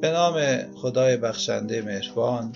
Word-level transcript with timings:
به 0.00 0.10
نام 0.10 0.56
خدای 0.74 1.16
بخشنده 1.16 1.82
مهربان 1.82 2.52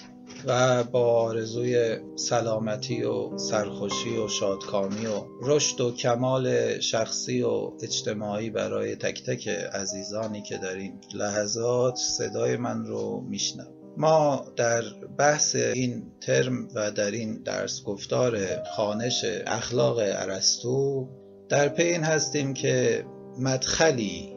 و 0.46 0.84
با 0.84 1.22
آرزوی 1.22 1.96
سلامتی 2.16 3.02
و 3.02 3.38
سرخوشی 3.38 4.16
و 4.16 4.28
شادکامی 4.28 5.06
و 5.06 5.24
رشد 5.42 5.80
و 5.80 5.92
کمال 5.92 6.78
شخصی 6.80 7.42
و 7.42 7.72
اجتماعی 7.82 8.50
برای 8.50 8.96
تک 8.96 9.22
تک 9.22 9.48
عزیزانی 9.48 10.42
که 10.42 10.58
در 10.58 10.74
این 10.74 10.92
لحظات 11.14 11.96
صدای 11.96 12.56
من 12.56 12.86
رو 12.86 13.20
میشنم 13.20 13.79
ما 14.00 14.46
در 14.56 14.82
بحث 15.18 15.56
این 15.56 16.12
ترم 16.20 16.68
و 16.74 16.90
در 16.90 17.10
این 17.10 17.42
درس 17.42 17.82
گفتار 17.82 18.38
خانش 18.76 19.24
اخلاق 19.46 19.98
ارسطو 19.98 21.08
در 21.48 21.68
پی 21.68 21.82
این 21.82 22.02
هستیم 22.02 22.54
که 22.54 23.04
مدخلی 23.38 24.36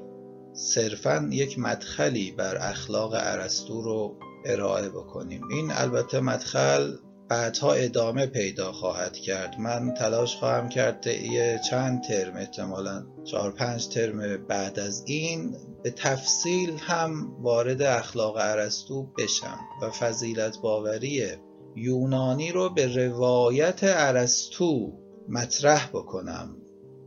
صرفا 0.54 1.30
یک 1.32 1.60
مدخلی 1.60 2.32
بر 2.32 2.58
اخلاق 2.58 3.12
ارسطو 3.16 3.82
رو 3.82 4.18
ارائه 4.46 4.90
بکنیم. 4.90 5.42
این 5.52 5.72
البته 5.72 6.20
مدخل 6.20 6.94
بعدها 7.34 7.73
ادامه 7.73 8.26
پیدا 8.26 8.72
خواهد 8.72 9.14
کرد. 9.14 9.60
من 9.60 9.94
تلاش 9.94 10.36
خواهم 10.36 10.70
کرد 10.70 11.08
یه 11.08 11.62
چند 11.70 12.04
ترم 12.04 12.36
احتمالا 12.36 13.06
چهار 13.23 13.52
پنج 13.52 13.88
ترم 13.88 14.46
بعد 14.48 14.80
از 14.80 15.04
این 15.08 15.56
به 15.84 15.92
تفصیل 15.92 16.78
هم 16.80 17.36
وارد 17.42 17.82
اخلاق 17.82 18.36
ارسطو 18.40 19.04
بشم 19.18 19.59
و 19.82 19.90
فضیلت 19.90 20.58
باوری 20.62 21.26
یونانی 21.76 22.52
رو 22.52 22.70
به 22.70 23.08
روایت 23.08 23.80
ارسطو 23.84 24.94
مطرح 25.30 25.88
بکنم. 25.88 26.58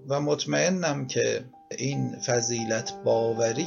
و 0.08 0.20
مطمئنم 0.20 1.06
که 1.06 1.44
این 1.78 2.18
فضیلت 2.26 2.92
باوری 3.04 3.62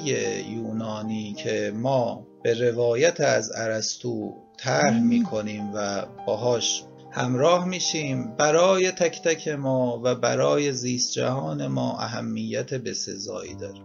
یونانی 0.49 1.33
که 1.33 1.73
ما 1.75 2.27
به 2.43 2.69
روایت 2.69 3.21
از 3.21 3.51
ارسطو 3.55 4.48
طرح 4.59 4.99
می‌کنیم 4.99 5.71
و 5.73 6.05
باهاش 6.27 6.83
همراه 7.11 7.67
میشیم. 7.67 8.35
برای 8.35 8.91
تک 8.91 9.21
تک 9.21 9.47
ما 9.47 10.01
و 10.03 10.15
برای 10.15 10.73
زیست 10.73 11.11
جهان 11.11 11.67
ما 11.67 11.99
اهمیت 11.99 12.73
بسزایی 12.73 13.55
داره. 13.55 13.79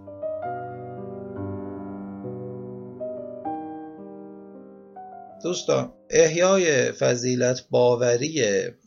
دوستان 5.43 5.93
احیای 6.11 6.93
فضیلت 6.93 7.65
باوری 7.71 8.45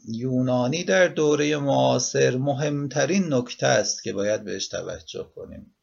یونانی 0.08 0.84
در 0.84 1.08
دوره 1.08 1.58
معاصر 1.58 2.38
مهمترین 2.38 3.34
نکته 3.34 3.68
است 3.68 4.04
که 4.04 4.14
باید 4.14 4.44
بهش 4.44 4.68
توجه 4.68 5.32
کنیم. 5.36 5.76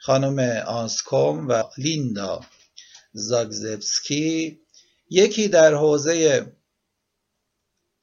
خانم 0.00 0.38
آنسکوم 0.66 1.48
و 1.48 1.62
لیندا 1.78 2.40
زاگزبسکی 3.12 4.60
یکی 5.10 5.48
در 5.48 5.74
حوزه 5.74 6.46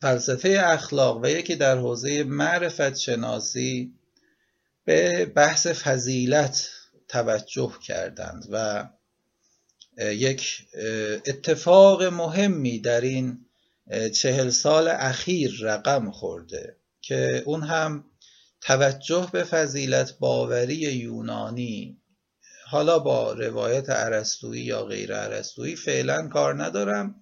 فلسفه 0.02 0.62
اخلاق 0.64 1.20
و 1.24 1.28
یکی 1.28 1.56
در 1.56 1.78
حوزه 1.78 2.24
معرفت 2.24 2.98
شناسی 2.98 3.94
به 4.86 5.26
بحث 5.26 5.68
فضیلت 5.68 6.70
توجه 7.08 7.74
کردند 7.88 8.48
و 8.52 8.88
یک 9.98 10.68
اتفاق 11.26 12.04
مهمی 12.04 12.80
در 12.80 13.02
این 13.02 13.46
چهل 14.14 14.50
سال 14.50 14.88
اخیر 14.88 15.58
رقم 15.62 16.12
خورده 16.12 16.76
که 17.02 17.44
اون 17.46 17.64
هم 17.64 18.06
توجه 18.62 19.30
به 19.32 19.44
فضیلت 19.44 20.20
باوری 20.20 20.76
یونانی 20.76 21.98
حالا 22.76 23.00
با 23.00 23.34
روایت 23.34 23.90
عرستویی 23.90 24.64
یا 24.64 24.84
غیر 24.84 25.16
عرستویی 25.16 25.76
فعلا 25.76 26.28
کار 26.28 26.64
ندارم. 26.64 27.22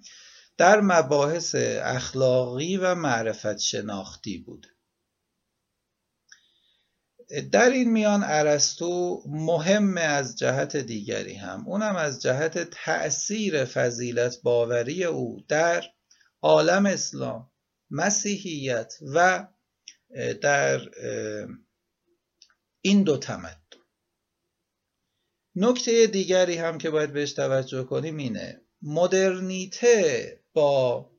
در 0.57 0.81
مباحث 0.81 1.55
اخلاقی 1.81 2.77
و 2.77 2.95
معرفت 2.95 3.57
شناختی 3.57 4.37
بود. 4.37 4.67
در 7.51 7.69
این 7.69 7.91
میان 7.91 8.23
ارسطو 8.25 9.23
مهم 9.25 9.97
از 9.97 10.37
جهت 10.37 10.77
دیگری 10.77 11.35
هم 11.35 11.67
اونم 11.67 11.95
از 11.95 12.21
جهت 12.21 12.57
تأثیر 12.69 13.65
فضیلت 13.65 14.41
باوری 14.43 15.03
او 15.03 15.45
در 15.47 15.83
عالم 16.41 16.85
اسلام 16.85 17.51
مسیحیت 17.89 18.93
و 19.13 19.47
در 20.41 20.81
این 22.81 23.03
دو 23.03 23.17
تمدن. 23.17 23.62
نکته 25.55 26.07
دیگری 26.07 26.55
هم 26.55 26.77
که 26.77 26.89
باید 26.89 27.13
بهش 27.13 27.33
توجه 27.33 27.83
کنیم 27.83 28.17
اینه. 28.17 28.61
مدرنیته 28.81 30.39
با 30.53 31.09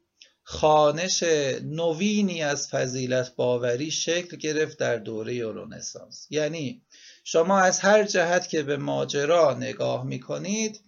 خانش 0.42 1.22
نوینی 1.62 2.42
از 2.42 2.68
فضیلت 2.68 3.36
باوری 3.36 3.90
شکل 3.90 4.36
گرفت 4.36 4.78
در 4.78 4.96
دوره 4.96 5.52
رنسانس. 5.52 6.26
یعنی 6.30 6.82
شما 7.24 7.58
از 7.58 7.80
هر 7.80 8.04
جهت 8.04 8.48
که 8.48 8.62
به 8.62 8.76
ماجرا 8.76 9.54
نگاه 9.54 10.06
می‌کنید 10.06 10.80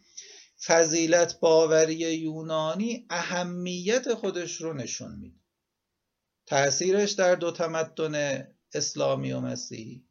فضیلت 0.64 1.40
باوری 1.40 1.94
یونانی 1.94 3.06
اهمیت 3.10 4.14
خودش 4.14 4.60
رو 4.60 4.72
نشون 4.72 5.18
میده. 5.18 5.40
تأثیرش 6.46 7.12
در 7.12 7.34
دو 7.34 7.50
تمدن 7.50 8.46
اسلامی 8.74 9.32
و 9.32 9.40
مسیحی. 9.40 10.04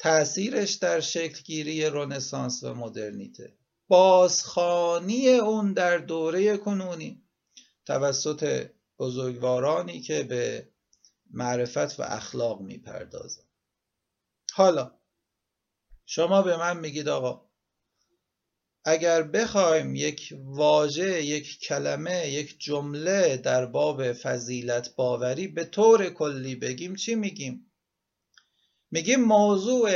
تأثیرش 0.00 0.74
در 0.74 1.00
شکلگیری 1.00 1.84
رنسانس 1.84 2.62
و 2.62 2.74
مدرنیته. 2.74 3.56
بازخانی 3.88 5.28
اون 5.28 5.72
در 5.72 5.98
دوره 5.98 6.56
کنونی. 6.56 7.22
توسط 7.86 8.70
بزرگوارانی 8.98 10.00
که 10.00 10.22
به 10.22 10.68
معرفت 11.30 12.00
و 12.00 12.02
اخلاق 12.02 12.60
می‌پردازن 12.60 13.42
حالا 14.52 14.98
شما 16.06 16.42
به 16.42 16.56
من 16.56 16.80
میگید 16.80 17.08
آقا 17.08 17.50
اگر 18.84 19.22
بخوایم 19.22 19.94
یک 19.94 20.34
واژه 20.44 21.22
یک 21.22 21.60
کلمه 21.60 22.28
یک 22.28 22.58
جمله 22.58 23.36
در 23.36 23.66
باب 23.66 24.12
فضیلت 24.12 24.94
باوری 24.94 25.48
به 25.48 25.64
طور 25.64 26.10
کلی 26.10 26.54
بگیم 26.54 26.94
چی 26.96 27.14
میگیم؟ 27.14 27.69
میگیم 28.90 29.20
موضوع 29.20 29.90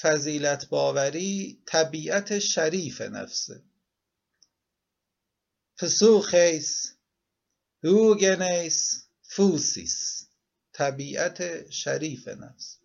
فضیلت 0.00 0.68
باوری 0.68 1.62
طبیعت 1.66 2.38
شریف 2.38 3.00
نفسه. 3.00 3.62
فسوخیس 5.80 6.96
هوگنیس 7.84 9.08
فوسیس 9.22 10.26
طبیعت 10.72 11.70
شریف 11.70 12.28
نفس. 12.28 12.78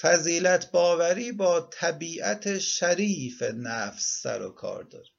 فضیلت 0.00 0.70
باوری 0.70 1.32
با 1.32 1.60
طبیعت 1.72 2.58
شریف 2.58 3.42
نفس 3.42 4.20
سر 4.22 4.42
و 4.42 4.50
کار 4.50 4.84
داره. 4.84 5.10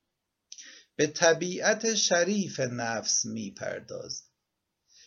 به 0.95 1.07
طبیعت 1.07 1.95
شریف 1.95 2.59
نفس 2.59 3.25
می‌پردازه. 3.25 4.32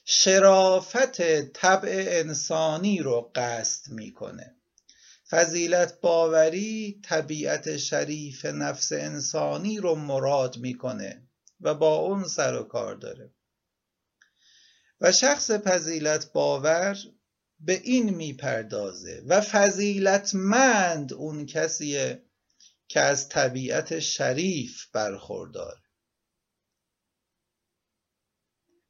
شرافت 0.09 1.43
طبع 1.43 2.05
انسانی 2.09 2.99
رو 2.99 3.33
قصد 3.35 3.93
می‌کنه. 3.93 4.57
فضیلت 5.31 6.01
باوری 6.01 7.01
طبیعت 7.05 7.77
شریف 7.77 8.45
نفس 8.45 8.93
انسانی 8.93 9.79
رو 9.79 9.95
مراد 9.95 10.57
می‌کنه 10.57 11.29
و 11.61 11.75
با 11.75 11.97
اون 11.97 12.25
سر 12.25 12.55
و 12.55 12.63
کار 12.63 12.95
داره. 12.95 13.31
و 15.01 15.13
شخص 15.13 15.51
فضیلت 15.51 16.33
باور 16.33 16.97
به 17.61 17.81
این 17.85 18.11
می‌پردازه 18.11 19.23
و 19.27 19.41
فضیلتمند 19.41 21.13
اون 21.13 21.47
کسیه 21.47 22.23
که 22.89 23.01
از 23.01 23.29
طبیعت 23.29 23.99
شریف 23.99 24.87
برخوردار. 24.93 25.86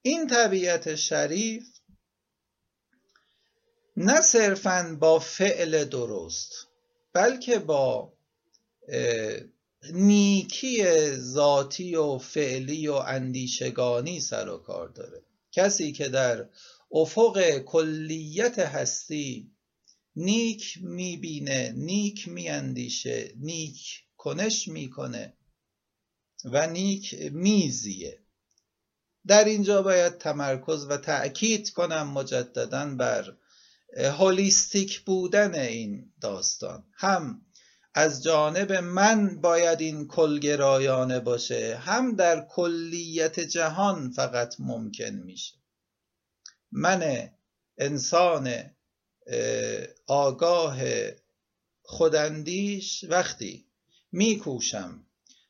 این 0.06 0.26
طبیعت 0.26 0.94
شریف 0.94 1.80
نه 3.96 4.20
صرفا 4.20 4.96
با 5.00 5.18
فعل 5.18 5.84
درست 5.84 6.66
بلکه 7.12 7.58
با 7.58 8.12
نیکی 9.92 10.84
ذاتی 11.16 11.94
و 11.94 12.18
فعلی 12.18 12.88
و 12.88 12.92
اندیشگانی 12.92 14.20
سر 14.20 14.48
و 14.48 14.58
کار 14.58 14.88
داره. 14.88 15.22
کسی 15.52 15.92
که 15.92 16.08
در 16.08 16.48
افق 16.92 17.58
کلیت 17.58 18.58
هستی 18.58 19.50
نیک 20.16 20.78
می‌بینه 20.82 21.72
نیک 21.76 22.28
میاندیشه 22.28 23.32
نیک 23.36 24.04
کنش 24.16 24.68
می‌کنه 24.68 25.36
و 26.44 26.66
نیک 26.66 27.14
میزیه. 27.32 28.25
در 29.26 29.44
اینجا 29.44 29.82
باید 29.82 30.18
تمرکز 30.18 30.86
و 30.90 30.96
تأکید 30.96 31.70
کنم 31.70 32.12
مجددا 32.12 32.94
بر 32.94 33.36
هولیستیک 33.96 35.00
بودن 35.00 35.54
این 35.54 36.12
داستان. 36.20 36.84
هم 36.94 37.42
از 37.94 38.22
جانب 38.22 38.72
من 38.72 39.40
باید 39.40 39.80
این 39.80 40.08
کلگرایانه 40.08 41.20
باشه 41.20 41.76
هم 41.76 42.16
در 42.16 42.46
کلیت 42.50 43.40
جهان 43.40 44.10
فقط 44.10 44.54
ممکن 44.58 45.10
میشه. 45.10 45.54
من 46.72 47.30
انسان 47.78 48.54
آگاه 50.06 50.78
خوداندیش 51.82 53.04
وقتی 53.08 53.66
میکوشم 54.12 55.06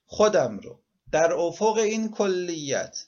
خودم 0.06 0.58
رو 0.58 0.82
در 1.12 1.32
افق 1.32 1.76
این 1.76 2.10
کلیت 2.10 3.06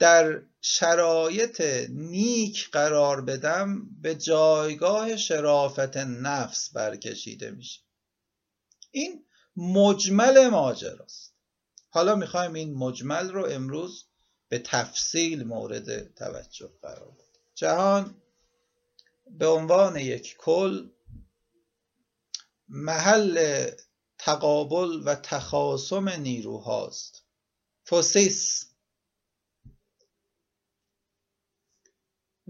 در 0.00 0.42
شرایط 0.60 1.60
نیک 1.90 2.70
قرار 2.70 3.20
بدم 3.20 4.00
به 4.02 4.14
جایگاه 4.14 5.16
شرافت 5.16 5.96
نفس 5.96 6.70
برکشیده 6.72 7.50
میشه 7.50 7.80
این 8.90 9.24
مجمل 9.56 10.48
ماجراست. 10.48 11.34
حالا 11.90 12.14
می‌خوایم 12.14 12.54
این 12.54 12.74
مجمل 12.74 13.30
رو 13.30 13.46
امروز 13.46 14.04
به 14.48 14.58
تفصیل 14.58 15.44
مورد 15.44 16.14
توجه 16.14 16.70
قرار 16.82 17.10
بدیم. 17.10 17.42
جهان 17.54 18.22
به 19.26 19.46
عنوان 19.46 19.96
یک 19.96 20.36
کل 20.36 20.88
محل 22.68 23.66
تقابل 24.18 25.02
و 25.04 25.14
تخاصم 25.14 26.08
نیروهاست. 26.08 27.22
فوسیس 27.84 28.69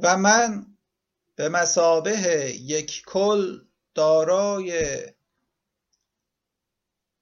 و 0.03 0.17
من 0.17 0.67
به 1.37 1.49
مسابه 1.49 2.19
یک 2.61 3.03
کل 3.07 3.61
دارای 3.95 4.99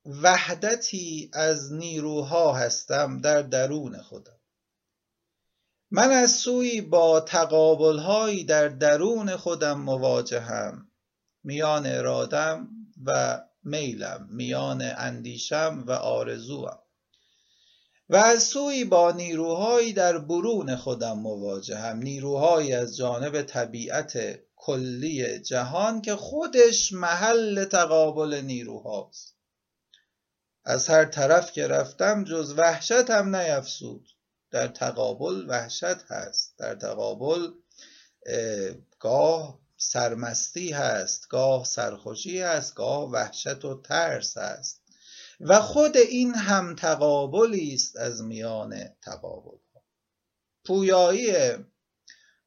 وحدتی 0.04 1.30
از 1.32 1.72
نیروها 1.72 2.52
هستم 2.52 3.20
در 3.20 3.42
درون 3.42 3.98
خودم. 4.02 4.38
من 5.90 6.10
از 6.10 6.32
سوی 6.32 6.80
با 6.80 7.20
تقابلهایی 7.20 8.44
در 8.44 8.68
درون 8.68 9.36
خودم 9.36 9.80
مواجهم 9.80 10.90
میان 11.44 11.86
ارادم 11.86 12.68
و 13.04 13.40
میلم 13.62 14.28
میان 14.30 14.82
اندیشم 14.82 15.84
و 15.86 15.92
آرزوم. 15.92 16.78
و 18.10 18.16
از 18.16 18.42
سوی 18.42 18.84
با 18.84 19.12
نیروهایی 19.12 19.92
در 19.92 20.18
برون 20.18 20.76
خودم 20.76 21.18
مواجهم 21.18 21.98
نیروهایی 21.98 22.72
از 22.72 22.96
جانب 22.96 23.42
طبیعت 23.42 24.38
کلی 24.56 25.38
جهان 25.38 26.02
که 26.02 26.16
خودش 26.16 26.92
محل 26.92 27.64
تقابل 27.64 28.40
نیروهاست. 28.44 29.34
از 30.64 30.88
هر 30.88 31.04
طرف 31.04 31.52
که 31.52 31.66
رفتم 31.66 32.24
جز 32.24 32.54
وحشت 32.56 33.10
هم 33.10 33.36
نیفسود 33.36 34.08
در 34.50 34.68
تقابل 34.68 35.44
وحشت 35.48 36.02
هست. 36.08 36.54
در 36.58 36.74
تقابل 36.74 37.48
گاه 38.98 39.60
سرمستی 39.76 40.72
هست 40.72 41.28
گاه 41.28 41.64
سرخوشی 41.64 42.40
هست 42.40 42.74
گاه 42.74 43.10
وحشت 43.10 43.64
و 43.64 43.82
ترس 43.82 44.36
هست. 44.38 44.77
و 45.40 45.60
خود 45.60 45.96
این 45.96 46.34
هم 46.34 46.74
تقابلی 46.74 47.74
است 47.74 47.96
از 47.96 48.22
میان 48.22 48.84
تقابل. 49.02 49.58
پویایی 50.64 51.32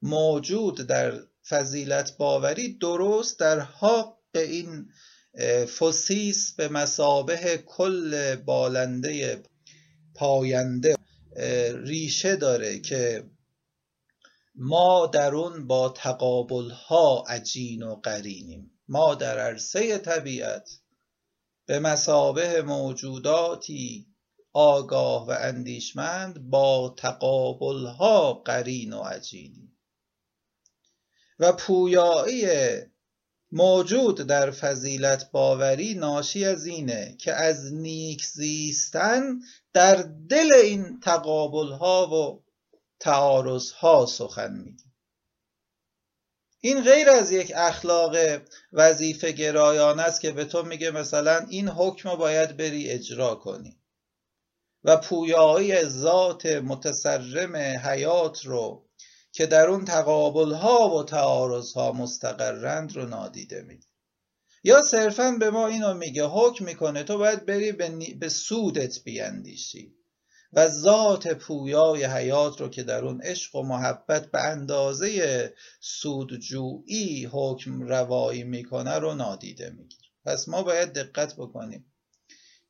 موجود 0.02 0.88
در 0.88 1.20
فضیلت 1.50 2.18
باوری 2.18 2.78
درست 2.78 3.40
در 3.40 3.60
حق 3.60 4.18
این 4.36 4.90
فسیس 5.80 6.54
به 6.56 6.68
مسابه 6.68 7.64
کل 7.66 8.36
بالنده 8.36 9.44
پاینده 10.16 10.96
ریشه 11.74 12.36
داره 12.36 12.80
که 12.80 13.30
ما 14.56 15.08
در 15.08 15.36
اون 15.36 15.68
با 15.68 15.90
تقابل 15.90 16.70
ها 16.70 17.24
عجین 17.28 17.84
و 17.84 17.96
قرینیم. 17.96 18.72
ما 18.88 19.16
در 19.16 19.40
عرصه 19.40 19.98
طبیعت 19.98 20.70
به 21.72 21.80
مسابه 21.80 22.62
موجوداتی 22.62 24.08
آگاه 24.54 25.28
و 25.28 25.36
اندیشمند 25.40 26.50
با 26.50 26.96
تقابل 26.98 27.86
ها 27.86 28.34
قرین 28.34 28.94
و 28.94 29.02
عجینیم 29.02 29.78
و 31.40 31.54
پویایی 31.54 32.48
موجود 33.52 34.16
در 34.16 34.52
فضیلت 34.52 35.32
باوری 35.32 35.94
ناشی 35.94 36.46
از 36.46 36.66
اینه 36.66 37.18
که 37.20 37.34
از 37.34 37.74
نیک 37.74 38.26
زیستن 38.26 39.40
در 39.74 39.96
دل 40.30 40.54
این 40.64 41.00
تقابل 41.00 41.72
ها 41.72 42.08
و 42.08 42.44
تعارض 43.00 43.72
ها 43.72 44.06
سخن 44.06 44.54
میگه. 44.54 44.91
این 46.64 46.82
غیر 46.84 47.10
از 47.10 47.32
یک 47.32 47.52
اخلاق 47.56 48.16
وظیفه 48.74 49.32
گرایانه 49.32 50.02
است 50.02 50.22
که 50.22 50.32
به 50.32 50.46
تو 50.46 50.64
میگه 50.64 50.92
مثلا 50.92 51.46
این 51.50 51.68
حکم 51.68 52.16
باید 52.16 52.58
بری 52.58 52.90
اجرا 52.90 53.36
کنی 53.36 53.78
و 54.84 54.98
پویایی 54.98 55.84
ذات 55.84 56.46
متسرم 56.46 57.56
حیات 57.56 58.46
رو 58.46 58.90
که 59.32 59.46
در 59.46 59.68
اون 59.68 59.86
تقابل 59.86 60.52
ها 60.52 60.90
و 60.90 61.04
تعارض 61.04 61.74
ها 61.74 61.92
مستقرند 61.92 62.96
رو 62.96 63.06
نادیده 63.06 63.62
میگه 63.62 63.88
یا 64.64 64.82
صرفا 64.82 65.32
به 65.40 65.50
ما 65.50 65.68
اینو 65.68 65.94
میگه 65.94 66.26
حکم 66.26 66.66
می‌کنه 66.66 67.04
تو 67.04 67.18
باید 67.18 67.46
بری 67.46 67.72
به, 67.72 67.90
به 68.20 68.30
سودت 68.30 69.04
بیاندیشی. 69.04 69.96
و 70.54 70.70
ذات 70.70 71.28
پویای 71.28 72.04
حیات 72.06 72.62
رو 72.62 72.70
که 72.70 72.84
در 72.84 73.06
اون 73.06 73.22
عشق 73.22 73.56
و 73.56 73.64
محبت 73.64 74.32
به 74.32 74.42
اندازه 74.42 75.54
سودجویی 75.80 77.30
حکم 77.32 77.82
روایی 77.82 78.44
می‌کنه 78.44 79.00
رو 79.00 79.16
نادیده 79.16 79.70
میگیر 79.70 80.02
پس 80.26 80.48
ما 80.48 80.64
باید 80.64 80.94
دقت 80.94 81.36
بکنیم 81.36 81.86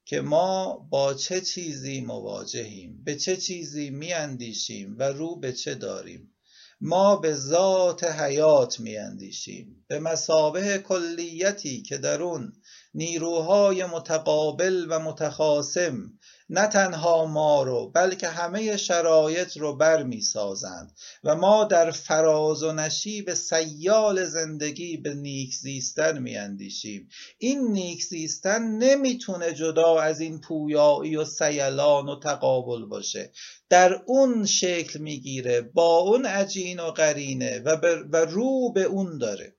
که 0.06 0.22
ما 0.22 0.88
با 0.90 1.14
چه 1.14 1.42
چیزی 1.42 2.02
مواجهیم 2.02 3.04
به 3.04 3.16
چه 3.16 3.38
چیزی 3.38 3.90
میاندیشیم 3.90 4.96
و 5.00 5.04
رو 5.04 5.36
به 5.36 5.54
چه 5.54 5.76
داریم. 5.76 6.36
ما 6.84 7.16
به 7.16 7.34
ذات 7.34 8.04
حیات 8.04 8.80
میاندیشیم 8.80 9.86
به 9.88 10.00
مسابه 10.00 10.78
کلیتی 10.78 11.82
که 11.82 11.98
در 11.98 12.22
اون 12.22 12.54
نیروهای 12.94 13.86
متقابل 13.86 14.86
و 14.90 15.00
متخاسم 15.00 16.20
نه 16.54 16.68
تنها 16.68 17.26
ما 17.26 17.64
رو 17.64 17.92
بلکه 17.96 18.28
همه 18.28 18.78
شرایط 18.78 19.58
رو 19.58 19.76
بر 19.76 20.04
می 20.04 20.22
سازند 20.22 20.92
و 21.24 21.36
ما 21.36 21.64
در 21.64 21.92
فراز 21.92 22.64
و 22.64 22.72
نشیب 22.72 23.34
سیال 23.34 24.26
زندگی 24.26 24.98
به 24.98 25.14
نیک 25.14 25.56
زیستن 25.56 26.20
می 26.20 26.38
اندیشیم 26.38 27.10
این 27.38 27.72
نیک 27.72 28.04
زیستن 28.04 28.62
نمی‌تونه 28.62 29.54
جدا 29.54 30.00
از 30.00 30.20
این 30.20 30.42
پویایی 30.42 31.16
و 31.16 31.26
سیلان 31.26 32.10
و 32.10 32.20
تقابل 32.20 32.86
باشه. 32.86 33.32
در 33.70 34.02
اون 34.06 34.46
شکل 34.46 35.00
می‌گیره 35.00 35.62
با 35.62 35.98
اون 35.98 36.26
عجین 36.26 36.80
و 36.80 36.92
قرینه 36.92 37.60
و, 37.60 37.70
و 38.12 38.18
رو 38.18 38.72
به 38.72 38.84
اون 38.84 39.18
داره. 39.18 39.56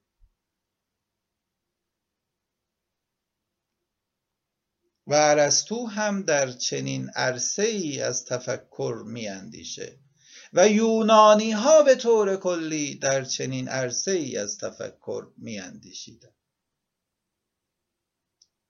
و 5.06 5.14
ارسطو 5.14 5.86
هم 5.86 6.22
در 6.22 6.52
چنین 6.52 7.10
عرصه 7.10 7.62
ای 7.62 8.00
از 8.00 8.24
تفکر 8.24 9.02
میاندیشه. 9.06 9.98
و 10.52 10.68
یونانی 10.68 11.52
ها 11.52 11.82
به 11.82 11.94
طور 11.94 12.36
کلی 12.36 12.94
در 12.94 13.24
چنین 13.24 13.68
عرصه 13.68 14.10
ای 14.10 14.36
از 14.36 14.58
تفکر 14.58 15.26
میاندیشیدن 15.36 16.32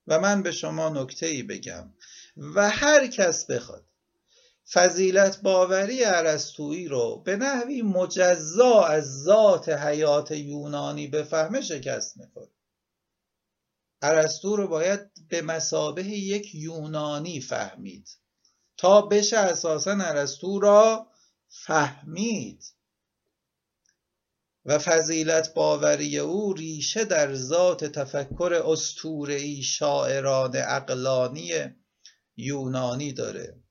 و 0.07 0.21
من 0.21 0.43
به 0.43 0.53
شما 0.53 0.89
نکته 0.89 1.27
ای 1.27 1.43
بگم. 1.43 1.95
و 2.37 2.71
هر 2.71 3.07
کس 3.07 3.47
بخواد 3.47 3.85
فضیلت 4.73 5.41
باوری 5.41 6.03
عرستویی 6.03 6.89
رو 6.89 7.23
به 7.25 7.37
نحوی 7.37 7.83
مجزا 7.83 8.85
از 8.85 9.23
ذات 9.23 9.69
حیات 9.69 10.31
یونانی 10.31 11.07
بفهمه 11.07 11.61
شکست 11.61 12.17
می‌کنه 12.17 12.49
ارسطو 14.03 14.57
رو 14.57 14.69
باید 14.69 15.01
به 15.29 15.43
مسابه 15.43 16.05
یک 16.05 16.55
یونانی 16.55 17.41
فهمید. 17.41 18.09
تا 18.77 19.03
بشه 19.03 19.39
اساسا 19.39 19.93
ارسطو 19.93 20.61
را 20.61 21.07
فهمید. 21.49 22.65
و 24.65 24.79
فضیلت 24.79 25.55
باوری 25.55 26.19
او 26.19 26.53
ریشه 26.53 27.05
در 27.05 27.35
ذات 27.35 27.85
تفکر 27.85 28.63
اسطوره‌ای 28.67 29.63
شاعران 29.63 30.57
عقلانی 30.57 31.53
یونانی 32.37 33.13
داره. 33.13 33.62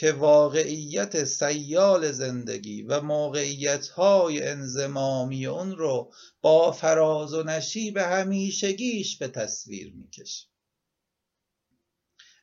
که 0.00 0.12
واقعیت 0.12 1.24
سیال 1.24 2.12
زندگی 2.12 2.82
و 2.82 3.00
موقعیت 3.00 3.88
های 3.88 4.42
انزمامی 4.42 5.46
اون 5.46 5.76
رو 5.76 6.12
با 6.40 6.72
فراز 6.72 7.34
و 7.34 7.42
نشیب 7.42 7.96
همیشگیش 7.96 9.18
به 9.18 9.28
تصویر 9.28 9.92
می‌کشه. 9.94 10.46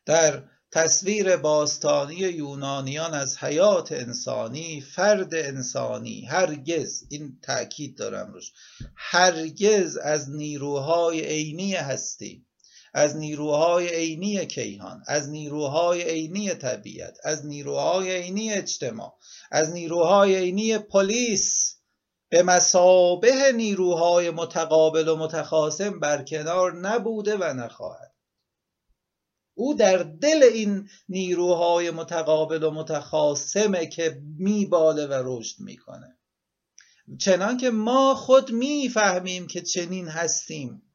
در 0.05 0.43
تصویر 0.71 1.37
باستانی 1.37 2.15
یونانیان 2.15 3.13
از 3.13 3.37
حیات 3.37 3.91
انسانی 3.91 4.81
فرد 4.81 5.35
انسانی 5.35 6.25
هرگز 6.25 7.03
این 7.09 7.39
تأکید 7.41 7.97
دارم 7.97 8.33
روش 8.33 8.51
هرگز 8.95 9.97
از 9.97 10.29
نیروهای 10.29 11.25
عینی 11.25 11.73
هستی 11.73 12.46
از 12.97 13.17
نیروهای 13.17 13.95
عینی 13.95 14.45
کیهان 14.45 15.03
از 15.07 15.29
نیروهای 15.29 16.03
عینی 16.03 16.53
طبیعت 16.53 17.17
از 17.23 17.45
نیروهای 17.45 18.21
عینی 18.21 18.53
اجتماع 18.53 19.17
از 19.51 19.71
نیروهای 19.71 20.35
عینی 20.35 20.77
پلیس 20.77 21.77
به 22.29 22.43
مسابه 22.43 23.51
نیروهای 23.55 24.29
متقابل 24.29 25.07
و 25.07 25.15
متخاصم 25.15 25.99
برکنار 25.99 26.75
نبوده 26.75 27.37
و 27.37 27.43
نخواهد. 27.43 28.13
او 29.53 29.73
در 29.73 29.97
دل 29.97 30.43
این 30.43 30.89
نیروهای 31.09 31.91
متقابل 31.91 32.63
و 32.63 32.71
متخاصمه 32.71 33.85
که 33.85 34.21
میباله 34.37 35.05
و 35.05 35.21
رشد 35.25 35.59
می‌کنه. 35.59 36.17
چنان 37.19 37.57
که 37.57 37.69
ما 37.69 38.15
خود 38.15 38.51
می‌فهمیم 38.51 39.47
که 39.47 39.61
چنین 39.61 40.07
هستیم. 40.07 40.86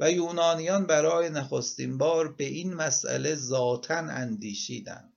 و 0.00 0.10
یونانیان 0.10 0.86
برای 0.86 1.30
نخستین 1.30 1.98
بار 1.98 2.32
به 2.32 2.44
این 2.44 2.74
مسئله 2.74 3.34
ذاتا 3.34 3.94
اندیشیدند. 3.94 5.16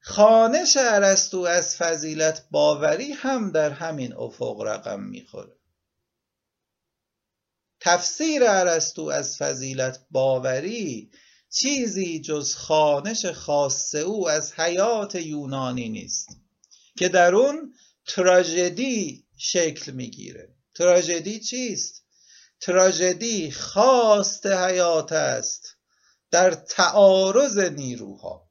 خانش 0.00 0.76
ارسطو 0.80 1.40
از 1.40 1.76
فضیلت 1.76 2.46
باوری 2.50 3.12
هم 3.12 3.50
در 3.50 3.70
همین 3.70 4.12
افق 4.12 4.60
رقم 4.60 5.02
می‌خوره. 5.02 5.56
تفسیر 7.80 8.42
ارسطو 8.44 9.02
از 9.02 9.36
فضیلت 9.36 10.06
باوری 10.10 11.10
چیزی 11.50 12.20
جز 12.20 12.54
خانش 12.54 13.26
خاص 13.26 13.94
او 13.94 14.28
از 14.28 14.52
حیات 14.52 15.14
یونانی 15.14 15.88
نیست 15.88 16.28
که 16.98 17.08
در 17.08 17.34
اون 17.34 17.74
تراژدی 18.06 19.26
شکل 19.36 19.92
می‌گیره. 19.92 20.55
تراژدی 20.76 21.40
چیست؟ 21.40 22.04
تراژدی 22.60 23.50
خواست 23.50 24.46
حیات 24.46 25.12
است 25.12 25.76
در 26.30 26.50
تعارض 26.50 27.58
نیروها 27.58 28.50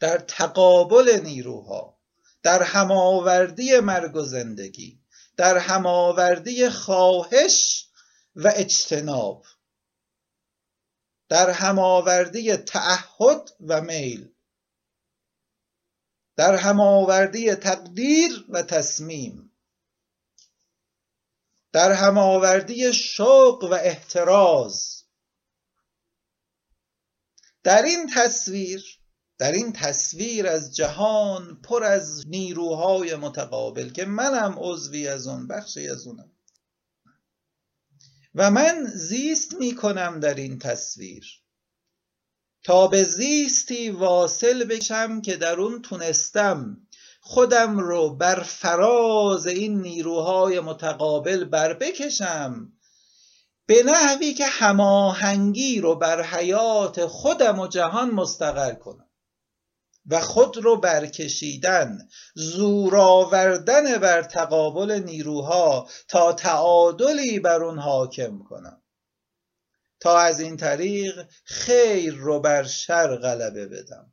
در 0.00 0.18
تقابل 0.18 1.20
نیروها 1.24 1.98
در 2.42 2.62
هماوردی 2.62 3.80
مرگ 3.80 4.16
و 4.16 4.22
زندگی 4.22 5.00
در 5.36 5.58
هماوردی 5.58 6.70
خواهش 6.70 7.88
و 8.36 8.52
اجتناب 8.56 9.44
در 11.28 11.50
هماوردی 11.50 12.56
تعهد 12.56 13.50
و 13.60 13.80
میل 13.80 14.32
در 16.36 16.54
هماوردی 16.56 17.54
تقدیر 17.54 18.44
و 18.48 18.62
تصمیم. 18.62 19.45
در 21.76 21.92
هماوردی 21.92 22.92
شوق 22.92 23.64
و 23.64 23.74
احتراز. 23.74 25.02
در 27.62 27.82
این 27.82 28.10
تصویر 28.14 28.84
در 29.38 29.52
این 29.52 29.72
تصویر 29.72 30.46
از 30.46 30.76
جهان 30.76 31.60
پر 31.62 31.84
از 31.84 32.26
نیروهای 32.26 33.16
متقابل 33.16 33.90
که 33.90 34.04
منم 34.04 34.54
عضوی 34.58 35.08
از 35.08 35.26
اون 35.26 35.46
بخشی 35.46 35.88
از 35.88 36.06
اونم. 36.06 36.32
و 38.34 38.50
من 38.50 38.84
زیست 38.94 39.54
می 39.54 39.74
کنم 39.74 40.20
در 40.20 40.34
این 40.34 40.58
تصویر. 40.58 41.26
تا 42.62 42.86
به 42.86 43.04
زیستی 43.04 43.90
واصل 43.90 44.64
بشم 44.64 45.20
که 45.20 45.36
در 45.36 45.60
اون 45.60 45.82
تونستم 45.82 46.85
خودم 47.28 47.78
رو 47.78 48.16
بر 48.16 48.42
فراز 48.42 49.46
این 49.46 49.80
نیروهای 49.80 50.60
متقابل 50.60 51.44
بر 51.44 51.74
بکشم. 51.74 52.72
به 53.66 53.82
نحوی 53.82 54.34
که 54.34 54.46
هماهنگی 54.46 55.80
رو 55.80 55.94
بر 55.94 56.22
حیات 56.22 57.06
خودم 57.06 57.58
و 57.58 57.66
جهان 57.66 58.10
مستقر 58.10 58.74
کنم 58.74 59.08
و 60.06 60.20
خود 60.20 60.56
رو 60.56 60.76
برکشیدن 60.80 62.08
زور 62.34 62.96
آوردن 62.96 63.98
بر 63.98 64.22
تقابل 64.22 65.02
نیروها 65.04 65.88
تا 66.08 66.32
تعادلی 66.32 67.40
بر 67.40 67.62
اون 67.62 67.78
حاکم 67.78 68.38
کنم. 68.38 68.82
تا 70.00 70.18
از 70.18 70.40
این 70.40 70.56
طریق 70.56 71.28
خیر 71.44 72.14
رو 72.14 72.40
بر 72.40 72.64
شر 72.64 73.16
غلبه 73.16 73.66
بدم. 73.66 74.12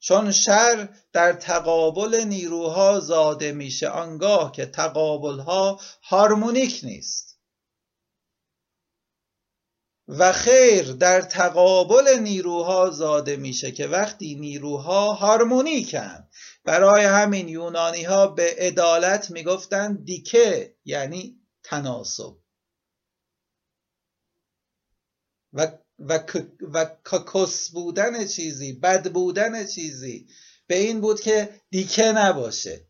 چون 0.00 0.32
شر 0.32 0.88
در 1.12 1.32
تقابل 1.32 2.24
نیروها 2.24 3.00
زاده 3.00 3.52
میشه 3.52 3.88
آنگاه 3.88 4.52
که 4.52 4.66
تقابلها 4.66 5.80
هارمونیک 6.02 6.80
نیست. 6.84 7.38
و 10.08 10.32
خیر 10.32 10.92
در 10.92 11.20
تقابل 11.20 12.18
نیروها 12.20 12.90
زاده 12.90 13.36
میشه 13.36 13.72
که 13.72 13.86
وقتی 13.86 14.34
نیروها 14.34 15.12
هارمونیکن. 15.12 16.28
برای 16.64 17.04
همین 17.04 17.48
یونانی 17.48 18.02
ها 18.02 18.26
به 18.26 18.54
عدالت 18.58 19.30
می‌گفتن 19.30 20.04
دیکه 20.04 20.76
یعنی 20.84 21.40
تناسب. 21.62 22.36
و 25.52 25.78
و, 25.98 26.24
و 26.72 26.84
کاکس 27.04 27.70
بودن 27.70 28.26
چیزی 28.26 28.72
بد 28.72 29.12
بودن 29.12 29.66
چیزی. 29.66 30.26
به 30.66 30.78
این 30.78 31.00
بود 31.00 31.20
که 31.20 31.60
دیکه 31.70 32.12
نباشه. 32.12 32.86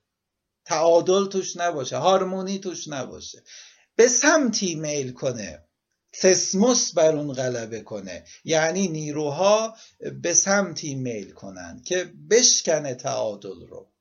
تعادل 0.65 1.27
توش 1.27 1.57
نباشه. 1.57 1.97
هارمونی 1.97 2.59
توش 2.59 2.88
نباشه. 2.88 3.43
به 3.97 4.09
سمتی 4.09 4.75
میل 4.75 5.12
کنه. 5.12 5.65
تسموس 6.12 6.93
بر 6.93 7.17
اون 7.17 7.33
غلبه 7.33 7.81
کنه. 7.81 8.25
یعنی 8.45 8.88
نیروها 8.88 9.77
به 10.23 10.35
سمتی 10.35 10.95
میل 10.95 11.31
کنن 11.33 11.83
که 11.85 12.12
بشکنه 12.31 12.95
تعادل 12.95 13.67
رو 13.67 13.93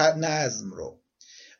نظم 0.00 0.70
رو. 0.70 1.03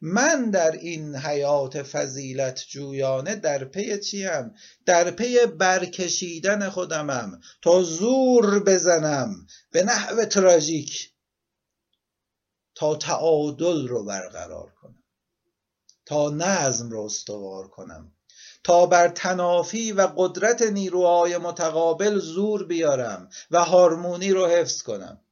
من 0.01 0.51
در 0.51 0.71
این 0.71 1.17
حیات 1.17 1.83
فضیلت 1.83 2.65
جویانه 2.69 3.35
در 3.37 3.65
پی 3.65 3.99
چیم 3.99 4.55
در 4.87 5.11
پی 5.11 5.47
برکشیدن 5.47 6.71
خودمم. 6.71 7.41
تا 7.63 7.83
زور 7.83 8.65
بزنم 8.65 9.47
به 9.71 9.83
نحو 9.83 10.25
تراژیک. 10.25 11.13
تا 12.75 12.97
تعادل 12.97 13.89
رو 13.89 14.05
برقرار 14.05 14.73
کنم. 14.83 15.03
تا 16.07 16.31
نظم 16.31 16.91
رو 16.91 17.05
استوار 17.05 17.69
کنم. 17.69 18.13
تا 18.65 18.87
بر 18.87 19.09
تنافی 19.09 19.93
و 19.93 20.09
قدرت 20.17 20.63
نیروهای 20.63 21.39
متقابل 21.39 22.19
زور 22.19 22.67
بیارم 22.67 23.29
و 23.51 23.65
هارمونی 23.65 24.31
رو 24.31 24.47
حفظ 24.47 24.83
کنم. 24.83 25.24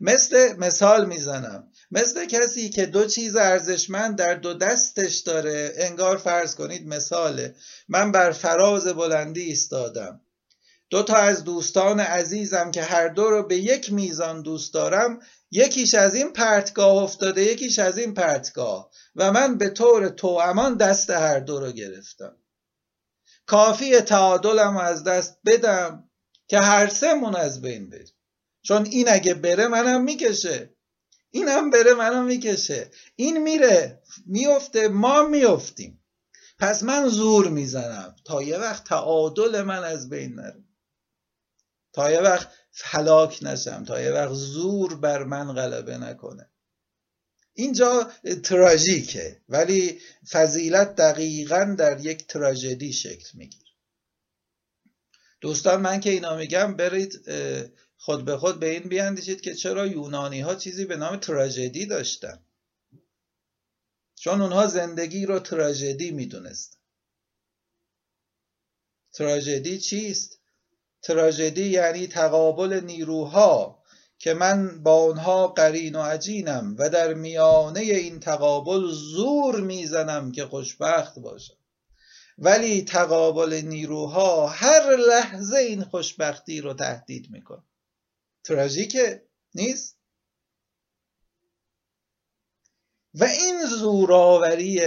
مثل 0.00 0.56
مثال 0.56 1.06
می‌زنم. 1.06 1.68
مثل 1.90 2.26
کسی 2.26 2.70
که 2.70 2.86
دو 2.86 3.06
چیز 3.06 3.36
ارزشمند 3.36 4.16
در 4.18 4.34
دو 4.34 4.54
دستش 4.54 5.16
داره 5.16 5.72
انگار 5.76 6.16
فرض 6.16 6.54
کنید 6.54 6.86
مثاله. 6.86 7.54
من 7.88 8.12
بر 8.12 8.30
فراز 8.30 8.86
بلندی 8.86 9.42
ایستادم. 9.42 10.20
دو 10.90 11.02
تا 11.02 11.16
از 11.16 11.44
دوستان 11.44 12.00
عزیزم 12.00 12.70
که 12.70 12.82
هر 12.82 13.08
دو 13.08 13.30
رو 13.30 13.42
به 13.42 13.56
یک 13.56 13.92
میزان 13.92 14.42
دوست 14.42 14.74
دارم 14.74 15.18
یکیش 15.50 15.94
از 15.94 16.14
این 16.14 16.32
پرتگاه 16.32 17.02
افتاده 17.02 17.42
یکیش 17.42 17.78
از 17.78 17.98
این 17.98 18.14
پرتگاه. 18.14 18.90
و 19.16 19.32
من 19.32 19.58
به 19.58 19.68
طور 19.68 20.08
توامان 20.08 20.76
دست 20.76 21.10
هر 21.10 21.40
دو 21.40 21.60
رو 21.60 21.72
گرفتم. 21.72 22.36
کافی 23.46 24.00
تعادلم 24.00 24.76
از 24.76 25.04
دست 25.04 25.38
بدم 25.46 26.10
که 26.48 26.58
هر 26.58 26.88
سمون 26.88 27.36
از 27.36 27.60
بین 27.60 27.90
بریم. 27.90 28.15
چون 28.66 28.86
این 28.86 29.08
اگه 29.08 29.34
بره 29.34 29.68
منم 29.68 30.04
می‌کشه. 30.04 30.70
اینم 31.30 31.70
بره 31.70 31.94
منم 31.94 32.24
می‌کشه. 32.24 32.90
این 33.16 33.42
میره 33.42 34.02
میفته 34.26 34.88
ما 34.88 35.22
میفتیم. 35.22 36.04
پس 36.58 36.82
من 36.82 37.08
زور 37.08 37.48
می‌زنم. 37.48 38.16
تا 38.24 38.42
یه 38.42 38.58
وقت 38.58 38.84
تعادل 38.84 39.62
من 39.62 39.84
از 39.84 40.08
بین 40.08 40.34
نره. 40.34 40.64
تا 41.92 42.10
یه 42.10 42.20
وقت 42.20 42.48
هلاک 42.84 43.38
نشم. 43.42 43.84
تا 43.84 44.02
یه 44.02 44.10
وقت 44.10 44.32
زور 44.32 44.94
بر 44.94 45.24
من 45.24 45.52
غلبه 45.52 45.98
نکنه. 45.98 46.50
اینجا 47.54 48.10
تراژیکه. 48.42 49.40
ولی 49.48 50.00
فضیلت 50.30 50.94
دقیقا 50.94 51.74
در 51.78 52.00
یک 52.00 52.26
تراژدی 52.26 52.92
شکل 52.92 53.28
می‌گیره. 53.34 53.70
دوستان 55.40 55.80
من 55.80 56.00
که 56.00 56.10
اینا 56.10 56.36
میگم 56.36 56.76
برید 56.76 57.30
خود 57.98 58.24
به 58.24 58.36
خود 58.36 58.60
به 58.60 58.70
این 58.70 58.82
بیاندیشید 58.82 59.40
که 59.40 59.54
چرا 59.54 59.86
یونانی 59.86 60.40
ها 60.40 60.54
چیزی 60.54 60.84
به 60.84 60.96
نام 60.96 61.16
تراژدی 61.16 61.86
داشتن. 61.86 62.38
چون 64.14 64.40
اونها 64.40 64.66
زندگی 64.66 65.26
رو 65.26 65.38
تراژدی 65.38 66.10
می‌دونست. 66.10 66.78
تراژدی 69.12 69.78
چیست؟ 69.78 70.40
تراژدی 71.02 71.64
یعنی 71.64 72.06
تقابل 72.06 72.80
نیروها 72.84 73.82
که 74.18 74.34
من 74.34 74.82
با 74.82 74.94
اونها 74.94 75.48
قرین 75.48 75.96
و 75.96 76.02
عجینم 76.02 76.76
و 76.78 76.90
در 76.90 77.14
میانه 77.14 77.80
این 77.80 78.20
تقابل 78.20 78.86
زور 78.86 79.60
می‌زنم 79.60 80.32
که 80.32 80.46
خوشبخت 80.46 81.18
باشم. 81.18 81.56
ولی 82.38 82.82
تقابل 82.82 83.60
نیروها 83.64 84.46
هر 84.46 84.96
لحظه 84.96 85.56
این 85.56 85.84
خوشبختی 85.84 86.60
رو 86.60 86.74
تهدید 86.74 87.30
می‌کنه. 87.30 87.62
تراژیکه. 88.46 89.22
نیست؟ 89.54 89.96
و 93.14 93.24
این 93.24 93.66
زوراوری 93.66 94.80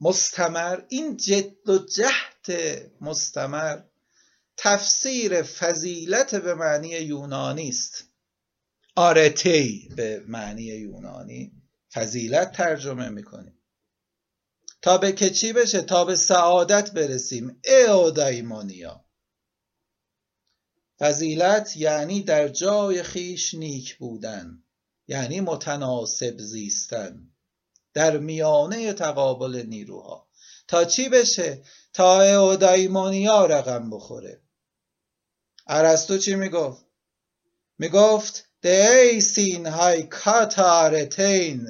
مستمر 0.00 0.82
این 0.88 1.16
جد 1.16 1.68
و 1.68 1.78
جهت 1.78 2.80
مستمر 3.00 3.82
تفسیر 4.56 5.42
فضیلت 5.42 6.34
به 6.34 6.54
معنی 6.54 6.88
یونانی 6.88 7.68
است. 7.68 8.04
آرتی 8.96 9.88
به 9.96 10.24
معنی 10.28 10.62
یونانی 10.62 11.52
فضیلت 11.92 12.52
ترجمه 12.52 13.08
می‌کنیم. 13.08 13.58
تا 14.82 14.98
به 14.98 15.12
که 15.12 15.30
چی 15.30 15.52
بشه؟ 15.52 15.82
تا 15.82 16.04
به 16.04 16.16
سعادت 16.16 16.92
برسیم. 16.92 17.60
اودایمونیا 17.88 19.05
فضیلت 20.98 21.76
یعنی 21.76 22.22
در 22.22 22.48
جای 22.48 23.02
خیش 23.02 23.54
نیک 23.54 23.96
بودن 23.96 24.62
یعنی 25.08 25.40
متناسب 25.40 26.38
زیستن. 26.38 27.32
در 27.94 28.18
میانه 28.18 28.92
تقابل 28.92 29.64
نیروها. 29.66 30.28
تا 30.68 30.84
چی 30.84 31.08
بشه؟ 31.08 31.62
تا 31.92 32.40
اودایمونیا 32.40 33.46
رقم 33.46 33.90
بخوره. 33.90 34.42
ارسطو 35.66 36.18
چی 36.18 36.34
می‌گفت؟ 36.34 36.84
می‌گفت 37.78 38.44
دیسین 38.62 39.66
های 39.66 40.02
کاتارتین 40.02 41.68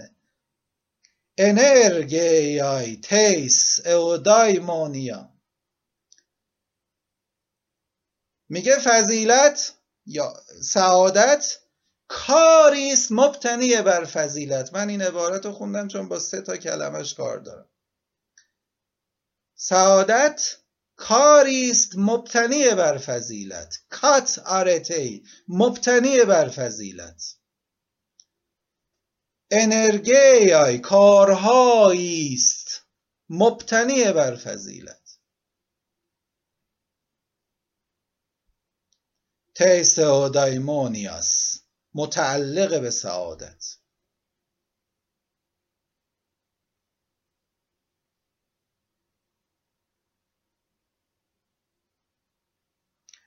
انرگیای 1.38 2.97
تیس 2.97 3.87
اودایمونیا. 3.87 5.36
میگه 8.49 8.79
فضیلت 8.79 9.75
یا 10.07 10.35
سعادت 10.62 11.59
کاریست 12.09 13.12
مبتنی 13.12 13.83
بر 13.83 14.05
فضیلت. 14.05 14.75
من 14.75 14.88
این 14.88 15.03
عبارت 15.03 15.47
رو 15.47 15.53
خوندم 15.53 15.88
چون 15.88 16.09
با 16.09 16.19
سه 16.19 16.41
تا 16.41 16.57
کلمش 16.57 17.15
کار 17.15 17.38
دارم. 17.38 17.69
سعادت 19.55 20.57
کاریست 20.97 21.93
مبتنی 21.97 22.71
بر 22.71 22.99
فضیلت. 22.99 23.79
کات 23.91 24.38
آرتی 24.38 25.25
مبتنی 25.49 26.25
بر 26.25 26.49
فضیلت. 26.49 27.37
انرژی 29.50 30.79
کارهایی 30.79 32.35
است 32.35 32.83
مبتنی 33.29 34.12
بر 34.12 34.37
فضیلت. 34.37 35.06
تیس 39.59 39.99
و 39.99 40.29
دایمونیاس 40.29 41.61
متعلق 41.95 42.81
به 42.81 42.91
سعادت. 42.91 43.65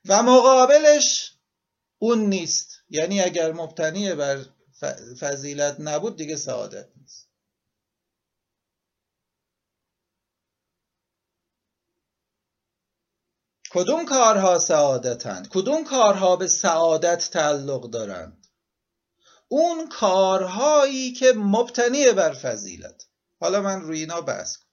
و 0.05 0.23
مقابلش 0.23 1.37
اون 1.99 2.19
نیست. 2.19 2.69
یعنی 2.89 3.21
اگر 3.21 3.51
مبتنی 3.51 4.15
بر 4.15 4.45
فضیلت 5.19 5.75
نبود 5.79 6.17
دیگه 6.17 6.35
سعادت 6.35 6.89
کدوم 13.71 14.05
کارها 14.05 14.59
سعادتند؟ 14.59 15.47
کدوم 15.47 15.83
کارها 15.83 16.35
به 16.35 16.47
سعادت 16.47 17.29
تعلق 17.29 17.89
دارند؟ 17.89 18.47
اون 19.47 19.89
کارهایی 19.89 21.13
که 21.13 21.33
مبتنی 21.35 22.11
بر 22.11 22.33
فضیلت. 22.33 23.05
حالا 23.39 23.61
من 23.61 23.81
روی 23.81 23.99
اینا 23.99 24.21
بحث 24.21 24.57
کنم. 24.57 24.69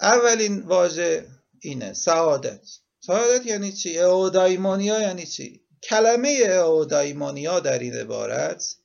اولین 0.00 0.60
واژه 0.62 1.28
اینه 1.60 1.92
سعادت. 1.92 2.68
سعادت 3.00 3.46
یعنی 3.46 3.72
چی؟ 3.72 3.98
اودایمونیا 3.98 5.00
یعنی 5.00 5.26
چی؟ 5.26 5.66
کلمه 5.82 6.28
اودایمونیا 6.28 7.60
در 7.60 7.78
این 7.78 7.94
عبارت 7.94 8.76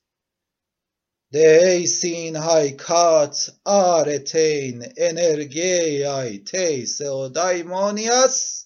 های 1.34 2.72
کات 2.72 3.54
آرتین 3.66 4.94
انرژی 4.98 6.04
های 6.04 6.40
تیس 6.40 7.02
اودایمونیاس 7.02 8.66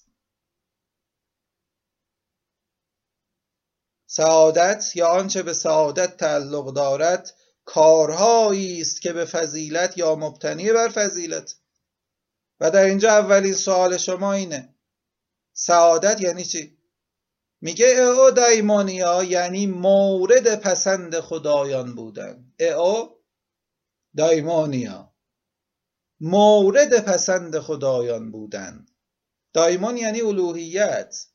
سعادت 4.06 4.92
یا 4.94 5.08
آنچه 5.08 5.42
به 5.42 5.52
سعادت 5.52 6.16
تعلق 6.16 6.72
دارد 6.74 7.34
کارهایی 7.64 8.80
است 8.80 9.02
که 9.02 9.12
به 9.12 9.24
فضیلت 9.24 9.98
یا 9.98 10.14
مبتنی 10.14 10.72
بر 10.72 10.88
فضیلت 10.88 11.56
و 12.60 12.70
در 12.70 12.84
اینجا 12.84 13.10
اولین 13.10 13.54
سوال 13.54 13.96
شما 13.96 14.32
اینه 14.32 14.74
سعادت 15.52 16.20
یعنی 16.20 16.44
چی؟ 16.44 16.78
میگه 17.60 17.86
او 17.86 18.30
دایمونیا 18.30 19.24
یعنی 19.24 19.66
مورد 19.66 20.60
پسند 20.60 21.20
خدایان 21.20 21.94
بودن 21.94 22.51
او 22.62 23.22
دایمونیا. 24.16 25.12
مورد 26.20 27.04
پسند 27.04 27.58
خدایان 27.58 28.30
بودن. 28.30 28.86
دایمون 29.52 29.96
یعنی 29.96 30.20
الوهیت. 30.20 31.26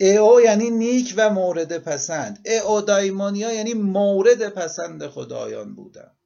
او 0.00 0.40
یعنی 0.40 0.70
نیک 0.70 1.14
و 1.16 1.30
مورد 1.30 1.78
پسند. 1.78 2.48
او 2.66 2.80
دایمونیا 2.80 3.52
یعنی 3.52 3.74
مورد 3.74 4.48
پسند 4.48 5.06
خدایان 5.06 5.74
بودن. 5.74 6.16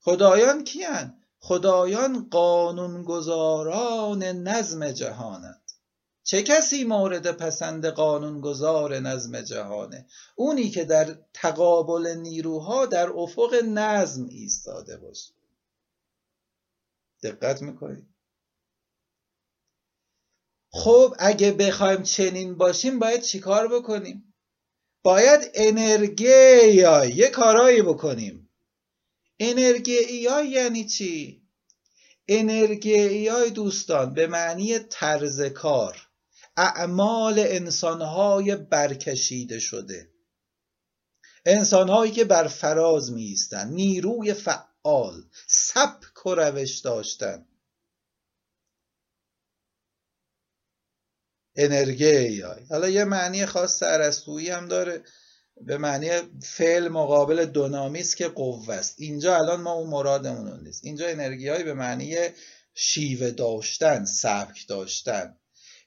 خدایان 0.00 0.64
کیان؟ 0.64 1.20
خدایان 1.38 2.28
قانونگذاران 2.28 4.22
نظم 4.22 4.90
جهانند 4.90 5.63
چه 6.24 6.42
کسی 6.42 6.84
مورد 6.84 7.30
پسند 7.36 7.86
قانونگذار 7.86 8.98
نظم 8.98 9.40
جهانه؟ 9.40 10.06
اونی 10.34 10.70
که 10.70 10.84
در 10.84 11.18
تقابل 11.34 12.14
نیروها 12.16 12.86
در 12.86 13.08
افق 13.08 13.54
نظم 13.64 14.26
ایستاده 14.26 14.96
باشه. 14.96 15.34
دقت 17.22 17.62
می‌کنید 17.62 18.08
خب 20.70 21.14
اگه 21.18 21.52
بخوایم 21.52 22.02
چنین 22.02 22.54
باشیم 22.54 22.98
باید 22.98 23.22
چیکار 23.22 23.68
بکنیم؟ 23.68 24.34
باید 25.02 25.50
انرژی 25.54 27.14
یه 27.14 27.28
کارایی 27.34 27.82
بکنیم. 27.82 28.50
انرژی 29.38 30.28
یعنی 30.48 30.84
چی؟ 30.84 31.42
انرژی 32.28 33.50
دوستان 33.50 34.14
به 34.14 34.26
معنی 34.26 34.78
طرز 34.78 35.40
کار. 35.40 36.08
اعمال 36.56 37.38
انسانهای 37.38 38.56
برکشیده 38.56 39.58
شده. 39.58 40.10
انسانهایی 41.46 42.12
که 42.12 42.24
بر 42.24 42.48
فراز 42.48 43.12
می 43.12 43.36
نیروی 43.66 44.34
فعال 44.34 45.24
سبک 45.46 46.26
و 46.26 46.34
روش 46.34 46.78
داشتن. 46.78 47.46
انرژی 51.56 52.40
حالا 52.70 52.88
یه 52.88 53.04
معنی 53.04 53.46
خاص 53.46 53.82
ارسطویی 53.82 54.50
هم 54.50 54.68
داره 54.68 55.04
به 55.60 55.78
معنی 55.78 56.10
فعل 56.42 56.88
مقابل 56.88 57.44
دونامی 57.44 58.00
است 58.00 58.16
که 58.16 58.28
قوه 58.28 58.74
است. 58.74 58.94
اینجا 58.98 59.36
الان 59.36 59.60
ما 59.60 59.72
اون 59.72 59.90
مرادمون 59.90 60.64
نیست. 60.64 60.84
اینجا 60.84 61.06
انرژی 61.08 61.64
به 61.64 61.74
معنی 61.74 62.16
شیوه 62.74 63.30
داشتن 63.30 64.04
سبک 64.04 64.68
داشتن. 64.68 65.36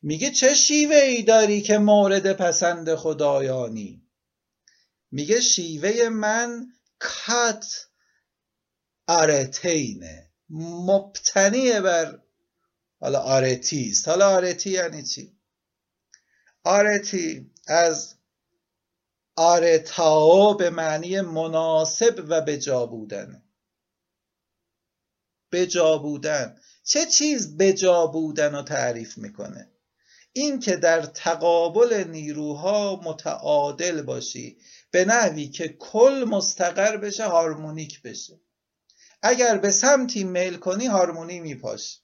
میگه 0.08 0.32
چه 0.32 0.54
شیوه 0.54 0.96
ای 0.96 1.22
داری 1.22 1.62
که 1.62 1.78
مورد 1.78 2.34
پسند 2.34 2.96
خدایانی؟ 2.96 4.08
میگه 5.12 5.42
شیوه 5.42 6.10
من 6.10 6.68
κατ' 7.02 7.66
ἀρετήν 9.08 10.12
ه 10.12 10.30
مبتنی 10.50 11.82
بر 11.82 12.20
حالا 13.00 13.20
ἀρετή 13.20 13.90
است. 13.90 14.08
حالا 14.08 14.30
ἀρετή 14.30 14.70
یعنی 14.70 15.04
چی؟ 15.04 15.38
ἀρετή 16.64 17.52
از 17.68 18.16
ἀρτάω 19.36 20.58
به 20.58 20.70
معنی 20.70 21.22
مناسب 21.22 22.26
و 22.28 22.42
بجا 22.42 22.86
بودن. 22.86 23.44
بجا 25.52 25.98
بودن. 25.98 26.60
چه 26.84 27.06
چیز 27.06 27.58
بجا 27.58 28.08
بودن 28.08 28.56
رو 28.56 28.62
تعریف 28.62 29.18
می‌کنه؟ 29.18 29.72
این 30.40 30.60
که 30.60 30.76
در 30.76 31.02
تقابل 31.02 32.04
نیروها 32.08 33.02
متعادل 33.04 34.02
باشی 34.02 34.58
به 34.92 35.06
نحوی 35.06 35.48
که 35.48 35.68
کل 35.68 36.26
مستقر 36.30 36.98
بشه 36.98 37.28
هارمونیک 37.28 38.02
بشه. 38.02 38.42
اگر 39.22 39.58
به 39.58 39.72
سمتی 39.72 40.24
میل 40.24 40.58
کنی 40.58 40.86
هارمونی 40.86 41.40
میپاش. 41.40 42.02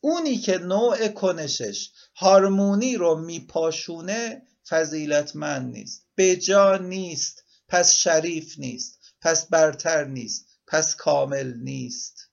اونی 0.00 0.36
که 0.36 0.58
نوع 0.58 1.08
کنشش 1.08 1.92
هارمونی 2.14 2.96
رو 2.96 3.16
میپاشونه 3.18 4.42
فضیلتمند 4.68 5.72
نیست. 5.72 6.06
بجا 6.16 6.76
نیست. 6.76 7.44
پس 7.68 7.94
شریف 7.94 8.58
نیست. 8.58 9.00
پس 9.20 9.46
برتر 9.46 10.04
نیست. 10.04 10.46
پس 10.66 10.96
کامل 10.96 11.54
نیست. 11.56 12.30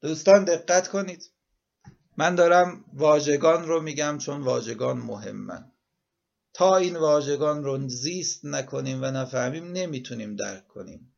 دوستان 0.00 0.44
دقت 0.44 0.88
کنید. 0.88 1.30
من 2.16 2.34
دارم 2.34 2.84
واژگان 2.92 3.68
رو 3.68 3.80
میگم 3.80 4.18
چون 4.18 4.42
واژگان 4.42 4.98
مهمن 4.98 5.72
تا 6.54 6.76
این 6.76 6.96
واژگان 6.96 7.64
رو 7.64 7.88
زیست 7.88 8.44
نکنیم 8.44 9.02
و 9.02 9.04
نفهمیم 9.04 9.72
نمی‌تونیم 9.72 10.36
درک 10.36 10.68
کنیم. 10.68 11.16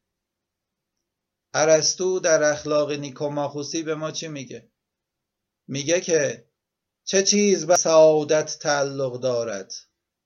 ارسطو 1.54 2.20
در 2.20 2.42
اخلاق 2.42 2.92
نیکوماخوسی 2.92 3.82
به 3.82 3.94
ما 3.94 4.10
چی 4.10 4.28
میگه؟ 4.28 4.70
میگه 5.68 6.00
که 6.00 6.48
چه 7.04 7.22
چیز 7.22 7.66
به 7.66 7.76
سعادت 7.76 8.58
تعلق 8.58 9.20
دارد؟ 9.20 9.72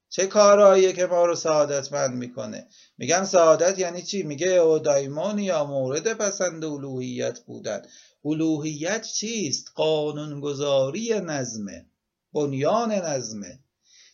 چه 0.09 0.27
کارهایی 0.27 0.93
که 0.93 1.07
ما 1.07 1.27
رو 1.27 1.35
سعادتمند 1.35 2.15
می‌کنه؟ 2.15 2.69
میگم 2.99 3.25
سعادت 3.25 3.79
یعنی 3.79 4.03
چی؟ 4.03 4.23
میگه 4.23 4.49
او 4.49 4.79
دایمون 4.79 5.39
یا 5.39 5.65
مورد 5.65 6.13
پسند 6.13 6.65
الوهیت 6.65 7.41
بودن. 7.41 7.83
الوهیت 8.27 9.03
چیست؟ 9.03 9.73
قانونگذاری 9.75 11.21
نظمه 11.21 11.87
بنیان 12.33 12.93
نظمه 12.93 13.61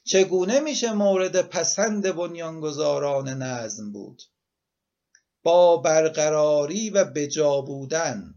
چگونه 0.05 0.61
میشه 0.61 0.93
مورد 0.93 1.43
پسند 1.43 2.15
بنیانگذاران 2.15 3.29
نظم 3.29 3.93
بود؟ 3.93 4.23
با 5.43 5.77
برقراری 5.77 6.91
و 6.91 7.05
بجا 7.05 7.61
بودن. 7.61 8.35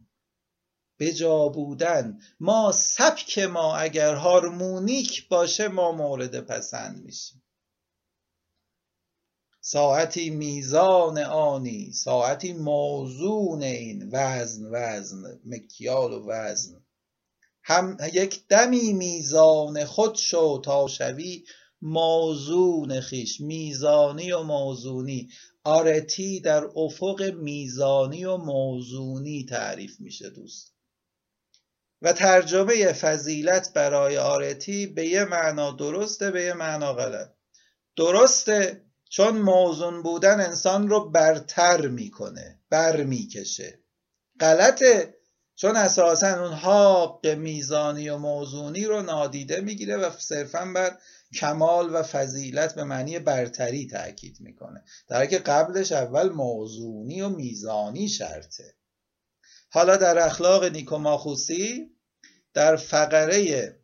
بجا 0.99 1.47
بودن. 1.47 2.19
ما 2.39 2.71
سبک 2.71 3.39
ما 3.39 3.75
اگر 3.75 4.15
هارمونیک 4.15 5.27
باشه 5.27 5.67
ما 5.67 5.91
مورد 5.91 6.39
پسند 6.39 7.03
میشیم. 7.03 7.44
ساعتی 9.67 10.29
میزان 10.29 11.17
آنی 11.17 11.91
ساعتی 11.91 12.53
موزون 12.53 13.63
این 13.63 14.09
وزن 14.11 14.65
وزن 14.71 15.39
مکیال 15.45 16.13
و 16.13 16.25
وزن. 16.27 16.85
هم 17.63 17.97
یک 18.13 18.47
دمی 18.47 18.93
میزان 18.93 19.85
خود 19.85 20.15
شو 20.15 20.61
تا 20.61 20.87
شوی 20.87 21.43
موزون 21.81 22.99
خیش 22.99 23.41
میزانی 23.41 24.31
و 24.31 24.43
موزونی. 24.43 25.29
آرتی 25.63 26.39
در 26.39 26.63
افق 26.75 27.33
میزانی 27.35 28.25
و 28.25 28.37
موزونی 28.37 29.45
تعریف 29.49 29.99
میشه 29.99 30.29
دوست. 30.29 30.73
و 32.01 32.13
ترجمه 32.13 32.93
فضیلت 32.93 33.73
برای 33.73 34.17
آرتی 34.17 34.87
به 34.87 35.07
یه 35.07 35.25
معنا 35.25 35.71
درسته 35.71 36.31
به 36.31 36.43
یه 36.43 36.53
معنا 36.53 36.93
غلط. 36.93 37.29
درسته 37.95 38.84
چون 39.09 39.37
موزون 39.37 40.03
بودن 40.03 40.41
انسان 40.41 40.87
رو 40.87 41.09
برتر 41.09 41.87
می‌کنه 41.87 42.59
بر 42.69 43.03
می‌کشه. 43.03 43.79
غلطه. 44.39 45.15
چون 45.55 45.75
اساسا 45.75 46.43
اون 46.43 46.53
حاق 46.53 47.27
میزانی 47.27 48.09
و 48.09 48.17
موزونی 48.17 48.85
رو 48.85 49.01
نادیده 49.01 49.61
می‌گیره 49.61 49.97
و 49.97 50.09
صرفا 50.19 50.71
بر 50.75 50.97
کمال 51.33 51.95
و 51.95 52.03
فضیلت 52.03 52.75
به 52.75 52.83
معنی 52.83 53.19
برتری 53.19 53.87
تاکید 53.87 54.37
می‌کنه. 54.39 54.83
در 55.07 55.25
که 55.25 55.39
قبلش 55.39 55.91
اول 55.91 56.29
موزونی 56.29 57.21
و 57.21 57.29
میزانی 57.29 58.09
شرطه. 58.09 58.75
حالا 59.69 59.97
در 59.97 60.25
اخلاق 60.25 60.63
نیکوماخوسی 60.63 61.91
در 62.53 62.75
فقره 62.75 63.75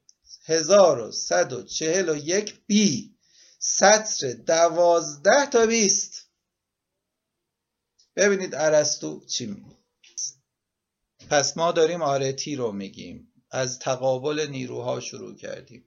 1141 0.46 2.54
بی 2.68 3.11
سطر 3.64 4.34
دوازده 4.34 5.46
تا 5.46 5.66
بیست. 5.66 6.30
ببینید 8.16 8.56
ارسطو 8.56 9.26
چی 9.26 9.46
میگه. 9.46 9.78
پس 11.30 11.58
ما 11.58 11.72
داریم 11.72 12.02
آرتی 12.02 12.56
رو 12.56 12.72
میگیم. 12.72 13.34
از 13.52 13.80
تقابل 13.80 14.48
نیروها 14.50 15.00
شروع 15.00 15.36
کردیم. 15.36 15.86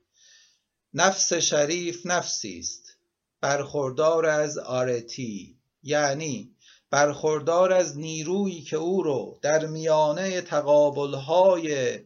نفس 0.95 1.33
شریف 1.33 2.07
نفسی 2.07 2.59
است. 2.59 2.97
برخوردار 3.41 4.27
از 4.27 4.59
آرتی 4.59 5.59
یعنی 5.83 6.57
برخوردار 6.91 7.73
از 7.73 7.99
نیرویی 7.99 8.63
که 8.63 8.77
او 8.77 9.03
رو 9.03 9.39
در 9.43 9.67
میانه 9.67 10.41
تقابلهای 10.41 11.99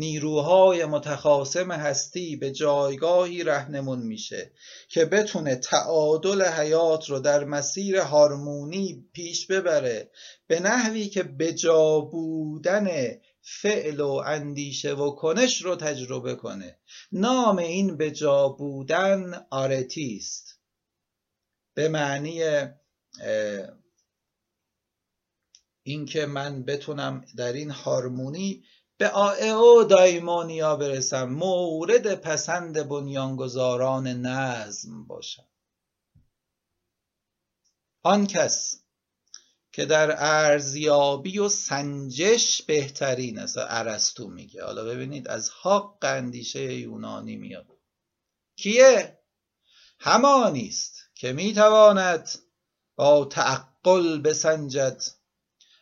نیروهای 0.00 0.84
متخاصم 0.84 1.72
هستی 1.72 2.36
به 2.36 2.50
جایگاهی 2.50 3.44
رهنمون 3.44 3.98
میشه 3.98 4.52
که 4.88 5.04
بتونه 5.04 5.56
تعادل 5.56 6.42
حیات 6.42 7.10
رو 7.10 7.18
در 7.18 7.44
مسیر 7.44 7.96
هارمونی 7.96 9.08
پیش 9.12 9.46
ببره 9.46 10.10
به 10.46 10.60
نحوی 10.60 11.08
که 11.08 11.22
بجا 11.22 12.00
بودن 12.00 12.88
فعل 13.42 14.00
و 14.00 14.10
اندیشه 14.26 14.94
و 14.94 15.10
کنش 15.10 15.62
رو 15.62 15.76
تجربه 15.76 16.34
کنه. 16.34 16.78
نام 17.12 17.58
این 17.58 17.96
بجا 17.96 18.48
بودن 18.48 19.46
آرتی 19.50 20.16
است 20.20 20.60
به 21.74 21.88
معنی 21.88 22.42
اینکه 25.82 26.26
من 26.26 26.64
بتونم 26.64 27.24
در 27.36 27.52
این 27.52 27.70
هارمونی 27.70 28.64
به 29.00 29.08
آئو 29.08 29.84
دایمونیا 29.84 30.76
برسم. 30.76 31.28
مورد 31.28 32.14
پسند 32.14 32.88
بنیانگذاران 32.88 34.06
نظم 34.06 35.06
باشم. 35.06 35.46
آن 38.02 38.26
کس 38.26 38.84
که 39.72 39.84
در 39.84 40.14
ارزیابی 40.18 41.38
و 41.38 41.48
سنجش 41.48 42.62
بهترین 42.62 43.38
است. 43.38 43.56
ارسطو 43.58 44.28
میگه. 44.28 44.64
حالا 44.64 44.84
ببینید 44.84 45.28
از 45.28 45.50
حق 45.62 45.98
اندیشه 46.02 46.74
یونانی 46.74 47.36
میاد. 47.36 47.66
کیه؟ 48.56 49.18
همانی 49.98 50.68
است 50.68 50.96
که 51.14 51.32
می‌تواند 51.32 52.28
با 52.96 53.24
تعقل 53.24 54.20
بسنجد. 54.20 55.02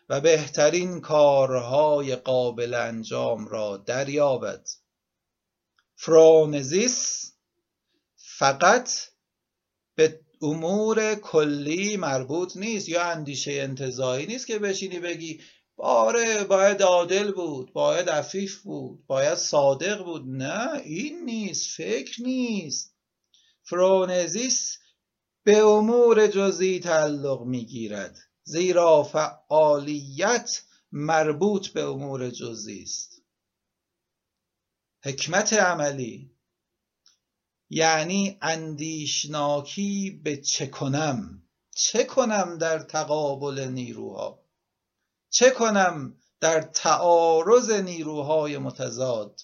و 0.08 0.20
بهترین 0.20 1.00
کارهای 1.00 2.16
قابل 2.16 2.74
انجام 2.74 3.48
را 3.48 3.76
دریابد. 3.76 4.68
فرونزیس 5.96 7.32
فقط 8.16 8.90
به 9.94 10.20
امور 10.42 11.14
کلی 11.14 11.96
مربوط 11.96 12.56
نیست 12.56 12.88
یا 12.88 13.02
اندیشه 13.02 13.52
انتظایی 13.52 14.26
نیست 14.26 14.46
که 14.46 14.58
بشینی 14.58 14.98
بگی 14.98 15.40
باره 15.76 16.44
باید 16.44 16.82
عادل 16.82 17.32
بود 17.32 17.72
باید 17.72 18.10
عفیف 18.10 18.62
بود 18.62 19.06
باید 19.06 19.34
صادق 19.34 20.04
بود. 20.04 20.22
نه 20.26 20.80
این 20.84 21.24
نیست 21.24 21.76
فکر 21.76 22.22
نیست. 22.22 22.94
فرونزیس 23.62 24.78
به 25.42 25.58
امور 25.58 26.26
جزئی 26.26 26.80
تعلق 26.80 27.42
می‌گیرد. 27.42 28.27
زیرا 28.48 29.02
فعالیت 29.02 30.62
مربوط 30.92 31.68
به 31.68 31.82
امور 31.84 32.30
جزئی 32.30 32.82
است. 32.82 33.22
حکمت 35.04 35.52
عملی 35.52 36.30
یعنی 37.70 38.38
اندیشناکی 38.42 40.20
به 40.24 40.36
چه 40.36 40.66
کنم؟ 40.66 41.42
چه 41.70 42.04
کنم 42.04 42.58
در 42.58 42.78
تقابل 42.78 43.68
نیروها؟ 43.68 44.44
چه 45.30 45.50
کنم 45.50 46.16
در 46.40 46.60
تعارض 46.60 47.70
نیروهای 47.70 48.58
متضاد؟ 48.58 49.40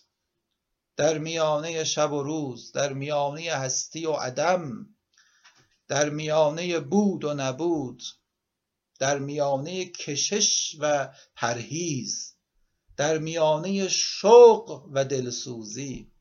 در 0.97 1.19
میانه 1.19 1.85
شب 1.85 2.13
و 2.13 2.23
روز 2.23 2.73
در 2.73 2.93
میانه 2.93 3.53
هستی 3.53 4.07
و 4.07 4.13
عدم 4.13 4.89
در 5.89 6.11
میانه 6.11 6.81
بود 6.81 7.25
و 7.25 7.35
نبود 7.35 8.03
در 8.99 9.19
میانه 9.19 9.85
کشش 9.85 10.77
و 10.81 11.15
پرهیز 11.37 12.37
در 12.97 13.19
میانه 13.19 13.89
شوق 13.89 14.89
و 14.93 15.05
دلسوزی 15.05 16.13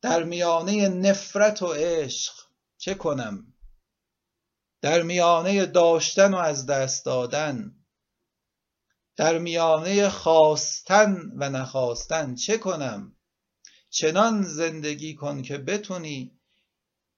در 0.00 0.22
میانه 0.22 0.88
نفرت 0.88 1.62
و 1.62 1.72
عشق 1.72 2.34
چه 2.78 2.94
کنم؟ 2.94 3.54
در 4.80 5.02
میانه 5.02 5.66
داشتن 5.66 6.34
و 6.34 6.36
از 6.36 6.66
دست 6.66 7.04
دادن 7.04 7.74
در 9.16 9.38
میانه 9.38 10.08
خواستن 10.08 11.32
و 11.36 11.50
نخواستن 11.50 12.34
چه 12.34 12.58
کنم؟ 12.58 13.16
چنان 13.90 14.42
زندگی 14.42 15.14
کن 15.14 15.42
که 15.42 15.58
بتونی 15.58 16.40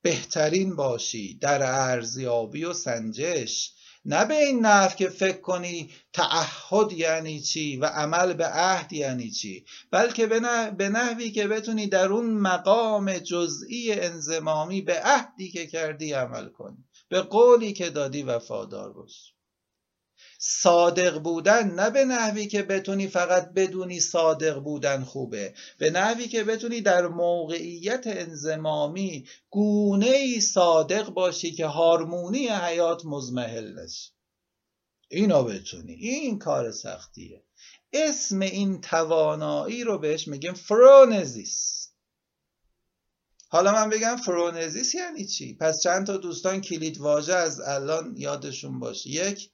بهترین 0.03 0.77
باشی 0.77 1.39
در 1.39 1.63
ارزیابی 1.63 2.65
و 2.65 2.73
سنجش. 2.73 3.75
نه 4.05 4.25
به 4.25 4.35
این 4.35 4.67
نحو 4.67 4.97
که 4.97 5.09
فکر 5.09 5.41
کنی 5.41 5.91
تعهد 6.13 6.93
یعنی 6.93 7.41
چی 7.41 7.77
و 7.77 7.85
عمل 7.85 8.33
به 8.33 8.47
عهد 8.47 8.93
یعنی 8.93 9.31
چی 9.31 9.65
بلکه 9.91 10.27
به 10.79 10.89
نحوی 10.89 11.31
که 11.31 11.49
بتونی 11.49 11.87
در 11.87 12.09
اون 12.13 12.31
مقام 12.31 13.19
جزئی 13.19 13.93
انزمامی 13.93 14.81
به 14.83 15.01
عهدی 15.01 15.51
که 15.51 15.67
کردی 15.67 16.13
عمل 16.13 16.49
کنی. 16.49 16.85
به 17.09 17.23
قولی 17.23 17.73
که 17.73 17.91
دادی 17.91 18.23
وفادار 18.23 18.93
باش. 18.93 19.35
صادق 20.39 21.19
بودن 21.19 21.71
نه 21.71 21.91
به 21.91 22.05
نحوی 22.05 22.47
که 22.47 22.63
بتونی 22.63 23.09
فقط 23.09 23.53
بدونی 23.53 24.01
صادق 24.01 24.59
بودن 24.59 25.05
خوبه. 25.05 25.55
به 25.79 25.91
نحوی 25.91 26.29
که 26.29 26.45
بتونی 26.45 26.81
در 26.81 27.07
موقعیت 27.07 28.03
انزمامی 28.07 29.27
گونه 29.51 30.07
ای 30.07 30.41
صادق 30.41 31.09
باشی 31.09 31.53
که 31.53 31.67
هارمونی 31.67 32.49
حیات 32.49 33.05
مزمحل 33.05 33.79
نشه 33.79 34.13
اینو 35.09 35.45
بتونی. 35.45 35.93
این 35.93 36.39
کار 36.39 36.71
سختیه. 36.71 37.45
اسم 37.93 38.41
این 38.41 38.81
توانایی 38.81 39.85
رو 39.85 39.99
بهش 39.99 40.29
میگیم 40.29 40.53
فرونزیس. 40.55 41.89
حالا 43.49 43.73
من 43.73 43.91
بگم 43.91 44.17
فرونزیس 44.17 44.95
یعنی 44.95 45.27
چی؟ 45.27 45.55
پس 45.55 45.83
چند 45.83 46.07
تا 46.07 46.17
دوستان 46.17 46.61
کلید 46.61 46.99
واژه 46.99 47.35
از 47.35 47.61
الان 47.61 48.15
یادشون 48.17 48.79
باشه. 48.79 49.11
یک 49.11 49.51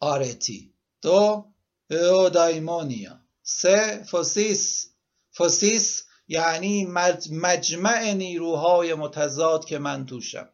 آرتی. 0.00 0.74
دو 1.02 1.44
اودایمونیا 1.90 3.20
سه 3.42 4.04
فوسیس 4.10 4.90
فوسیس 5.30 6.04
یعنی 6.28 6.86
مجمع 7.30 8.12
نیروهای 8.12 8.94
متضاد 8.94 9.64
که 9.64 9.78
من 9.78 10.06
توشم. 10.06 10.48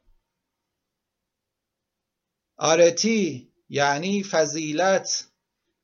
آرتی 2.56 3.52
یعنی 3.68 4.22
فضیلت 4.22 5.28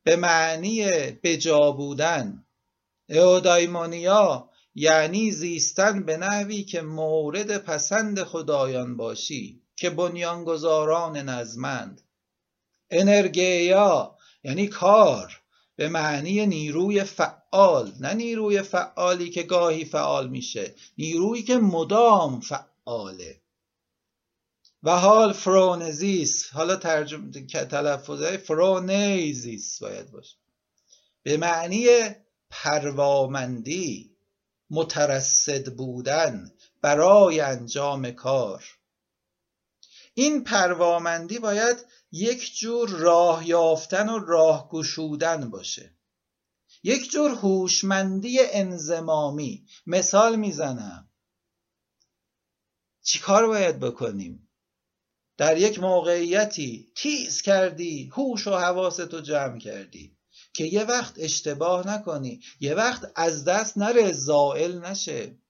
به 0.03 0.15
معنی 0.15 0.91
بجا 1.23 1.71
بودن. 1.71 2.45
اودایمونیا 3.09 4.49
یعنی 4.75 5.31
زیستن 5.31 6.03
به 6.03 6.17
نحوی 6.17 6.63
که 6.63 6.81
مورد 6.81 7.57
پسند 7.57 8.23
خدایان 8.23 8.97
باشی 8.97 9.61
که 9.75 9.89
بنیانگذاران 9.89 11.17
نظمند. 11.17 12.01
انرگیا 12.91 14.17
یعنی 14.43 14.67
کار 14.67 15.41
به 15.75 15.89
معنی 15.89 16.45
نیروی 16.45 17.03
فعال 17.03 17.91
نه 17.99 18.13
نیروی 18.13 18.61
فعالی 18.61 19.29
که 19.29 19.43
گاهی 19.43 19.85
فعال 19.85 20.29
میشه 20.29 20.75
نیرویی 20.97 21.43
که 21.43 21.57
مدام 21.57 22.39
فعاله. 22.39 23.41
و 24.83 24.99
حال 24.99 25.33
فرونزیس 25.33 26.49
حالا 26.49 26.75
ترجمه 26.75 27.31
تلفظ 27.47 28.23
فرونیزیس 28.23 29.79
باید 29.83 30.11
باشه. 30.11 30.35
به 31.23 31.37
معنی 31.37 31.87
پروامندی 32.49 34.11
مترصد 34.69 35.73
بودن 35.75 36.51
برای 36.81 37.39
انجام 37.39 38.11
کار. 38.11 38.63
این 40.13 40.43
پروامندی 40.43 41.39
باید 41.39 41.85
یک 42.11 42.57
جور 42.57 42.89
راه 42.89 43.47
یافتن 43.47 44.09
و 44.09 44.19
راه 44.19 44.69
گشودن 44.69 45.49
باشه. 45.49 45.95
یک 46.83 47.11
جور 47.11 47.31
هوشمندی 47.31 48.39
انزمامی 48.41 49.65
مثال 49.87 50.35
می‌زنم. 50.35 51.09
چیکار 53.03 53.47
باید 53.47 53.79
بکنیم؟ 53.79 54.47
در 55.37 55.57
یک 55.57 55.79
موقعیتی 55.79 56.91
تیز 56.95 57.41
کردی 57.41 58.11
هوش 58.13 58.47
و 58.47 58.51
حواستو 58.51 59.21
جمع 59.21 59.59
کردی 59.59 60.17
که 60.53 60.63
یه 60.63 60.83
وقت 60.83 61.13
اشتباه 61.17 61.87
نکنی 61.87 62.41
یه 62.59 62.75
وقت 62.75 63.11
از 63.15 63.43
دست 63.43 63.77
نره 63.77 64.11
زائل 64.11 64.85
نشه. 64.85 65.40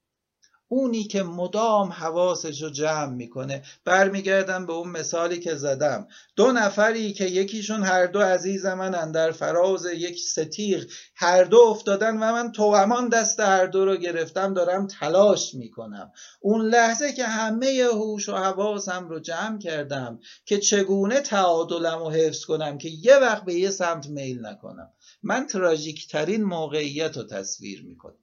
اونی 0.74 1.04
که 1.04 1.24
مدام 1.24 1.92
حواسش 1.92 2.62
رو 2.62 2.70
جمع 2.70 3.14
می‌کنه. 3.14 3.64
برمیگردم 3.86 4.66
به 4.66 4.74
اون 4.74 4.90
مثالی 4.90 5.40
که 5.40 5.56
زدم. 5.56 6.08
دو 6.36 6.52
نفری 6.52 7.14
که 7.14 7.26
یکیشون 7.26 7.84
هر 7.84 8.06
دو 8.06 8.20
عزیز 8.20 8.66
من 8.66 9.12
در 9.12 9.32
فراز 9.32 9.86
یک 9.86 10.20
ستیغ. 10.20 10.84
هر 11.16 11.44
دو 11.44 11.60
افتادن 11.60 12.18
و 12.18 12.32
من 12.32 12.52
توامان 12.52 13.10
دست 13.10 13.40
هر 13.40 13.66
دو 13.66 13.86
رو 13.86 13.96
گرفتم 13.96 14.54
دارم 14.54 14.88
تلاش 14.88 15.54
می‌کنم. 15.54 16.12
اون 16.40 16.66
لحظه 16.66 17.14
که 17.14 17.26
همه 17.26 17.88
هوش 17.94 18.30
و 18.30 18.36
حواسم 18.36 19.10
رو 19.10 19.20
جمع 19.20 19.60
کردم 19.60 20.20
که 20.46 20.58
چگونه 20.58 21.22
تعادلم 21.22 22.00
رو 22.00 22.10
حفظ 22.10 22.46
کنم 22.46 22.78
که 22.78 22.90
یه 22.90 23.18
وقت 23.18 23.46
به 23.46 23.54
یه 23.54 23.70
سمت 23.70 24.08
میل 24.08 24.46
نکنم. 24.46 24.92
من 25.24 25.48
تراژیک 25.48 26.08
ترین 26.08 26.44
موقعیت 26.44 27.18
رو 27.18 27.24
تصویر 27.24 27.84
می‌کنم. 27.84 28.18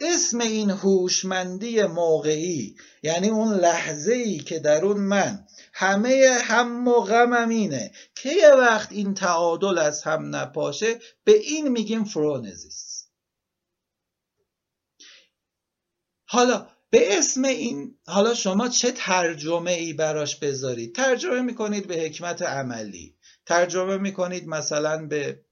اسم 0.00 0.40
این 0.40 0.70
هوشمندی 0.70 1.82
موقعی 1.82 2.76
یعنی 3.02 3.28
اون 3.28 3.54
لحظه 3.54 4.12
ای 4.12 4.38
که 4.38 4.58
در 4.58 4.84
اون 4.84 5.00
من 5.00 5.46
همه 5.72 6.38
هم 6.42 6.88
و 6.88 7.00
غمم 7.00 7.48
اینه 7.48 7.92
که 8.14 8.28
یه 8.32 8.50
وقت 8.50 8.92
این 8.92 9.14
تعادل 9.14 9.78
از 9.78 10.02
هم 10.02 10.36
نپاشه 10.36 10.98
به 11.24 11.32
این 11.32 11.68
میگیم 11.68 12.04
فرونزیس 12.04 13.06
حالا 16.28 16.68
به 16.90 17.18
اسم 17.18 17.44
این 17.44 17.98
حالا 18.06 18.34
شما 18.34 18.68
چه 18.68 18.92
ترجمه 18.92 19.70
ای 19.70 19.92
براش 19.92 20.36
بذارید؟ 20.36 20.94
ترجمه 20.94 21.40
می‌کنید 21.40 21.86
به 21.86 21.94
حکمت 21.94 22.42
عملی. 22.42 23.16
ترجمه 23.46 23.96
می‌کنید 23.96 24.48
مثلا 24.48 25.06
به 25.06 25.44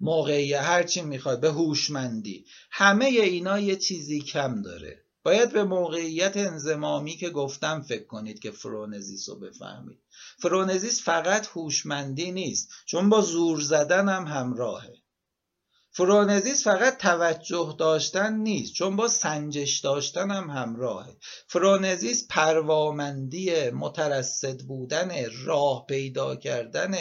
موقعی 0.00 0.54
هرچی 0.54 1.02
می‌خواد 1.02 1.40
به 1.40 1.50
هوشمندی. 1.50 2.46
همه 2.70 3.04
اینا 3.04 3.58
یه 3.60 3.76
چیزی 3.76 4.20
کم 4.20 4.62
داره. 4.62 5.04
باید 5.22 5.52
به 5.52 5.64
موقعیت 5.64 6.36
انزمامی 6.36 7.16
که 7.16 7.30
گفتم 7.30 7.80
فکر 7.80 8.06
کنید 8.06 8.38
که 8.38 8.50
فرونزیس 8.50 9.28
رو 9.28 9.38
بفهمید. 9.38 9.98
فرونزیس 10.38 11.02
فقط 11.02 11.46
هوشمندی 11.46 12.32
نیست. 12.32 12.68
چون 12.86 13.08
با 13.08 13.20
زور 13.20 13.60
زدن 13.60 14.08
هم 14.08 14.26
همراهه. 14.26 14.99
فرونزیس 15.92 16.64
فقط 16.64 16.96
توجه 16.96 17.74
داشتن 17.78 18.36
نیست 18.36 18.72
چون 18.72 18.96
با 18.96 19.08
سنجش 19.08 19.78
داشتن 19.78 20.30
هم 20.30 20.50
همراهه. 20.50 21.16
فرونزیس 21.46 22.26
پروامندی 22.28 23.70
مترصد 23.70 24.60
بودن 24.60 25.10
راه 25.44 25.86
پیدا 25.86 26.36
کردن 26.36 26.94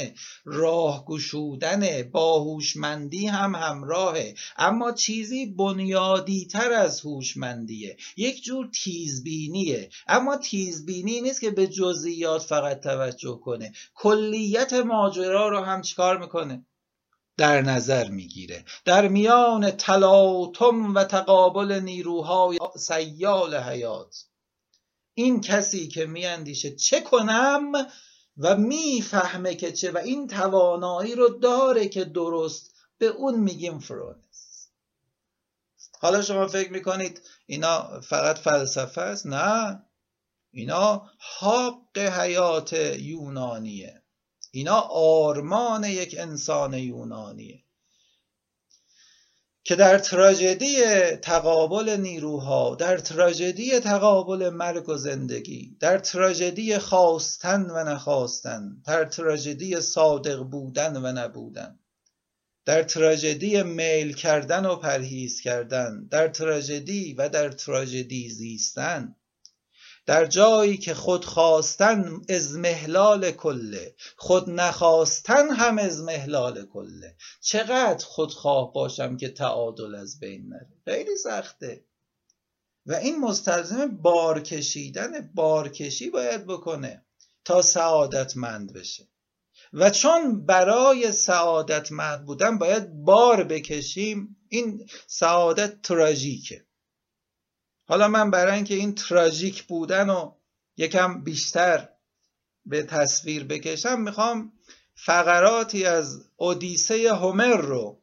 راه 0.46 1.06
گشودن 1.06 2.04
باهوشمندی 2.12 3.28
هم 3.28 3.56
همراهه. 3.56 4.36
اما 4.58 4.92
چیزی 4.92 5.46
بنیادی 5.46 6.46
تر 6.46 6.72
از 6.72 7.02
هوشمندیه. 7.02 7.98
یک 8.18 8.44
جور 8.44 8.70
تیزبینیه. 8.84 9.90
اما 10.08 10.38
تیزبینی 10.38 11.22
نیست 11.22 11.42
که 11.42 11.52
به 11.52 11.68
جزئیات 11.68 12.42
فقط 12.42 12.80
توجه 12.80 13.40
کنه. 13.44 13.72
کلیت 13.96 14.74
ماجرا 14.74 15.50
رو 15.50 15.60
هم 15.60 15.82
چیکار 15.82 16.18
می‌کنه؟ 16.18 16.66
در 17.40 17.62
نظر 17.62 18.10
می‌گیره. 18.10 18.66
در 18.86 19.08
میان 19.08 19.72
تلاطم 19.72 20.96
و 20.96 21.04
تقابل 21.04 21.80
نیروهای 21.80 22.60
سیال 22.78 23.56
حیات 23.56 24.26
این 25.14 25.42
کسی 25.42 25.88
که 25.88 26.06
میاندیشه 26.06 26.76
چه 26.76 27.02
کنم 27.02 27.72
و 28.38 28.58
می‌فهمه 28.58 29.56
که 29.56 29.72
چه 29.72 29.92
و 29.92 29.98
این 29.98 30.28
توانایی 30.28 31.16
رو 31.16 31.30
داره 31.30 31.88
که 31.88 32.06
درست 32.06 32.74
به 32.98 33.06
اون 33.06 33.40
میگیم 33.40 33.80
فرونس. 33.80 34.70
حالا 36.00 36.22
شما 36.22 36.48
فکر 36.48 36.72
می‌کنید 36.72 37.22
اینا 37.46 38.02
فقط 38.02 38.38
فلسفه 38.38 39.02
است؟ 39.02 39.28
نه. 39.28 39.84
اینا 40.52 41.10
حق 41.40 41.98
حیات 41.98 42.74
یونانیه. 43.00 44.04
اینا 44.52 44.80
آرمان 44.92 45.84
یک 45.84 46.16
انسان 46.20 46.74
یونانیه 46.74 47.64
که 49.64 49.76
در 49.76 50.00
تراژدی 50.00 50.82
تقابل 51.16 51.98
نیروها 52.00 52.76
در 52.76 52.98
تراژدی 52.98 53.80
تقابل 53.80 54.50
مرگ 54.50 54.90
و 54.90 54.98
زندگی 54.98 55.78
در 55.80 55.98
تراژدی 55.98 56.78
خواستن 56.78 57.62
و 57.70 57.84
نخواستن 57.84 58.82
در 58.86 59.06
تراژدی 59.06 59.82
صادق 59.82 60.40
بودن 60.44 60.98
و 60.98 61.12
نبودن 61.12 61.80
در 62.66 62.84
تراژدی 62.84 63.64
میل 63.64 64.14
کردن 64.14 64.66
و 64.66 64.76
پرهیز 64.76 65.42
کردن 65.42 66.08
در 66.08 66.28
تراژدی 66.28 67.14
و 67.14 67.30
در 67.30 67.50
تراژدی 67.50 68.30
زیستن. 68.30 69.16
در 70.10 70.26
جایی 70.26 70.78
که 70.78 70.94
خود 70.94 71.26
خواستن 71.26 72.22
ازمهلال 72.30 73.32
کله 73.32 73.96
خود 74.18 74.50
نخواستن 74.50 75.50
هم 75.50 75.78
ازمهلال 75.78 76.66
کله. 76.66 77.16
چقدر 77.42 78.06
خودخواه 78.06 78.74
باشم 78.74 79.18
که 79.18 79.30
تعادل 79.30 79.96
از 79.96 80.20
بین 80.20 80.48
نره؟ 80.48 80.70
خیلی 80.86 81.16
سخته. 81.16 81.86
و 82.86 82.94
این 82.94 83.20
مستلزم 83.20 83.98
بار 83.98 84.42
کشیدن 84.42 85.32
بارکشی 85.34 86.10
باید 86.10 86.48
بکنه 86.48 87.06
تا 87.46 87.62
سعادتمند 87.62 88.74
بشه. 88.74 89.08
و 89.74 89.90
چون 89.90 90.46
برای 90.46 91.12
سعادتمند 91.12 92.26
بودن 92.26 92.58
باید 92.58 92.94
بار 92.94 93.44
بکشیم 93.44 94.38
این 94.50 94.90
سعادت 95.08 95.82
تراژیکه. 95.82 96.66
حالا 97.90 98.08
من 98.08 98.32
برای 98.32 98.56
اینکه 98.56 98.74
این 98.74 98.96
تراژیک 98.96 99.64
بودن 99.64 100.10
رو 100.10 100.38
یکم 100.78 101.24
بیشتر 101.24 101.90
به 102.66 102.84
تصویر 102.84 103.44
بکشم 103.44 104.02
می‌خوام 104.02 104.54
فقراتی 104.96 105.86
از 105.86 106.30
اودیسه 106.36 107.14
هومر 107.14 107.58
رو 107.58 108.02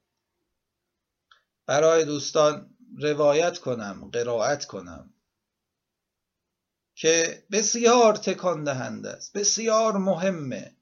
برای 1.66 2.05
دوستان 2.05 2.77
روایت 2.99 3.59
کنم 3.59 4.11
قرائت 4.12 4.64
کنم 4.64 5.14
که 6.94 7.46
بسیار 7.53 8.16
تکان 8.16 8.64
دهنده 8.64 9.11
است 9.11 9.33
بسیار 9.33 9.96
مهمه 9.96 10.77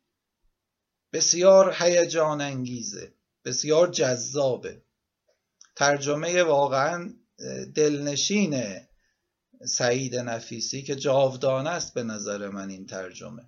بسیار 1.12 1.76
هیجان 1.78 2.40
انگیزه 2.40 3.14
بسیار 3.44 3.90
جذابه. 3.90 4.82
ترجمه 5.76 6.42
واقعا 6.42 7.14
دلنشینه. 7.74 8.88
سعید 9.66 10.16
نفیسی 10.16 10.82
که 10.82 10.96
جاودانه 10.96 11.70
است 11.70 11.94
به 11.94 12.02
نظر 12.02 12.48
من 12.48 12.70
این 12.70 12.86
ترجمه. 12.86 13.42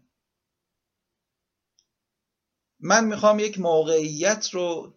من 2.80 3.04
می‌خوام 3.04 3.38
یک 3.38 3.60
موقعیت 3.60 4.50
رو 4.50 4.92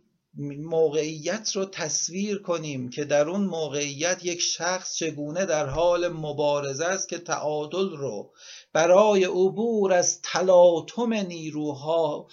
موقعیت 0.58 1.56
رو 1.56 1.65
تصویر 1.65 2.41
کنیم 2.41 2.89
که 2.89 3.06
در 3.06 3.30
اون 3.30 3.41
موقعیت 3.41 4.26
یک 4.26 4.41
شخص 4.41 4.95
چگونه 4.95 5.45
در 5.45 5.65
حال 5.65 6.08
مبارزه 6.08 6.86
است 6.86 7.10
که 7.10 7.17
تعادل 7.17 7.89
رو 7.89 8.34
برای 8.74 9.24
عبور 9.24 9.93
از 9.93 10.22
تلاطم 10.22 11.13
نیروها 11.13 12.28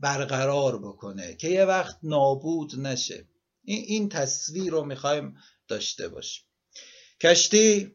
برقرار 0.00 0.78
بکنه 0.78 1.34
که 1.34 1.48
یه 1.48 1.64
وقت 1.64 1.98
نابود 2.02 2.80
نشه. 2.80 3.28
این 3.64 4.08
تصویر 4.08 4.72
رو 4.72 4.84
می‌خوایم 4.84 5.36
داشته 5.68 6.08
باشیم. 6.08 6.44
کشتی 7.22 7.94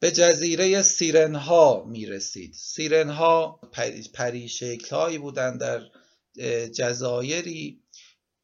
به 0.00 0.10
جزیره 0.10 0.82
سیرنها 0.82 1.84
می 1.84 2.06
رسید 2.06 2.52
سیرنها 2.54 3.60
پریشکل 4.14 4.96
هایی 4.96 5.18
بودند 5.18 5.60
در 5.60 5.82
جزایری. 6.68 7.82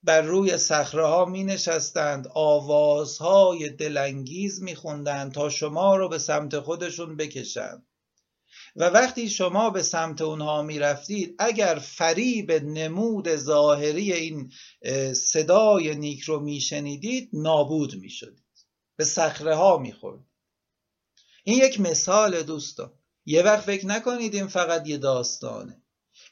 بر 0.02 0.22
روی 0.22 0.58
صخره 0.58 1.06
ها 1.06 1.24
می 1.24 1.44
نشستند 1.44 2.28
آوازهای 2.34 3.70
دلانگیز 3.70 4.62
می 4.62 4.74
خوندند 4.74 5.32
تا 5.32 5.50
شما 5.50 5.96
رو 5.96 6.08
به 6.08 6.18
سمت 6.18 6.58
خودشون 6.58 7.16
بکشند. 7.16 7.86
و 8.76 8.84
وقتی 8.84 9.30
شما 9.30 9.70
به 9.70 9.82
سمت 9.82 10.20
اونها 10.22 10.62
می 10.62 10.78
رفتید 10.78 11.34
اگر 11.38 11.74
فریب 11.74 12.52
نمود 12.52 13.36
ظاهری 13.36 14.12
این 14.12 14.52
صدای 15.14 15.94
نیک 15.94 16.20
رو 16.20 16.40
می 16.40 16.60
شنیدید 16.60 17.30
نابود 17.32 17.94
می 17.94 18.10
شدید 18.10 18.41
به 19.02 19.06
صخره 19.06 19.54
ها 19.54 19.78
می‌خورد. 19.78 20.20
این 21.44 21.58
یک 21.58 21.80
مثال 21.80 22.42
دوستان. 22.42 22.92
یه 23.26 23.42
وقت 23.42 23.60
فکر 23.60 23.86
نکنید 23.86 24.34
این 24.34 24.46
فقط 24.46 24.88
یه 24.88 24.98
داستانه. 24.98 25.82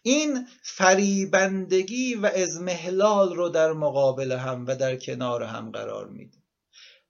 این 0.02 0.48
فریبندگی 0.62 2.14
و 2.14 2.26
ازمهلال 2.26 3.34
رو 3.34 3.48
در 3.48 3.72
مقابل 3.72 4.32
هم 4.32 4.66
و 4.66 4.76
در 4.76 4.96
کنار 4.96 5.42
هم 5.42 5.70
قرار 5.70 6.08
میده. 6.08 6.38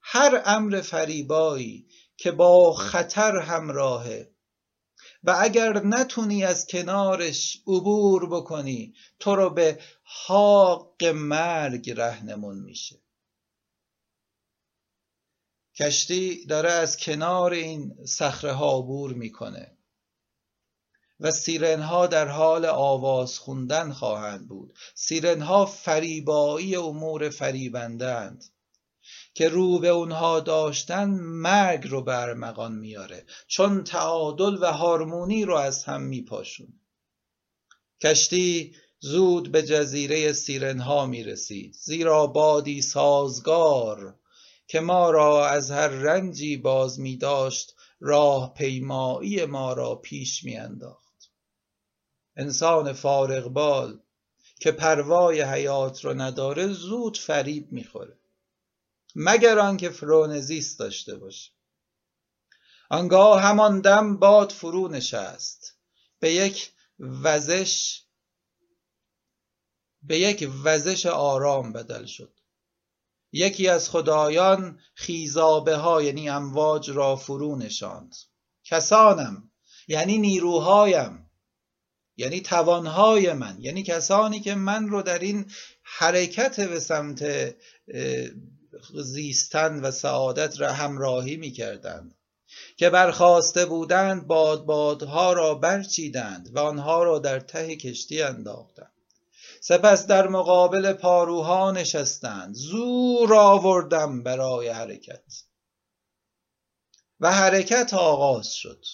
هر 0.01 0.43
امر 0.45 0.81
فریبایی 0.81 1.89
که 2.17 2.31
با 2.31 2.73
خطر 2.73 3.37
همراهه 3.37 4.35
و 5.25 5.37
اگر 5.41 5.83
نتونی 5.85 6.45
از 6.45 6.67
کنارش 6.67 7.63
عبور 7.67 8.29
بکنی 8.29 8.95
تو 9.19 9.37
رو 9.37 9.51
به 9.51 9.81
حاق 10.03 11.05
مرگ 11.05 11.91
رهنمون 11.91 12.59
میشه. 12.59 13.00
کشتی 15.81 16.47
داره 16.47 16.71
از 16.71 16.97
کنار 16.97 17.53
این 17.53 17.95
صخره 18.07 18.53
ها 18.53 18.79
عبور 18.79 19.13
می‌کنه 19.13 19.77
و 21.21 21.31
سیرن 21.31 21.81
ها 21.81 22.07
در 22.07 22.29
حال 22.29 22.65
آواز 22.65 23.39
خوندن 23.39 23.93
خواهند 23.93 24.49
بود. 24.49 24.75
سیرن 24.95 25.43
ها 25.43 25.67
فریبایی 25.67 26.77
امور 26.77 27.31
فریبندند 27.31 28.45
که 29.35 29.49
رو 29.49 29.79
به 29.79 29.89
اونها 29.89 30.41
داشتن 30.41 31.05
مرگ 31.21 31.89
رو 31.89 32.03
برمغان 32.03 32.73
میاره 32.73 33.25
چون 33.47 33.85
تعادل 33.85 34.59
و 34.61 34.73
هارمونی 34.73 35.45
رو 35.45 35.57
از 35.57 35.85
هم 35.85 36.03
میپاشون. 36.03 36.81
کشتی 38.03 38.75
زود 38.99 39.53
به 39.53 39.63
جزیره 39.63 40.33
سیرن 40.33 40.81
ها 40.81 41.07
می 41.07 41.25
رسید 41.25 41.75
زیرا 41.75 42.27
بادی 42.27 42.83
سازگار 42.83 44.20
که 44.71 44.81
ما 44.81 45.11
را 45.11 45.49
از 45.49 45.71
هر 45.71 45.89
رنجی 45.89 46.57
باز 46.57 47.01
می 47.01 47.17
داشت 47.17 47.75
راه 48.01 48.55
پیمایی 48.55 49.45
ما 49.45 49.73
را 49.73 49.95
پیش 49.95 50.45
می 50.45 50.57
انداخت. 50.57 51.31
انسان 52.37 52.93
فارغ 52.93 53.49
بال 53.49 54.01
که 54.61 54.73
پروای 54.73 55.43
حیات 55.43 56.05
رو 56.05 56.15
نداره 56.15 56.67
زود 56.67 57.19
فریب 57.19 57.73
می‌خوره 57.73 58.19
مگر 59.15 59.59
آنکه 59.59 59.91
فرونزیست 59.91 60.79
داشته 60.79 61.17
باشه. 61.17 61.51
آنگاه 62.91 63.43
همان 63.43 63.81
دم 63.81 64.17
باد 64.17 64.53
فرو 64.53 64.89
نشست. 64.89 65.77
به 66.21 66.33
یک 66.33 66.73
وزش 66.99 68.03
به 70.03 70.19
یک 70.19 70.51
وزش 70.65 71.07
آرام 71.07 71.73
بدل 71.73 72.07
شد. 72.07 72.40
یکی 73.33 73.69
از 73.69 73.91
خدایان 73.91 74.79
خیزابه 74.95 75.77
ها 75.77 76.03
یعنی 76.03 76.29
امواج 76.29 76.91
را 76.91 77.17
فرو 77.17 77.57
نشاند. 77.57 78.17
کسانم 78.65 79.51
یعنی 79.89 80.19
نیروهایم 80.19 81.31
یعنی 82.17 82.41
توانهای 82.41 83.33
من 83.33 83.57
یعنی 83.61 83.83
کسانی 83.83 84.41
که 84.41 84.55
من 84.55 84.89
رو 84.89 85.03
در 85.03 85.19
این 85.19 85.51
حرکت 85.83 86.61
به 86.61 86.81
سمت 86.81 87.55
زیستن 88.95 89.81
و 89.81 89.91
سعادت 89.91 90.61
را 90.61 90.73
همراهی 90.73 91.37
می 91.37 91.51
کردند 91.51 92.15
که 92.77 92.91
برخواسته 92.91 93.67
بودند 93.67 94.27
بادبادها 94.27 95.33
را 95.33 95.55
برچیدند 95.55 96.57
و 96.57 96.59
آنها 96.59 97.03
را 97.03 97.19
در 97.19 97.41
ته 97.41 97.77
کشتی 97.77 98.23
انداختند. 98.23 99.00
سپس 99.61 100.07
در 100.07 100.29
مقابل 100.29 100.93
پاروها 100.93 101.71
نشستند. 101.71 102.55
زور 102.55 103.35
آوردم 103.35 104.23
برای 104.23 104.69
حرکت. 104.69 105.43
و 107.21 107.33
حرکت 107.33 107.95
آغاز 107.95 108.55
شد. 108.55 108.85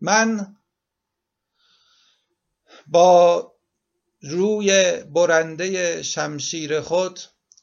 من 0.00 0.56
با 2.86 3.52
روی 4.22 4.96
برنده 5.02 6.02
شمشیر 6.02 6.80
خود 6.80 7.20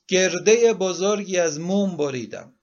گرده 0.07 0.73
بزرگی 0.73 1.37
از 1.37 1.59
موم 1.59 1.97
بریدم 1.97 2.53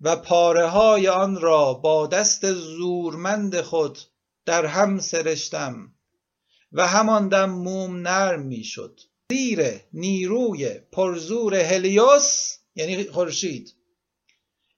و 0.00 0.16
پاره 0.16 0.66
های 0.66 1.08
آن 1.08 1.40
را 1.40 1.74
با 1.74 2.06
دست 2.06 2.52
زورمند 2.52 3.60
خود 3.60 3.98
در 4.44 4.66
هم 4.66 4.98
سرشتم. 5.00 5.97
و 6.72 6.86
همان 6.86 7.28
دم 7.28 7.50
موم 7.50 7.96
نرم 7.96 8.42
می‌شد. 8.42 9.00
زیر 9.32 9.80
نیروی 9.92 10.80
پرزور 10.92 11.54
هلیوس 11.54 12.56
یعنی 12.74 13.04
خورشید 13.04 13.74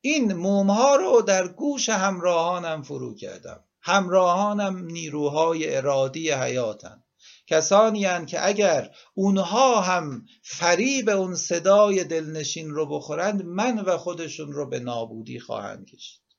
این 0.00 0.32
موم 0.32 0.70
ها 0.70 0.96
رو 0.96 1.22
در 1.22 1.48
گوش 1.48 1.88
همراهانم 1.88 2.82
فرو 2.82 3.14
کردم. 3.14 3.64
همراهانم 3.82 4.84
نیروهای 4.84 5.76
ارادی 5.76 6.30
حیاتن. 6.30 7.04
کسانی 7.46 8.04
هن 8.04 8.26
که 8.26 8.46
اگر 8.46 8.90
اونها 9.14 9.80
هم 9.80 10.24
فریب 10.42 11.08
اون 11.08 11.34
صدای 11.34 12.04
دلنشین 12.04 12.70
رو 12.70 12.86
بخورند 12.86 13.44
من 13.44 13.78
و 13.78 13.96
خودشون 13.96 14.52
رو 14.52 14.66
به 14.66 14.80
نابودی 14.80 15.40
خواهند 15.40 15.86
کشید 15.86 16.29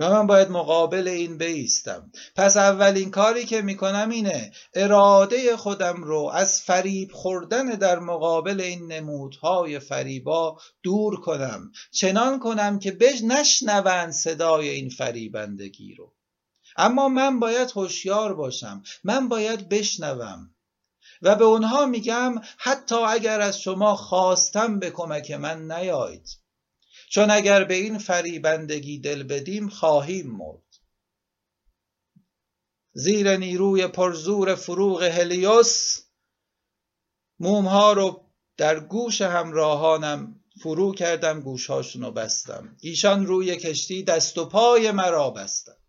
و 0.00 0.10
من 0.10 0.26
باید 0.26 0.50
مقابل 0.50 1.08
این 1.08 1.38
بیستم. 1.38 2.12
پس 2.36 2.56
اولین 2.56 3.10
کاری 3.10 3.44
که 3.44 3.62
می‌کنم 3.62 4.10
اینه 4.10 4.52
اراده 4.74 5.56
خودم 5.56 6.04
رو 6.04 6.30
از 6.34 6.62
فریب 6.62 7.12
خوردن 7.12 7.66
در 7.66 7.98
مقابل 7.98 8.60
این 8.60 8.92
نمودهای 8.92 9.78
فریبا 9.78 10.60
دور 10.82 11.20
کنم. 11.20 11.72
چنان 11.92 12.38
کنم 12.38 12.78
که 12.78 12.92
بش 12.92 13.22
نشنوند 13.22 14.12
صدای 14.12 14.68
این 14.68 14.88
فریبندگی 14.88 15.94
رو. 15.94 16.12
اما 16.76 17.08
من 17.08 17.40
باید 17.40 17.70
هوشیار 17.70 18.34
باشم. 18.34 18.82
من 19.04 19.28
باید 19.28 19.68
بشنوم. 19.68 20.54
و 21.22 21.34
به 21.34 21.44
اونها 21.44 21.86
میگم 21.86 22.34
حتی 22.58 22.96
اگر 22.96 23.40
از 23.40 23.60
شما 23.60 23.96
خواستم 23.96 24.78
به 24.78 24.90
کمک 24.90 25.30
من 25.30 25.72
نیایید 25.72 26.40
چون 27.12 27.30
اگر 27.30 27.64
به 27.64 27.74
این 27.74 27.98
فریبندگی 27.98 28.98
دل 28.98 29.22
بدیم 29.22 29.68
خواهیم 29.68 30.30
مرد. 30.30 30.62
زیر 32.92 33.36
نیروی 33.36 33.86
پرزور 33.86 34.54
فروغ 34.54 35.02
هلیوس 35.02 35.96
مومها 37.40 37.92
رو 37.92 38.24
در 38.56 38.80
گوش 38.80 39.22
همراهانم 39.22 40.44
فرو 40.62 40.94
کردم 40.94 41.40
گوشهاشون 41.40 42.02
رو 42.02 42.10
بستم. 42.10 42.76
ایشان 42.80 43.26
روی 43.26 43.56
کشتی 43.56 44.02
دست 44.02 44.38
و 44.38 44.44
پای 44.44 44.90
مرا 44.90 45.30
بستم 45.30 45.79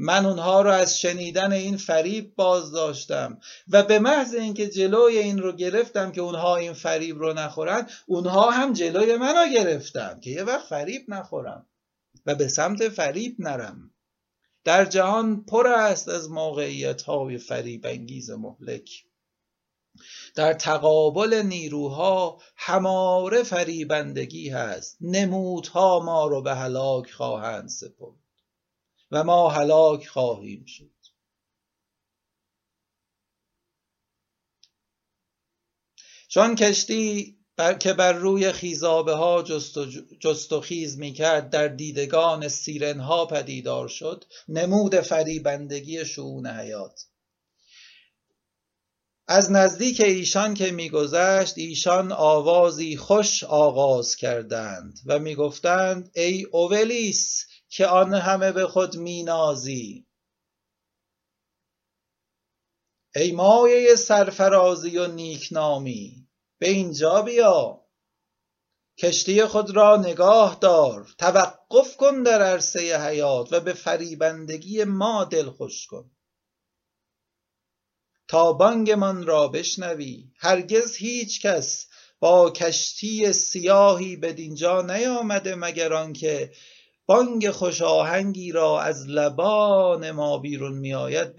من 0.00 0.26
اونها 0.26 0.62
رو 0.62 0.70
از 0.70 1.00
شنیدن 1.00 1.52
این 1.52 1.76
فریب 1.76 2.34
باز 2.36 2.72
داشتم 2.72 3.40
و 3.68 3.82
به 3.82 3.98
محض 3.98 4.34
اینکه 4.34 4.68
جلوی 4.68 5.18
این 5.18 5.38
رو 5.38 5.52
گرفتم 5.52 6.12
که 6.12 6.20
اونها 6.20 6.56
این 6.56 6.72
فریب 6.72 7.18
رو 7.18 7.32
نخورن 7.32 7.86
اونها 8.06 8.50
هم 8.50 8.72
جلوی 8.72 9.16
منو 9.16 9.52
گرفتم 9.54 10.20
که 10.20 10.30
یه 10.30 10.42
وقت 10.42 10.66
فریب 10.66 11.04
نخورم 11.08 11.66
و 12.26 12.34
به 12.34 12.48
سمت 12.48 12.88
فریب 12.88 13.36
نرم. 13.38 13.90
در 14.64 14.84
جهان 14.84 15.44
پر 15.44 15.66
است 15.66 16.08
از 16.08 16.30
موقعیت 16.30 17.02
های 17.02 17.38
فریب 17.38 17.86
انگیز 17.86 18.30
مهلک. 18.30 19.04
در 20.34 20.52
تقابل 20.52 21.42
نیروها 21.44 22.40
هماره 22.56 23.42
فریبندگی 23.42 24.48
هست. 24.48 24.96
نمودها 25.00 26.00
ما 26.00 26.26
رو 26.26 26.42
به 26.42 26.54
هلاک 26.54 27.10
خواهند 27.10 27.68
سپرد. 27.68 28.27
و 29.10 29.24
ما 29.24 29.48
هلاک 29.48 30.06
خواهیم 30.06 30.64
شد. 30.64 30.90
چون 36.28 36.54
کشتی 36.54 37.38
بر 37.56 37.74
که 37.74 37.92
بر 37.92 38.12
روی 38.12 38.52
خیزابه 38.52 39.14
ها 39.14 39.42
جست 39.42 39.76
و, 39.76 39.86
جست 40.20 40.52
و 40.52 40.60
خیز 40.60 40.98
می 40.98 41.12
کرد 41.12 41.50
در 41.50 41.68
دیدگان 41.68 42.48
سیرن 42.48 43.00
ها 43.00 43.26
پدیدار 43.26 43.88
شد 43.88 44.24
نمود 44.48 45.00
فریبندگی 45.00 46.04
شعون 46.04 46.46
حیات. 46.46 47.04
از 49.28 49.52
نزدیک 49.52 50.00
ایشان 50.00 50.54
که 50.54 50.70
میگذشت 50.70 51.58
ایشان 51.58 52.12
آوازی 52.12 52.96
خوش 52.96 53.44
آغاز 53.44 54.16
کردند 54.16 54.98
و 55.06 55.18
می‌گفتند 55.18 56.10
ای 56.14 56.46
اولیس 56.52 57.46
که 57.68 57.86
آن 57.86 58.14
همه 58.14 58.52
به 58.52 58.66
خود 58.66 58.96
مینازی. 58.96 60.06
ای 63.14 63.32
مایه 63.32 63.94
سرفرازی 63.94 64.98
و 64.98 65.06
نیکنامی 65.06 66.28
به 66.58 66.68
اینجا 66.68 67.22
بیا. 67.22 67.84
کشتی 68.98 69.44
خود 69.44 69.76
را 69.76 69.96
نگاه 69.96 70.58
دار 70.60 71.14
توقف 71.18 71.96
کن 71.96 72.22
در 72.22 72.42
عرصه 72.42 73.06
حیات 73.06 73.52
و 73.52 73.60
به 73.60 73.72
فریبندگی 73.72 74.84
ما 74.84 75.24
دل 75.24 75.50
خوش 75.50 75.86
کن. 75.86 76.10
تا 78.28 78.52
بانگمان 78.52 79.26
را 79.26 79.48
بشنوی 79.48 80.32
هرگز 80.36 80.96
هیچ 80.96 81.42
کس 81.42 81.86
با 82.20 82.50
کشتی 82.50 83.32
سیاهی 83.32 84.16
بدینجا 84.16 84.82
نیامده 84.82 85.54
مگر 85.54 85.92
آنکه 85.92 86.52
بانگ 87.10 87.50
خوش 87.50 87.82
آهنگی 87.82 88.52
را 88.52 88.80
از 88.80 89.08
لبان 89.08 90.10
ما 90.10 90.38
بیرون 90.38 90.78
میآید 90.78 91.36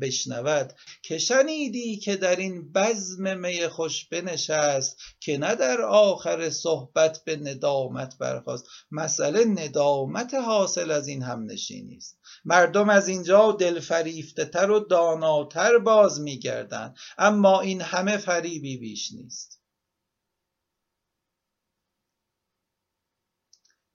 بشنود. 0.00 0.72
که 1.02 1.18
شنیدی 1.18 1.96
که 1.96 2.16
در 2.16 2.36
این 2.36 2.72
بزم 2.72 3.38
می 3.38 3.68
خوش 3.68 4.04
بنشست 4.04 4.96
که 5.20 5.38
نه 5.38 5.54
در 5.54 5.80
آخر 5.80 6.50
صحبت 6.50 7.24
به 7.24 7.36
ندامت 7.36 8.18
برخواست 8.18 8.66
مسئله 8.90 9.44
ندامت 9.44 10.34
حاصل 10.34 10.90
از 10.90 11.08
این 11.08 11.22
هم 11.22 11.44
نشینی 11.44 11.96
است. 11.96 12.18
مردم 12.44 12.90
از 12.90 13.08
اینجا 13.08 13.52
دل 13.52 13.80
فریفته 13.80 14.44
تر 14.44 14.70
و 14.70 14.80
داناتر 14.80 15.78
باز 15.78 16.20
میگردند. 16.20 16.96
اما 17.18 17.60
این 17.60 17.80
همه 17.80 18.16
فریبی 18.16 18.76
بیش 18.76 19.12
نیست. 19.12 19.56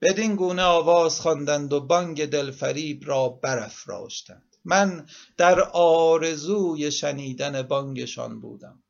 بدین 0.02 0.36
گونه 0.36 0.62
آواز 0.62 1.20
خواندند 1.20 1.72
و 1.72 1.80
بانگ 1.80 2.26
دلفریب 2.26 3.02
را 3.06 3.28
برافراشتند. 3.28 4.56
من 4.64 5.06
در 5.36 5.60
آرزوی 5.72 6.92
شنیدن 6.92 7.62
بانگشان 7.62 8.40
بودم 8.40 8.82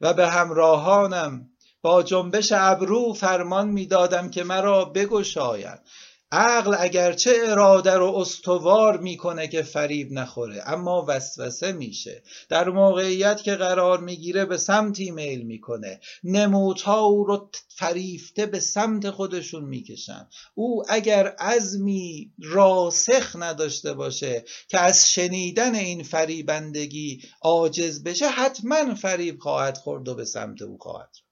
و 0.00 0.14
به 0.14 0.28
همراهانم 0.28 1.50
با 1.82 2.02
جنبش 2.02 2.52
ابرو 2.52 3.12
فرمان 3.12 3.68
می‌دادم 3.68 4.30
که 4.30 4.44
مرا 4.44 4.84
بگشایند 4.84 5.86
عقل 6.34 6.76
اگرچه 6.78 7.32
اراده 7.44 7.94
رو 7.94 8.14
استوار 8.16 8.98
می‌کنه 8.98 9.48
که 9.48 9.62
فریب 9.62 10.12
نخوره 10.12 10.62
اما 10.66 11.04
وسوسه 11.08 11.72
میشه. 11.72 12.22
در 12.48 12.68
موقعیت 12.68 13.42
که 13.42 13.54
قرار 13.54 14.00
می‌گیره 14.00 14.44
به 14.44 14.56
سمتی 14.56 15.10
میل 15.10 15.42
می‌کنه. 15.42 16.00
نمودها 16.24 17.00
او 17.00 17.24
رو 17.24 17.50
فریفته 17.68 18.46
به 18.46 18.60
سمت 18.60 19.10
خودشون 19.10 19.64
می‌کشن. 19.64 20.28
او 20.54 20.82
اگر 20.88 21.26
عزمی 21.26 22.32
راسخ 22.42 23.36
نداشته 23.38 23.94
باشه 23.94 24.44
که 24.68 24.78
از 24.78 25.12
شنیدن 25.12 25.74
این 25.74 26.02
فریبندگی 26.02 27.22
عاجز 27.42 28.02
بشه 28.02 28.28
حتما 28.28 28.94
فریب 28.94 29.38
خواهد 29.38 29.76
خورد 29.76 30.08
و 30.08 30.14
به 30.14 30.24
سمت 30.24 30.62
او 30.62 30.78
خواهد 30.78 31.31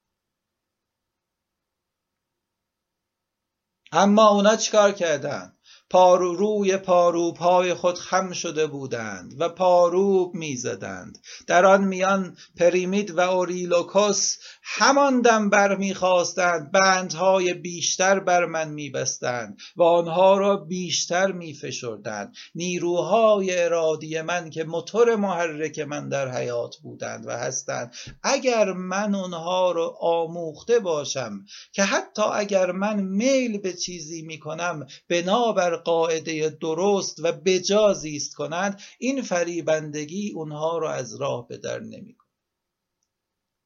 اما 3.92 4.28
اونا 4.28 4.56
چیکار 4.56 4.92
کردن؟ 4.92 5.52
پارو 5.90 6.34
روی 6.34 6.76
پاروپای 6.76 7.74
خود 7.74 7.98
خم 7.98 8.32
شده 8.32 8.66
بودند 8.66 9.34
و 9.38 9.48
پاروب 9.48 10.34
می‌زدند. 10.34 11.18
در 11.46 11.66
آن 11.66 11.84
میان 11.84 12.36
پریمید 12.56 13.10
و 13.10 13.20
اوریلوکوس 13.20 14.36
همان 14.62 15.20
دم 15.20 15.50
بر 15.50 15.76
می‌خواستند 15.76 16.72
بندهای 16.72 17.54
بیشتر 17.54 18.20
بر 18.20 18.44
من 18.44 18.68
میبستند 18.68 19.58
و 19.76 19.82
آنها 19.82 20.38
را 20.38 20.56
بیشتر 20.56 21.32
میفشردند 21.32 22.34
نیروهای 22.54 23.62
ارادی 23.62 24.20
من 24.20 24.50
که 24.50 24.64
موتور 24.64 25.16
محرک 25.16 25.78
من 25.78 26.08
در 26.08 26.28
حیات 26.28 26.76
بودند 26.76 27.26
و 27.26 27.30
هستند. 27.30 27.94
اگر 28.22 28.72
من 28.72 29.14
اونها 29.14 29.72
رو 29.72 29.96
آموخته 30.00 30.78
باشم 30.78 31.44
که 31.72 31.82
حتی 31.82 32.22
اگر 32.22 32.72
من 32.72 33.00
میل 33.00 33.58
به 33.58 33.72
چیزی 33.72 34.22
می‌کنم 34.22 34.86
بنابر 35.08 35.79
قاعده 35.84 36.48
درست 36.48 37.20
و 37.24 37.32
بجا 37.32 37.92
زیست 37.94 38.34
کنند 38.34 38.80
این 38.98 39.22
فریبندگی 39.22 40.32
اونها 40.32 40.78
رو 40.78 40.86
از 40.86 41.14
راه 41.14 41.48
به 41.48 41.56
در 41.56 41.78
نمی‌کنه 41.80 42.28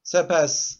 سپس 0.03 0.77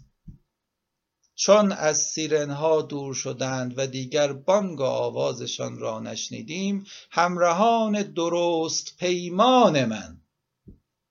چون 1.36 1.72
از 1.72 1.98
سیرنها 1.98 2.82
دور 2.82 3.14
شدند 3.14 3.74
و 3.78 3.88
دیگر 3.88 4.34
بانگ 4.34 4.82
آوازشان 4.82 5.80
را 5.80 6.00
نشنیدیم 6.00 6.86
همراهان 7.12 8.02
درست 8.02 8.98
پیمان 8.98 9.86
من. 9.86 10.22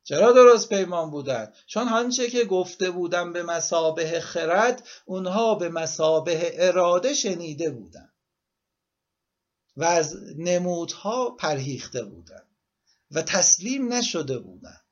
چرا 0.04 0.32
درست 0.32 0.68
پیمان 0.68 1.10
بودند؟ 1.10 1.54
چون 1.66 1.88
آنچه 1.88 2.30
که 2.30 2.44
گفته 2.44 2.90
بودم 2.90 3.32
به 3.32 3.42
مسابه 3.42 4.20
خرد 4.20 4.88
اونها 5.04 5.54
به 5.54 5.68
مسابه 5.68 6.52
اراده 6.54 7.14
شنیده 7.14 7.70
بودند. 7.70 8.13
و 9.76 9.84
از 9.84 10.16
نمودها 10.36 11.30
پرهیخته 11.30 12.04
بودند 12.04 12.48
و 13.10 13.22
تسلیم 13.22 13.92
نشده 13.92 14.38
بودند. 14.38 14.84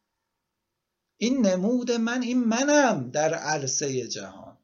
این 1.16 1.46
نمود 1.46 1.92
من 1.92 2.22
این 2.22 2.44
منم 2.44 3.10
در 3.10 3.34
عرصه 3.34 4.08
جهان. 4.08 4.58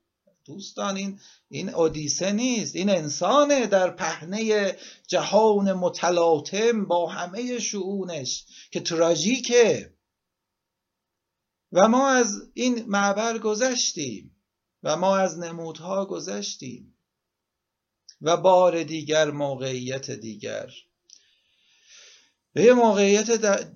دوستان 0.44 0.96
این 0.96 1.20
این 1.48 1.74
اودیسه 1.74 2.32
نیست 2.32 2.76
این 2.76 2.90
انسانه 2.90 3.66
در 3.66 3.90
پهنه 3.90 4.76
جهان 5.06 5.72
متلاطم 5.72 6.84
با 6.84 7.06
همه 7.06 7.58
شعونش 7.58 8.46
که 8.70 8.80
تراژیکه. 8.80 9.94
و 11.72 11.88
ما 11.88 12.08
از 12.08 12.50
این 12.54 12.84
معبر 12.86 13.38
گذشتیم 13.38 14.36
و 14.82 14.96
ما 14.96 15.16
از 15.16 15.38
نمودها 15.38 16.06
گذشتیم. 16.06 16.97
و 18.22 18.36
بار 18.36 18.82
دیگر 18.82 19.30
موقعیت 19.30 20.10
دیگر. 20.10 20.70
به 22.52 22.62
یه 22.62 22.72
موقعیت 22.72 23.30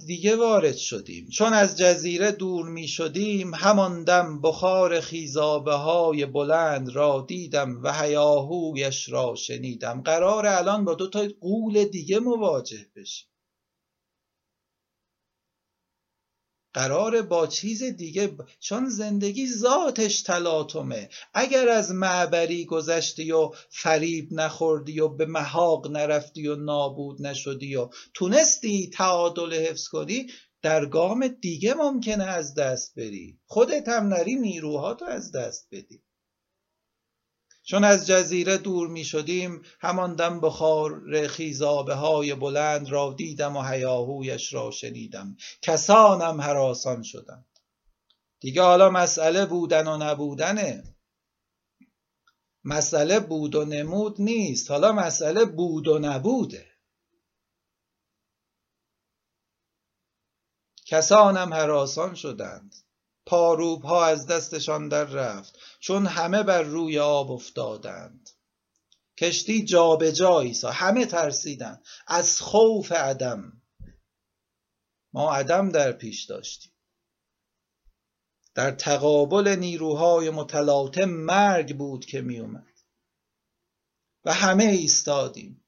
دیگه 0.06 0.36
وارد 0.36 0.76
شدیم. 0.76 1.28
چون 1.28 1.52
از 1.52 1.78
جزیره 1.78 2.32
دور 2.32 2.68
می 2.68 2.88
شدیم 2.88 3.54
همان 3.54 4.04
دم 4.04 4.40
بخار 4.40 5.00
خیزابه 5.00 5.74
های 5.74 6.26
بلند 6.26 6.90
را 6.90 7.24
دیدم 7.28 7.82
و 7.82 7.92
هیاهویش 7.92 9.08
را 9.08 9.34
شنیدم. 9.34 10.02
قرار 10.02 10.46
الان 10.46 10.84
با 10.84 10.94
دو 10.94 11.08
تا 11.08 11.28
قول 11.40 11.84
دیگه 11.84 12.18
مواجه 12.18 12.86
بشیم. 12.96 13.31
قرار 16.74 17.22
با 17.22 17.46
چیز 17.46 17.82
دیگه 17.82 18.36
چون 18.60 18.88
زندگی 18.88 19.46
ذاتش 19.46 20.22
تلاطمه. 20.22 21.08
اگر 21.34 21.68
از 21.68 21.92
معبری 21.92 22.64
گذشتی 22.64 23.32
و 23.32 23.50
فریب 23.70 24.28
نخوردی 24.32 25.00
و 25.00 25.08
به 25.08 25.26
محاق 25.26 25.90
نرفتی 25.90 26.48
و 26.48 26.56
نابود 26.56 27.26
نشدی 27.26 27.76
و 27.76 27.88
تونستی 28.14 28.90
تعادل 28.90 29.52
حفظ 29.52 29.88
کنی 29.88 30.26
در 30.62 30.86
گام 30.86 31.28
دیگه 31.28 31.74
ممکنه 31.74 32.24
از 32.24 32.54
دست 32.54 32.94
بری. 32.94 33.38
خودت 33.46 33.88
هم 33.88 34.06
نری 34.06 34.34
نیروهاتو 34.34 35.04
از 35.04 35.32
دست 35.32 35.68
بدی. 35.72 36.02
چون 37.72 37.84
از 37.84 38.06
جزیره 38.06 38.58
دور 38.58 38.88
می 38.88 39.04
شدیم 39.04 39.62
همان 39.80 40.14
دم 40.14 40.40
بخار 40.40 41.26
خیزابه 41.26 41.94
های 41.94 42.34
بلند 42.34 42.88
را 42.88 43.14
دیدم 43.16 43.56
و 43.56 43.62
هیاهویش 43.62 44.52
را 44.52 44.70
شنیدم. 44.70 45.36
کسانم 45.62 46.40
حراسان 46.40 47.02
شدم 47.02 47.44
دیگه 48.40 48.62
حالا 48.62 48.90
مسئله 48.90 49.46
بودن 49.46 49.88
و 49.88 49.96
نبودنه. 49.96 50.96
مسئله 52.64 53.20
بود 53.20 53.54
و 53.54 53.64
نمود 53.64 54.20
نیست. 54.20 54.70
حالا 54.70 54.92
مسئله 54.92 55.44
بود 55.44 55.88
و 55.88 55.98
نبوده. 55.98 56.66
کسانم 60.86 61.54
حراسان 61.54 62.14
شدند. 62.14 62.74
پاروب 63.26 63.82
ها 63.82 64.06
از 64.06 64.26
دستشان 64.26 64.88
در 64.88 65.04
رفت 65.04 65.58
چون 65.80 66.06
همه 66.06 66.42
بر 66.42 66.62
روی 66.62 66.98
آب 66.98 67.30
افتادند. 67.30 68.30
کشتی 69.18 69.64
جابجا 69.64 70.40
ایسا 70.40 70.70
همه 70.70 71.06
ترسیدن 71.06 71.80
از 72.06 72.40
خوف 72.40 72.92
عدم. 72.92 73.62
ما 75.12 75.34
عدم 75.34 75.68
در 75.68 75.92
پیش 75.92 76.24
داشتیم. 76.24 76.72
در 78.54 78.70
تقابل 78.70 79.48
نیروهای 79.48 80.30
متلاطم 80.30 81.10
مرگ 81.10 81.76
بود 81.76 82.04
که 82.04 82.20
می 82.20 82.40
و 84.24 84.32
همه 84.32 84.64
ایستادیم. 84.64 85.61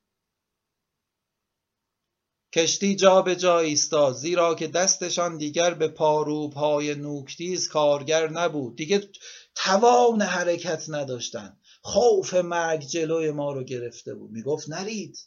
کشتی 2.54 2.96
جا 2.96 3.22
به 3.22 3.36
جا 3.36 3.58
ایستاد 3.58 4.14
زیرا 4.14 4.54
که 4.54 4.66
دستشان 4.66 5.38
دیگر 5.38 5.74
به 5.74 5.88
پاروبهای 5.88 6.94
نوکتیز 6.94 7.68
کارگر 7.68 8.30
نبود. 8.30 8.76
دیگه 8.76 9.08
توان 9.54 10.22
حرکت 10.22 10.84
نداشتن. 10.88 11.56
خوف 11.82 12.34
مرگ 12.34 12.80
جلوی 12.80 13.30
ما 13.30 13.52
رو 13.52 13.64
گرفته 13.64 14.14
بود. 14.14 14.30
می‌گفت 14.30 14.68
نرید 14.68 15.18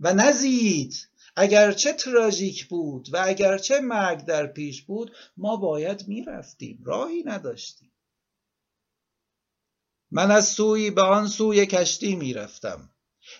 و 0.00 0.14
نزید. 0.14 1.08
اگرچه 1.36 1.92
تراژیک 1.92 2.68
بود 2.68 3.08
و 3.12 3.22
اگرچه 3.24 3.80
مرگ 3.80 4.24
در 4.24 4.46
پیش 4.46 4.82
بود 4.82 5.16
ما 5.36 5.56
باید 5.56 6.08
می‌رفتیم. 6.08 6.82
راهی 6.84 7.22
نداشتیم. 7.22 7.92
من 10.10 10.30
از 10.30 10.48
سوی 10.48 10.90
به 10.90 11.02
آن 11.02 11.28
سوی 11.28 11.66
کشتی 11.66 12.16
می‌رفتم. 12.16 12.91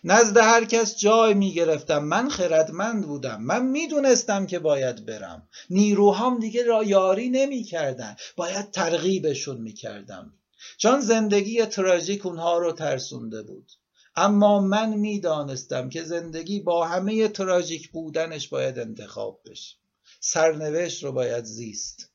نزد 0.04 0.36
هر 0.36 0.64
کس 0.64 0.96
جای 0.96 1.34
می 1.34 1.52
گرفتم. 1.52 2.04
من 2.04 2.28
خردمند 2.28 3.06
بودم. 3.06 3.42
من 3.42 3.66
می‌دونستم 3.66 4.46
که 4.46 4.58
باید 4.58 5.06
برم. 5.06 5.48
نیروهام 5.70 6.38
دیگه 6.38 6.64
را 6.64 6.84
یاری 6.84 7.30
نمی 7.30 7.62
کردن. 7.64 8.16
باید 8.36 8.70
ترغیبشون 8.70 9.60
می 9.60 9.72
کردم. 9.72 10.32
چون 10.76 11.00
زندگی 11.00 11.66
تراژیک 11.66 12.26
اونها 12.26 12.58
رو 12.58 12.72
ترسونده 12.72 13.42
بود. 13.42 13.72
اما 14.16 14.60
من 14.60 14.94
می‌دانستم 14.94 15.88
که 15.88 16.02
زندگی 16.02 16.60
با 16.60 16.86
همه 16.86 17.28
تراژیک 17.28 17.90
بودنش 17.90 18.48
باید 18.48 18.78
انتخاب 18.78 19.40
بشه. 19.44 19.76
سرنوشت 20.20 21.04
رو 21.04 21.12
باید 21.12 21.44
زیست. 21.44 22.11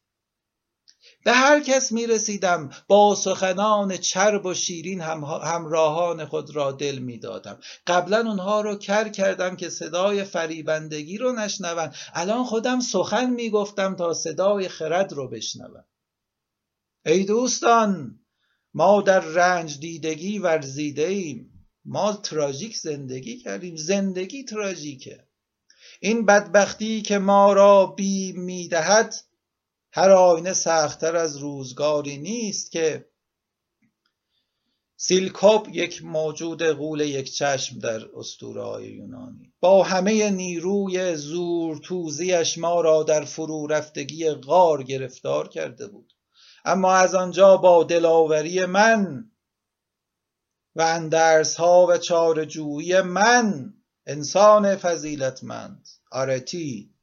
به 1.23 1.33
هر 1.33 1.59
کس 1.59 1.91
می 1.91 2.07
رسیدم 2.07 2.69
با 2.87 3.15
سخنان 3.15 3.97
چرب 3.97 4.45
و 4.45 4.53
شیرین 4.53 5.01
هم 5.01 5.23
همراهان 5.23 6.25
خود 6.25 6.55
را 6.55 6.71
دل 6.71 6.97
می 6.97 7.19
دادم 7.19 7.59
قبلا 7.87 8.19
اونها 8.19 8.61
رو 8.61 8.75
کر 8.75 9.09
کردم 9.09 9.55
که 9.55 9.69
صدای 9.69 10.23
فریبندگی 10.23 11.17
رو 11.17 11.31
نشنون. 11.31 11.93
الان 12.13 12.43
خودم 12.43 12.79
سخن 12.79 13.29
می 13.29 13.49
گفتم 13.49 13.95
تا 13.95 14.13
صدای 14.13 14.69
خرد 14.69 15.13
رو 15.13 15.27
بشنون. 15.27 15.83
ای 17.05 17.23
دوستان 17.23 18.19
ما 18.73 19.01
در 19.01 19.19
رنج 19.19 19.79
دیدگی 19.79 20.39
ورزیده 20.39 21.07
ایم 21.07 21.67
ما 21.85 22.13
تراژیک 22.13 22.77
زندگی 22.77 23.37
کردیم. 23.37 23.75
زندگی 23.75 24.43
تراژیکه. 24.43 25.27
این 26.01 26.25
بدبختی 26.25 27.01
که 27.01 27.17
ما 27.17 27.53
را 27.53 27.85
بی 27.85 28.31
می‌دهد 28.31 29.15
هر 29.91 30.11
آینه 30.11 30.53
سختتر 30.53 31.15
از 31.15 31.37
روزگاری 31.37 32.17
نیست 32.17 32.71
که 32.71 33.09
سیلکوب 34.99 35.67
یک 35.71 36.03
موجود 36.03 36.63
غول 36.63 36.99
یک 36.99 37.33
چشم 37.33 37.79
در 37.79 38.05
اسطوره 38.15 38.87
یونانی. 38.87 39.53
با 39.59 39.83
همه 39.83 40.29
نیروی 40.29 41.15
زور 41.15 41.77
توزیش 41.77 42.57
ما 42.57 42.81
را 42.81 43.03
در 43.03 43.25
فرو 43.25 43.67
رفتگی 43.67 44.29
غار 44.31 44.83
گرفتار 44.83 45.47
کرده 45.47 45.87
بود. 45.87 46.13
اما 46.65 46.93
از 46.93 47.15
آنجا 47.15 47.57
با 47.57 47.83
دلاوری 47.83 48.65
من 48.65 49.31
و 50.75 50.81
اندرس 50.81 51.55
ها 51.55 51.85
و 51.89 51.97
چارجویی 51.97 53.01
من 53.01 53.73
انسان 54.05 54.75
فضیلتمند. 54.75 55.87
آرتی 56.11 56.96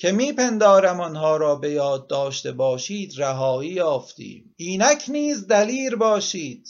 که 0.00 0.12
میپندارم 0.12 1.00
آنها 1.00 1.36
را 1.36 1.56
به 1.56 1.70
یاد 1.70 2.06
داشته 2.06 2.52
باشید 2.52 3.20
رهایی 3.22 3.70
یافتیم. 3.70 4.54
اینک 4.56 5.04
نیز 5.08 5.46
دلیر 5.46 5.96
باشید. 5.96 6.68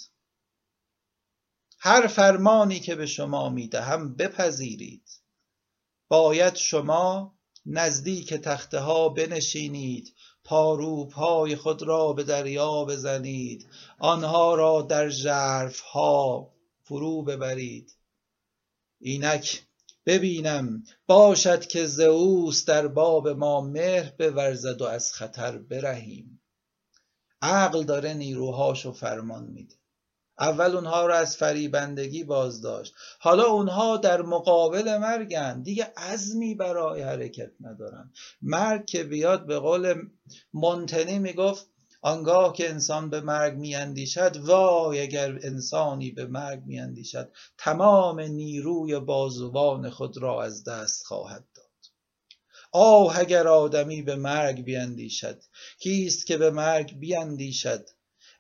هر 1.79 2.07
فرمانی 2.07 2.81
که 2.81 2.95
به 2.95 3.07
شما 3.07 3.49
می‌دهم 3.49 4.15
بپذیرید. 4.17 5.09
باید 6.09 6.55
شما 6.55 7.39
نزدیک 7.67 8.35
تخته 8.35 8.79
ها 8.79 9.09
بنشینید 9.09 10.15
پاروب 10.45 11.13
های 11.13 11.57
خود 11.57 11.83
را 11.83 12.13
به 12.13 12.25
دریا 12.25 12.85
بزنید 12.85 13.69
آنها 13.99 14.55
را 14.55 14.83
در 14.83 15.09
ژرف 15.09 15.81
ها 15.81 16.53
فرو 16.83 17.23
ببرید. 17.23 17.97
اینک 19.01 19.63
ببینم 20.11 20.85
باشد 21.07 21.67
که 21.67 21.87
زئوس 21.87 22.65
در 22.65 22.87
باب 22.87 23.29
ما 23.29 23.61
مهر 23.61 24.13
بورزد 24.19 24.83
و 24.83 24.85
از 24.85 25.13
خطر 25.13 25.59
برهیم. 25.59 26.43
عقل 27.43 27.83
داره 27.83 28.15
نیروهاشو 28.15 28.93
فرمان 28.93 29.45
میده. 29.45 29.75
اول 30.39 30.77
اونها 30.77 31.07
رو 31.07 31.15
از 31.15 31.37
فریبندگی 31.37 32.25
باز 32.25 32.61
داشت 32.61 32.95
حالا 33.21 33.45
اونها 33.45 33.97
در 33.97 34.23
مقابل 34.23 34.97
مرگن. 34.97 35.63
دیگه 35.63 35.93
عزمی 35.97 36.55
برای 36.55 37.03
حرکت 37.03 37.51
ندارن. 37.61 38.13
مرگ 38.43 38.87
که 38.87 39.05
بیاد 39.05 39.47
به 39.47 39.59
قول 39.59 39.95
منتنی 40.53 41.19
می‌گفت 41.19 41.67
آنگاه 42.03 42.53
که 42.53 42.71
انسان 42.71 43.11
به 43.11 43.21
مرگ 43.21 43.57
میاندیشد 43.57 44.37
وای 44.37 45.01
اگر 45.01 45.39
انسانی 45.43 46.11
به 46.11 46.27
مرگ 46.27 46.63
میاندیشد. 46.67 47.33
تمام 47.59 48.21
نیروی 48.21 48.99
بازوان 48.99 49.91
خود 49.91 50.19
را 50.19 50.43
از 50.43 50.65
دست 50.65 51.07
خواهد 51.07 51.45
داد. 51.55 51.67
آه 52.73 53.19
اگر 53.19 53.49
آدمی 53.49 54.03
به 54.03 54.17
مرگ 54.17 54.65
بیاندیشد 54.65 55.43
کیست 55.79 56.27
که 56.27 56.37
به 56.37 56.51
مرگ 56.51 56.99
بیاندیشد؟ 56.99 57.89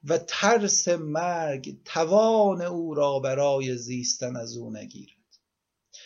و 0.04 0.18
ترس 0.18 0.88
مرگ 0.88 1.76
توان 1.84 2.62
او 2.62 2.94
را 2.94 3.18
برای 3.18 3.76
زیستن 3.76 4.36
از 4.36 4.56
او 4.56 4.70
نگیرد. 4.70 5.10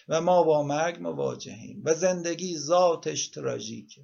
و 0.09 0.21
ما 0.21 0.43
با 0.43 0.63
مرگ 0.63 1.03
مواجهیم 1.03 1.83
و 1.85 1.95
زندگی 1.95 2.59
ذاتش 2.59 3.29
تراژیکه. 3.29 4.03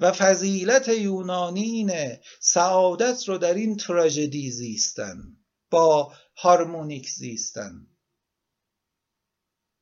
و 0.00 0.12
فضیلت 0.12 0.88
یونانین 0.88 1.92
سعادت 2.40 3.28
رو 3.28 3.38
در 3.38 3.54
این 3.54 3.76
تراژدی 3.76 4.50
زیستن 4.50 5.36
با 5.70 6.14
هارمونیک 6.36 7.10
زیستن. 7.10 7.86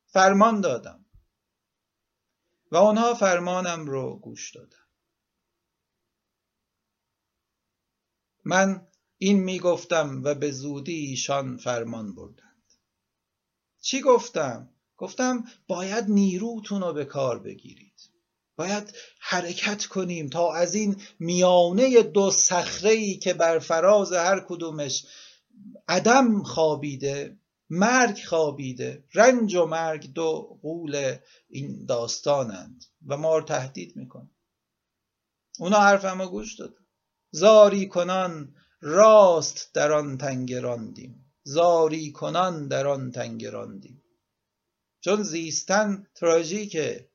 فرمان 0.05 0.61
دادم. 0.61 1.05
و 2.71 2.77
آنها 2.77 3.13
فرمانم 3.13 3.85
رو 3.85 4.19
گوش 4.19 4.55
دادن. 4.55 4.85
من 8.45 8.87
این 9.17 9.43
می 9.43 9.59
گفتم 9.59 10.21
و 10.23 10.35
به 10.35 10.51
زودی 10.51 10.95
ایشان 10.95 11.57
فرمان 11.57 12.15
بردند. 12.15 12.73
چی 13.81 14.01
گفتم؟ 14.01 14.69
گفتم 14.97 15.43
باید 15.67 16.05
نیروتون 16.05 16.81
رو 16.81 16.93
به 16.93 17.05
کار 17.05 17.39
بگیرید. 17.39 18.14
باید 18.55 18.93
حرکت 19.19 19.85
کنیم 19.85 20.29
تا 20.29 20.53
از 20.53 20.75
این 20.75 21.01
میانه 21.19 22.03
دو 22.03 22.31
صخره 22.31 22.91
ای 22.91 23.17
که 23.17 23.33
بر 23.33 23.59
فراز 23.59 24.13
هر 24.13 24.45
کدومش 24.47 25.05
عدم 25.87 26.43
خوابیده 26.43 27.37
مرگ 27.69 28.23
خوابیده 28.23 29.03
رنج 29.13 29.55
و 29.55 29.65
مرگ 29.65 30.13
دو 30.13 30.59
قول 30.61 31.15
این 31.49 31.85
داستانند 31.85 32.85
و 33.07 33.17
ما 33.17 33.37
رو 33.37 33.45
تهدید 33.45 33.95
می‌کنه. 33.95 34.29
اونا 35.59 35.79
حرفمو 35.79 36.25
گوش 36.25 36.55
دادن 36.55 36.85
زاری 37.31 37.87
کنان 37.87 38.55
راست 38.81 39.71
در 39.73 39.91
آن 39.91 40.17
تنگ 40.17 40.53
راندیم. 40.53 41.33
زاری 41.43 42.11
کنان 42.11 42.67
در 42.67 42.87
آن 42.87 43.11
تنگ 43.11 43.45
راندیم. 43.45 44.03
چون 44.99 45.23
زیستن 45.23 46.07
تراژیکه. 46.15 47.09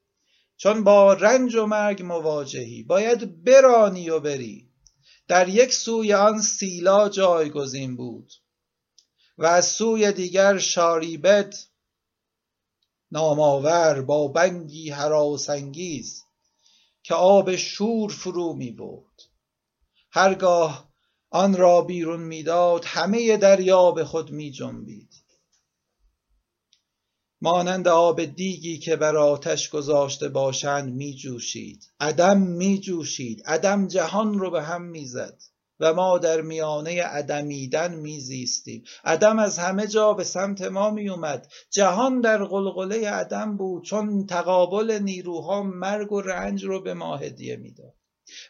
چون 0.63 0.85
با 0.85 1.13
رنج 1.13 1.55
و 1.55 1.67
مرگ 1.67 2.03
مواجهی 2.03 2.83
باید 2.83 3.45
برانی 3.45 4.11
و 4.11 4.21
بری. 4.21 4.71
در 5.29 5.49
یک 5.49 5.73
سوی 5.73 6.15
آن 6.15 6.41
سیلا 6.41 7.09
جایگزین 7.09 7.97
بود 7.97 8.33
و 9.39 9.47
از 9.47 9.67
سوی 9.67 10.13
دیگر 10.13 10.59
شاریبت 10.59 11.67
نامآور 13.11 14.03
با 14.03 14.29
بنگی 14.29 14.91
هراسانگیز 14.91 16.23
که 17.03 17.15
آب 17.15 17.57
شور 17.57 18.11
فرو 18.13 18.55
می 18.55 18.71
برد. 18.71 19.23
هرگاه 20.11 20.91
آن 21.31 21.57
را 21.57 21.81
بیرون 21.81 22.21
می‌داد 22.21 22.85
همه 22.85 23.37
دریا 23.37 23.91
به 23.91 24.05
خود 24.05 24.31
می 24.31 24.51
جنبید. 24.51 25.15
مانند 27.43 27.88
آب 27.88 28.24
دیگی 28.24 28.78
که 28.78 28.97
بر 28.97 29.16
آتش 29.16 29.70
گذاشته 29.70 30.28
باشند 30.28 30.95
می 30.95 31.14
جوشید 31.14 31.91
عدم 32.01 32.41
می 32.41 32.80
جوشید 32.80 33.43
عدم 33.47 33.88
جهان 33.88 34.38
رو 34.38 34.51
به 34.51 34.62
هم 34.62 34.82
می‌زد 34.82 35.43
و 35.80 35.95
ما 35.95 36.18
در 36.18 36.41
میانه 36.41 37.03
عدمیدن 37.03 37.95
میزیستیم. 37.95 38.84
عدم 39.05 39.38
از 39.38 39.59
همه 39.59 39.86
جا 39.86 40.12
به 40.12 40.24
سمت 40.24 40.62
ما 40.62 40.91
میومد. 40.91 41.53
جهان 41.70 42.20
در 42.20 42.45
قلقله 42.45 43.11
عدم 43.11 43.57
بود. 43.57 43.84
چون 43.84 44.26
تقابل 44.26 44.99
نیروها 45.03 45.62
مرگ 45.62 46.12
و 46.12 46.20
رنج 46.20 46.64
رو 46.64 46.82
به 46.82 46.95
ما 46.95 47.16
هدیه 47.16 47.57
می‌داد. 47.57 47.95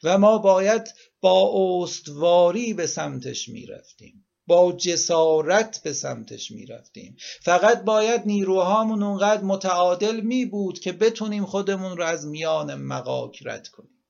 و 0.03 0.19
ما 0.19 0.39
باید 0.39 0.95
با 1.21 1.53
استواری 1.83 2.75
به 2.75 2.87
سمتش 2.87 3.49
می‌رفتیم. 3.49 4.27
با 4.51 4.73
جسارت 4.73 5.83
به 5.83 5.93
سمتش 5.93 6.51
می‌رفتیم. 6.51 7.17
فقط 7.43 7.85
باید 7.85 8.27
نیروهامون 8.27 9.03
اونقدر 9.03 9.43
متعادل 9.43 10.21
می 10.21 10.47
بود 10.47 10.79
که 10.79 10.93
بتونیم 10.93 11.47
خودمون 11.47 11.97
رو 11.97 12.05
از 12.05 12.27
میان 12.27 12.75
مقاک 12.75 13.43
رد 13.47 13.69
کنیم. 13.69 14.05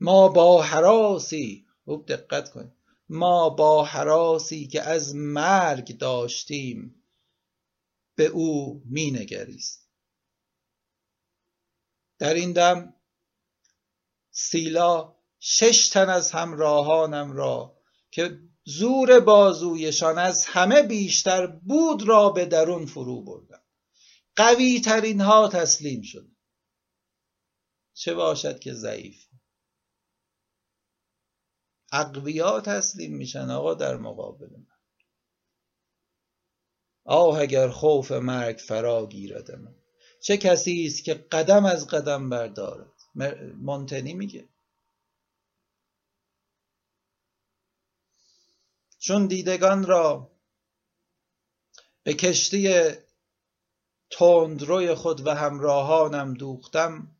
ما 0.00 0.28
با 0.28 0.62
حراسی 0.62 1.66
خوب 1.84 2.06
دقت 2.06 2.50
کن 2.50 2.72
ما 3.08 3.50
با 3.50 3.84
حراسی 3.84 4.66
که 4.66 4.82
از 4.82 5.14
مرگ 5.14 5.98
داشتیم 5.98 7.04
به 8.16 8.26
او 8.26 8.82
می 8.84 9.10
نگریست 9.10 9.88
در 12.18 12.34
این 12.34 12.52
دم 12.52 12.94
سیلا 14.36 15.16
شش 15.38 15.88
تن 15.88 16.08
از 16.08 16.30
همراهانم 16.30 17.32
را 17.32 17.78
که 18.10 18.40
زور 18.64 19.20
بازویشان 19.20 20.18
از 20.18 20.44
همه 20.46 20.82
بیشتر 20.82 21.46
بود 21.46 22.08
را 22.08 22.30
به 22.30 22.44
درون 22.44 22.86
فرو 22.86 23.24
بردم. 23.24 23.62
قوی 24.36 24.80
ترین 24.80 25.20
ها 25.20 25.48
تسلیم 25.48 26.02
شد. 26.02 26.28
چه 27.94 28.14
باشد 28.14 28.58
که 28.58 28.72
ضعیف؟ 28.74 29.26
اقویا 31.92 32.60
تسلیم 32.60 33.16
میشن 33.16 33.50
آقا 33.50 33.74
در 33.74 33.96
مقابل 33.96 34.50
من. 34.50 34.76
آه 37.04 37.40
اگر 37.40 37.68
خوف 37.68 38.12
مرگ 38.12 38.58
فرا 38.58 39.06
گیرد 39.06 39.50
من. 39.50 39.74
چه 40.22 40.36
کسی 40.36 40.86
است 40.86 41.04
که 41.04 41.14
قدم 41.14 41.64
از 41.64 41.86
قدم 41.86 42.28
بردارد؟ 42.28 42.93
مونتنی 43.56 44.14
میگه. 44.14 44.48
چون 48.98 49.26
دیدگان 49.26 49.86
را 49.86 50.30
به 52.02 52.14
کشتی 52.14 52.90
تندروی 54.10 54.94
خود 54.94 55.26
و 55.26 55.30
همراهانم 55.34 56.34
دوختم 56.34 57.16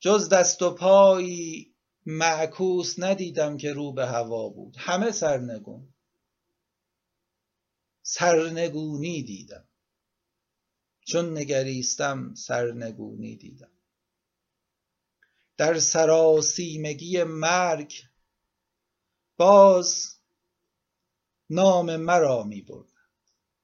جز 0.00 0.28
دست 0.28 0.62
و 0.62 0.74
پایی 0.74 1.74
معکوس 2.06 2.98
ندیدم 2.98 3.56
که 3.56 3.72
رو 3.72 3.92
به 3.92 4.06
هوا 4.06 4.48
بود. 4.48 4.74
همه 4.78 5.10
سرنگون. 5.10 5.94
سرنگونی 8.02 9.22
دیدم. 9.22 9.68
چون 11.00 11.38
نگریستم 11.38 12.34
سرنگونی 12.34 13.36
دیدم. 13.36 13.77
در 15.58 15.78
سراسیمگی 15.78 17.24
مرگ 17.24 17.94
باز 19.36 20.18
نام 21.50 21.96
مرا 21.96 22.42
می 22.42 22.62
بردن 22.62 22.92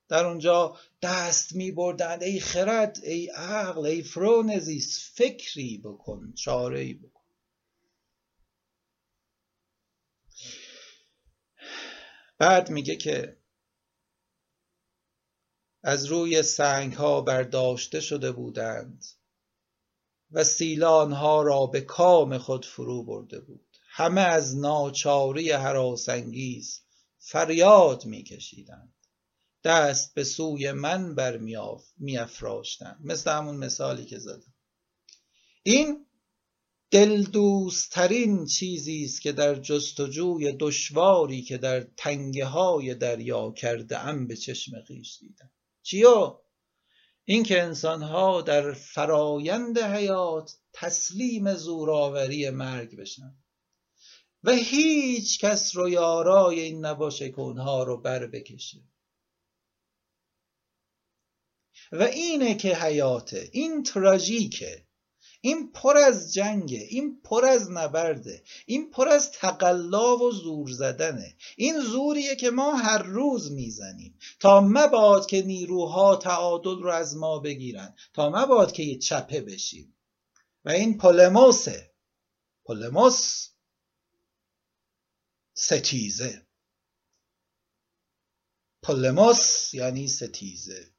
در 0.09 0.27
اونجا 0.27 0.79
دست 1.03 1.53
می 1.55 1.73
بردن 1.73 2.23
ای 2.23 2.41
خرد 2.41 2.99
ای 3.03 3.27
عقل 3.27 3.87
ای 3.87 4.03
فرونزیس 4.03 5.13
فکری 5.15 5.79
بکن 5.79 6.33
چاره 6.33 6.81
ای 6.81 6.95
بکن. 6.95 7.25
بعد 12.39 12.71
میگه 12.71 12.97
که 12.97 13.37
از 15.83 16.05
روی 16.05 16.43
سنگ 16.43 16.93
ها 16.93 17.21
برداشته 17.21 18.01
شده 18.01 18.33
بودند. 18.33 19.05
و 20.35 20.45
سیلان 20.45 21.13
ها 21.13 21.43
را 21.43 21.67
به 21.67 21.81
کام 21.81 22.39
خود 22.39 22.65
فرو 22.65 23.05
برده 23.05 23.41
بود. 23.41 23.67
همه 23.89 24.21
از 24.21 24.57
ناچاری 24.57 25.51
هراسانگیز 25.51 26.81
فریاد 27.19 28.05
میکشیدند. 28.05 28.95
دست 29.65 30.15
به 30.15 30.25
سوی 30.25 30.73
من 30.73 31.15
بر 31.15 31.39
میافراشتند. 31.99 33.01
مثل 33.05 33.31
همون 33.31 33.57
مثالی 33.57 34.05
که 34.05 34.19
زدم. 34.19 34.55
این 35.63 36.07
دلدوسترین 36.91 38.47
چیزی 38.47 39.05
است 39.05 39.23
که 39.23 39.33
در 39.33 39.55
جستجوی 39.55 40.53
دشواری 40.53 41.43
که 41.43 41.59
در 41.59 41.81
تنگه 41.81 42.45
های 42.45 42.95
دریا 42.95 43.51
کرده 43.51 43.99
ام 43.99 44.27
به 44.27 44.37
چشم 44.37 44.83
خیش 44.83 45.19
دیدم. 45.19 45.51
چیا 45.83 46.44
اینکه 47.25 47.63
انسانها 47.63 48.41
در 48.41 48.73
فرایند 48.73 49.79
حیات 49.79 50.57
تسلیم 50.73 51.55
زوراوری 51.55 52.51
مرگ 52.51 52.97
بشن. 52.97 53.37
و 54.43 54.51
هیچ 54.51 55.41
کس 55.41 55.77
رو 55.77 55.89
یارای 55.89 56.61
این 56.61 56.85
نباشه 56.85 57.31
که 57.31 57.41
اونها 57.41 57.83
رو 57.83 58.01
بر 58.01 58.27
بکشه. 58.27 58.81
و 61.93 62.03
اینه 62.03 62.55
که 62.55 62.77
حیاته. 62.77 63.49
این 63.53 63.83
تراژیکه. 63.83 64.87
این 65.45 65.73
پر 65.73 65.97
از 65.97 66.35
جنگه 66.35 66.79
این 66.79 67.21
پر 67.21 67.45
از 67.45 67.71
نبرده 67.71 68.43
این 68.67 68.91
پر 68.91 69.09
از 69.09 69.33
تقلا 69.33 70.17
و 70.17 70.31
زور 70.31 70.71
زدنه. 70.71 71.37
این 71.57 71.81
زوریه 71.81 72.37
که 72.37 72.51
ما 72.51 72.75
هر 72.75 73.03
روز 73.03 73.53
می‌زنیم. 73.53 74.19
تا 74.41 74.61
مباد 74.61 75.27
که 75.27 75.43
نیروها 75.43 76.17
تعادل 76.17 76.83
رو 76.83 76.91
از 76.91 77.17
ما 77.17 77.39
بگیرن. 77.39 77.95
تا 78.15 78.31
مباد 78.31 78.73
که 78.73 78.83
یه 78.83 78.99
چپه 78.99 79.41
بشیم. 79.41 79.97
و 80.65 80.71
این 80.71 80.99
پولموسه. 80.99 81.93
پولموس 82.65 83.49
ستیزه. 85.55 86.47
پولموس 88.83 89.75
یعنی 89.75 90.09
ستیزه. 90.09 90.94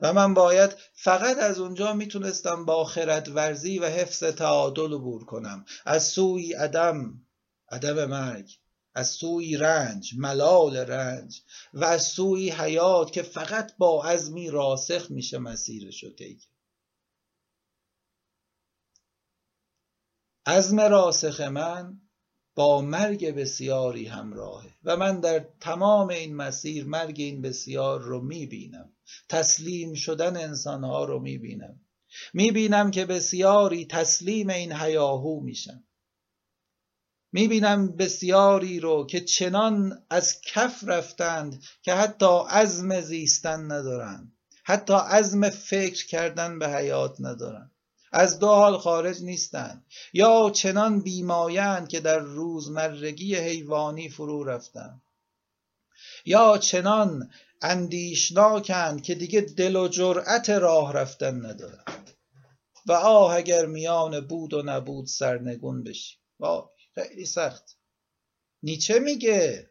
و 0.00 0.12
من 0.12 0.34
باید 0.34 0.76
فقط 0.94 1.38
از 1.38 1.58
اونجا 1.58 1.92
می‌تونستم 1.92 2.64
با 2.64 2.84
خرد 2.84 3.28
ورزی 3.28 3.78
و 3.78 3.86
حفظ 3.86 4.24
تعادل 4.24 4.92
عبور 4.92 5.24
کنم. 5.24 5.64
از 5.84 6.04
سوی 6.04 6.52
عدم 6.52 7.26
عدم 7.70 8.04
مرگ 8.04 8.58
از 8.94 9.08
سوی 9.08 9.56
رنج 9.56 10.14
ملال 10.18 10.76
رنج 10.76 11.42
و 11.74 11.84
از 11.84 12.02
سوی 12.02 12.50
حیات 12.50 13.12
که 13.12 13.22
فقط 13.22 13.76
با 13.78 14.04
عزمی 14.04 14.50
راسخ 14.50 15.10
میشه 15.10 15.38
مسیرشو 15.38 16.10
طی 16.10 16.40
عزم 20.46 20.80
راسخ 20.80 21.40
من 21.40 22.00
با 22.54 22.80
مرگ 22.80 23.34
بسیاری 23.34 24.06
همراهه 24.06 24.74
و 24.84 24.96
من 24.96 25.20
در 25.20 25.46
تمام 25.60 26.08
این 26.08 26.36
مسیر 26.36 26.84
مرگ 26.84 27.14
این 27.18 27.42
بسیار 27.42 28.00
رو 28.00 28.20
می‌بینم. 28.20 28.92
تسلیم 29.28 29.94
شدن 29.94 30.36
انسانها 30.36 31.04
رو 31.04 31.20
می‌بینم. 31.20 31.80
می‌بینم 32.34 32.90
که 32.90 33.04
بسیاری 33.04 33.86
تسلیم 33.86 34.50
این 34.50 34.72
هیاهو 34.72 35.40
میشن. 35.40 35.84
می‌بینم 37.32 37.96
بسیاری 37.96 38.80
رو 38.80 39.06
که 39.06 39.20
چنان 39.20 40.04
از 40.10 40.40
کف 40.40 40.84
رفتند 40.86 41.62
که 41.82 41.94
حتی 41.94 42.38
عزم 42.48 43.00
زیستن 43.00 43.72
ندارند. 43.72 44.32
حتی 44.64 44.94
عزم 44.94 45.50
فکر 45.50 46.06
کردن 46.06 46.58
به 46.58 46.68
حیات 46.68 47.16
ندارند. 47.20 47.73
از 48.16 48.38
دو 48.38 48.46
حال 48.46 48.78
خارج 48.78 49.22
نیستند. 49.22 49.86
یا 50.12 50.50
چنان 50.50 51.00
بیمایند 51.00 51.88
که 51.88 52.00
در 52.00 52.18
روزمرگی 52.18 53.34
حیوانی 53.34 54.08
فرو 54.08 54.44
رفتند. 54.44 55.02
یا 56.24 56.58
چنان 56.58 57.30
اندیشناکند 57.62 59.02
که 59.02 59.14
دیگه 59.14 59.40
دل 59.40 59.76
و 59.76 59.88
جرأت 59.88 60.50
راه 60.50 60.92
رفتن 60.92 61.46
ندارند. 61.46 62.10
و 62.86 62.92
آه 62.92 63.34
اگر 63.34 63.66
میان 63.66 64.20
بود 64.20 64.54
و 64.54 64.62
نبود 64.62 65.06
سرنگون 65.06 65.84
بشی. 65.84 66.16
وای 66.38 66.62
خیلی 66.94 67.26
سخت. 67.26 67.76
نیچه 68.62 68.98
میگه. 68.98 69.70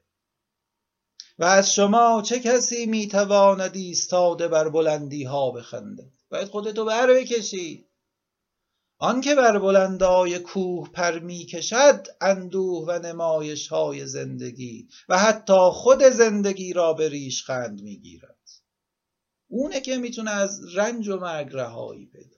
و 1.39 1.43
از 1.43 1.73
شما 1.73 2.21
چه 2.25 2.39
کسی 2.39 2.85
می‌تواند 2.85 3.75
ایستاده 3.75 4.47
بر 4.47 4.69
بلندی 4.69 5.23
ها 5.23 5.51
بخنده 5.51 6.11
باید 6.29 6.47
خودتو 6.47 6.85
بر 6.85 7.07
بکشی. 7.07 7.92
آنکه 9.03 9.35
بر 9.35 9.59
بلندای 9.59 10.39
کوه 10.39 10.89
پر 10.89 11.19
می‌کشد 11.19 12.07
اندوه 12.21 12.85
و 12.87 12.99
نمایش 12.99 13.67
های 13.67 14.05
زندگی 14.05 14.87
و 15.09 15.17
حتی 15.17 15.69
خود 15.71 16.03
زندگی 16.03 16.73
را 16.73 16.93
به 16.93 17.09
ریشخند 17.09 17.81
می‌گیرد 17.81 18.49
اونه 19.47 19.81
که 19.81 19.97
می‌تونه 19.97 20.31
از 20.31 20.75
رنج 20.75 21.09
و 21.09 21.17
مرگ 21.17 21.49
رهایی 21.51 22.05
پیدا 22.05 22.37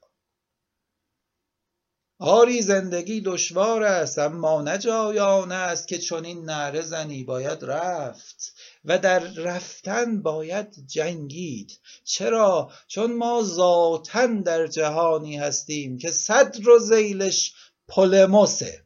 آری 2.20 2.62
زندگی 2.62 3.22
دشوار 3.22 3.84
است 3.84 4.20
اما 4.20 4.62
نجایان 4.62 5.52
است 5.52 5.88
که 5.88 5.98
چنین 5.98 6.46
نعره 6.46 6.82
زنی 6.82 7.24
باید 7.24 7.66
رفت. 7.66 8.55
و 8.86 9.00
در 9.00 9.20
رفتن 9.20 10.22
باید 10.22 10.88
جنگید. 10.88 11.80
چرا؟ 12.04 12.72
چون 12.88 13.14
ما 13.14 13.44
ذاتا 13.44 14.28
در 14.28 14.68
جهانی 14.68 15.38
هستیم 15.38 15.98
که 15.98 16.12
صدر 16.12 16.70
و 16.70 16.80
زیلش 16.80 17.54
پولموسه. 17.88 18.86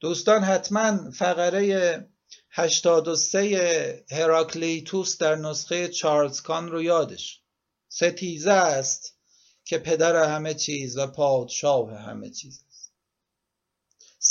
دوستان 0.00 0.44
حتما 0.44 1.10
فقره 1.10 2.08
83 2.50 4.04
هراکلیتوس 4.10 5.18
در 5.18 5.34
نسخه 5.34 5.88
چارلز 5.88 6.40
کان 6.40 6.68
رو 6.68 6.82
یادش. 6.82 7.40
ستیزه 7.88 8.50
است 8.50 9.16
که 9.64 9.78
پدر 9.78 10.34
همه 10.34 10.54
چیز 10.54 10.96
و 10.98 11.06
پادشاه 11.06 11.98
همه 11.98 12.30
چیز. 12.30 12.64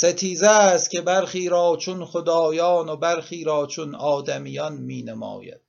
ستیزه 0.02 0.46
است 0.46 0.90
که 0.90 1.00
برخی 1.00 1.48
را 1.48 1.76
چون 1.80 2.04
خدایان 2.04 2.88
و 2.88 2.96
برخی 2.96 3.44
را 3.44 3.66
چون 3.66 3.94
آدمیان 3.94 4.76
می 4.76 5.02
نماید 5.02 5.60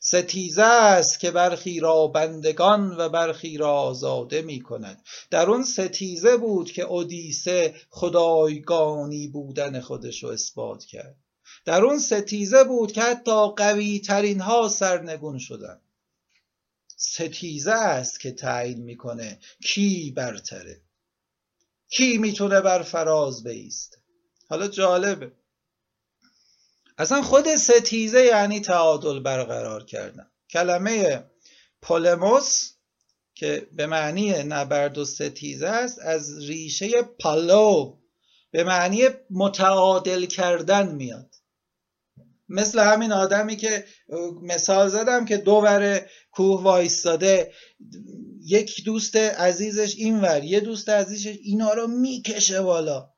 ستیزه 0.00 0.62
است 0.62 1.20
که 1.20 1.30
برخی 1.30 1.80
را 1.80 2.06
بندگان 2.06 2.96
و 2.98 3.08
برخی 3.08 3.56
را 3.56 3.72
آزاده 3.72 4.42
می 4.42 4.60
کند 4.60 5.04
در 5.30 5.50
اون 5.50 5.64
ستیزه 5.64 6.36
بود 6.36 6.72
که 6.72 6.82
اودیسه 6.82 7.74
خدایگانی 7.90 9.28
بودن 9.28 9.80
خودش 9.80 10.22
رو 10.22 10.28
اثبات 10.28 10.84
کرد. 10.84 11.16
در 11.64 11.84
اون 11.84 11.98
ستیزه 11.98 12.64
بود 12.64 12.92
که 12.92 13.02
حتی 13.02 13.46
قوی 13.56 13.98
ترین 14.00 14.40
ها 14.40 14.68
سرنگون 14.68 15.38
شدند 15.38 15.82
ستیزه 16.96 17.72
است 17.72 18.20
که 18.20 18.32
تعیین 18.32 18.82
می‌کنه 18.82 19.38
کی 19.64 20.10
برتره. 20.16 20.82
کی 21.92 22.18
می‌تونه 22.18 22.60
بر 22.60 22.82
فراز 22.82 23.44
بیست؟ 23.44 23.98
حالا 24.48 24.68
جالبه. 24.68 25.32
اصلا 26.98 27.22
خود 27.22 27.56
ستیزه 27.56 28.24
یعنی 28.24 28.60
تعادل 28.60 29.20
برقرار 29.20 29.84
کردن. 29.84 30.30
کلمه 30.50 31.24
پولموس 31.82 32.72
که 33.34 33.68
به 33.72 33.86
معنی 33.86 34.42
نبرد 34.42 34.98
و 34.98 35.04
ستیزه 35.04 35.68
است 35.68 35.98
از 35.98 36.38
ریشه 36.38 37.02
پالو 37.02 37.96
به 38.50 38.64
معنی 38.64 39.08
متعادل 39.30 40.26
کردن 40.26 40.94
میاد. 40.94 41.31
مثل 42.52 42.80
همین 42.80 43.12
آدمی 43.12 43.56
که 43.56 43.84
مثال 44.42 44.88
زدم 44.88 45.24
که 45.24 45.36
دو 45.36 45.60
بره 45.60 46.06
کوه 46.30 46.62
وایستاده. 46.62 47.52
یک 48.46 48.84
دوست 48.84 49.16
عزیزش 49.16 49.94
اینور 49.96 50.44
یه 50.44 50.60
دوست 50.60 50.88
عزیزش 50.88 51.38
اینا 51.42 51.72
رو 51.72 51.86
می‌کشه 51.86 52.62
بالا. 52.62 53.08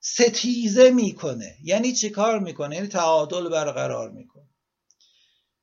ستیزه 0.00 0.90
می‌کنه. 0.90 1.56
یعنی 1.64 1.92
چی 1.92 2.10
کار 2.10 2.38
می‌کنه؟ 2.38 2.76
یعنی 2.76 2.88
تعادل 2.88 3.48
برقرار 3.48 4.10
می‌کنه. 4.10 4.48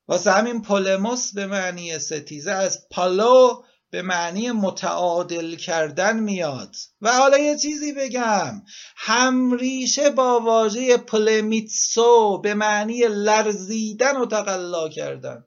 واسه 0.07 0.31
همین 0.31 0.61
پولموس 0.61 1.33
به 1.33 1.45
معنی 1.45 1.99
ستیزه 1.99 2.51
از 2.51 2.87
پالو 2.91 3.63
به 3.93 4.01
معنی 4.01 4.51
متعادل 4.51 5.55
کردن 5.55 6.19
میاد. 6.19 6.75
و 7.01 7.13
حالا 7.13 7.37
یه 7.37 7.57
چیزی 7.57 7.93
بگم. 7.93 8.63
همریشه 8.95 10.09
با 10.09 10.39
واژه 10.39 10.97
پلمیتسو 10.97 12.41
به 12.43 12.53
معنی 12.53 13.01
لرزیدن 13.07 14.17
و 14.17 14.25
تقلا 14.25 14.89
کردن. 14.89 15.45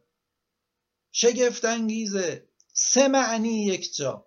شگفت 1.13 1.65
انگیزه 1.65 2.49
سه 2.73 3.09
معنی 3.09 3.65
یک 3.65 3.95
جا. 3.95 4.27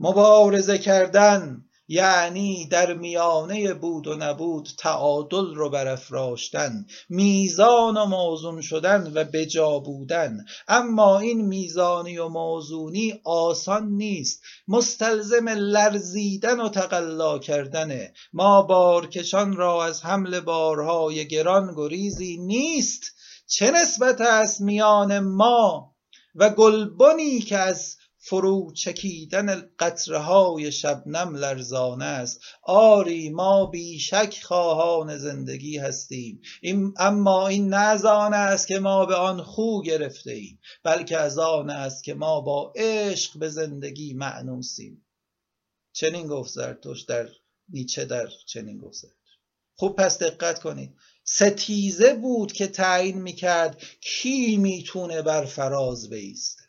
مبارزه 0.00 0.78
کردن. 0.78 1.69
یعنی 1.92 2.66
در 2.66 2.94
میانه 2.94 3.74
بود 3.74 4.06
و 4.06 4.14
نبود 4.14 4.68
تعادل 4.78 5.54
رو 5.54 5.70
برافراشتن 5.70 6.86
میزان 7.08 7.96
و 7.96 8.04
موزون 8.04 8.60
شدن 8.60 9.12
و 9.14 9.24
بجا 9.24 9.78
بودن. 9.78 10.44
اما 10.68 11.18
این 11.18 11.40
میزانی 11.46 12.18
و 12.18 12.28
موزونی 12.28 13.20
آسان 13.24 13.88
نیست 13.88 14.42
مستلزم 14.68 15.48
لرزیدن 15.48 16.60
و 16.60 16.68
تقلا 16.68 17.38
کردنه 17.38 18.12
ما 18.32 18.62
بارکشان 18.62 19.56
را 19.56 19.84
از 19.84 20.04
حمل 20.04 20.40
بارهای 20.40 21.28
گران 21.28 21.74
گریزی 21.76 22.36
نیست 22.36 23.02
چه 23.46 23.70
نسبت 23.70 24.20
است 24.20 24.60
میان 24.60 25.18
ما 25.18 25.94
و 26.34 26.50
گلبنی 26.50 27.40
که 27.40 27.58
از 27.58 27.96
فرو 28.22 28.72
چکیدن 28.72 29.70
قطره 29.78 30.18
های 30.18 30.72
شبنم 30.72 31.36
لرزانه 31.36 32.04
است. 32.04 32.40
آری 32.62 33.30
ما 33.30 33.66
بیشک 33.66 34.40
خواهان 34.42 35.18
زندگی 35.18 35.78
هستیم. 35.78 36.40
این 36.60 36.94
اما 36.96 37.48
این 37.48 37.74
نه 37.74 38.08
آن 38.08 38.34
است 38.34 38.66
که 38.66 38.78
ما 38.78 39.06
به 39.06 39.14
آن 39.14 39.42
خو 39.42 39.82
گرفته 39.82 40.32
ایم 40.32 40.60
بلکه 40.82 41.16
از 41.16 41.38
آن 41.38 41.70
است 41.70 42.04
که 42.04 42.14
ما 42.14 42.40
با 42.40 42.72
عشق 42.76 43.38
به 43.38 43.48
زندگی 43.48 44.14
معنوسیم. 44.14 45.06
چنین 45.92 46.26
گفت 46.26 46.52
زرتوش 46.52 47.02
در 47.02 47.28
نیچه 47.68 48.04
در 48.04 48.28
چنین 48.46 48.78
گفت 48.78 49.04
خوب 49.74 49.96
پس 49.96 50.18
دقت 50.18 50.62
کنید. 50.62 50.96
ستیزه 51.24 52.14
بود 52.14 52.52
که 52.52 52.66
تعیین 52.66 53.22
می‌کرد 53.22 53.82
کی 54.00 54.56
می‌تونه 54.56 55.22
بر 55.22 55.44
فراز 55.44 56.10
بیست. 56.10 56.59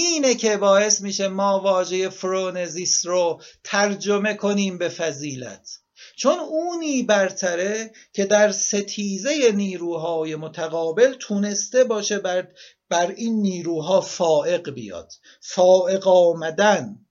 اینه 0.00 0.34
که 0.34 0.56
باعث 0.56 1.00
میشه 1.00 1.28
ما 1.28 1.60
واژه 1.60 2.08
فرونزیس 2.08 3.06
رو 3.06 3.42
ترجمه 3.64 4.34
کنیم 4.34 4.78
به 4.78 4.88
فضیلت. 4.88 5.68
چون 6.16 6.38
اونی 6.38 7.02
برتره 7.02 7.92
که 8.12 8.24
در 8.24 8.52
ستیزه 8.52 9.52
نیروهای 9.52 10.36
متقابل 10.36 11.14
تونسته 11.14 11.84
باشه 11.84 12.18
بر, 12.18 12.48
بر 12.88 13.10
این 13.10 13.42
نیروها 13.42 14.00
فائق 14.00 14.70
بیاد. 14.70 15.12
فائق 15.40 16.08
آمدن. 16.08 17.06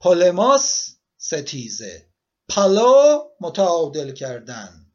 پولماس 0.00 0.96
ستیزه. 1.16 2.06
پالو 2.48 3.24
متعادل 3.40 4.12
کردن. 4.12 4.86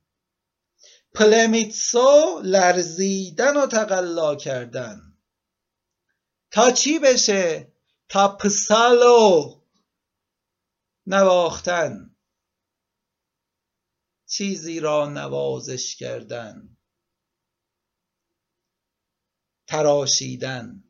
پلمیتسو 1.14 2.42
لرزیدن 2.44 3.58
و 3.58 3.68
تقلا 3.68 4.36
کردن. 4.36 5.07
تا 6.52 6.72
چی 6.72 7.00
بشه؟ 7.00 7.74
تا 8.10 8.38
پسالو 8.38 9.62
نواختن. 11.08 12.16
چیزی 14.28 14.80
را 14.80 15.10
نوازش 15.10 15.96
کردن. 15.96 16.78
تراشیدن. 19.68 20.84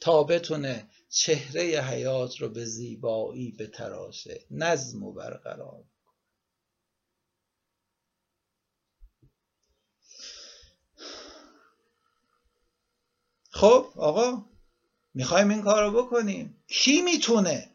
تا 0.00 0.24
بتونه 0.24 0.90
چهره 1.08 1.62
حیات 1.62 2.36
رو 2.36 2.48
به 2.48 2.64
زیبایی 2.64 3.52
به 3.52 3.66
تراشه 3.66 4.46
نظم 4.50 5.02
و 5.02 5.12
برقرار. 5.12 5.84
خب 13.50 13.86
آقا 13.96 14.44
می‌خوایم 15.14 15.50
این 15.50 15.62
کار 15.62 15.84
رو 15.84 16.02
بکنیم. 16.02 16.62
کی 16.68 17.02
می‌تونه؟ 17.02 17.70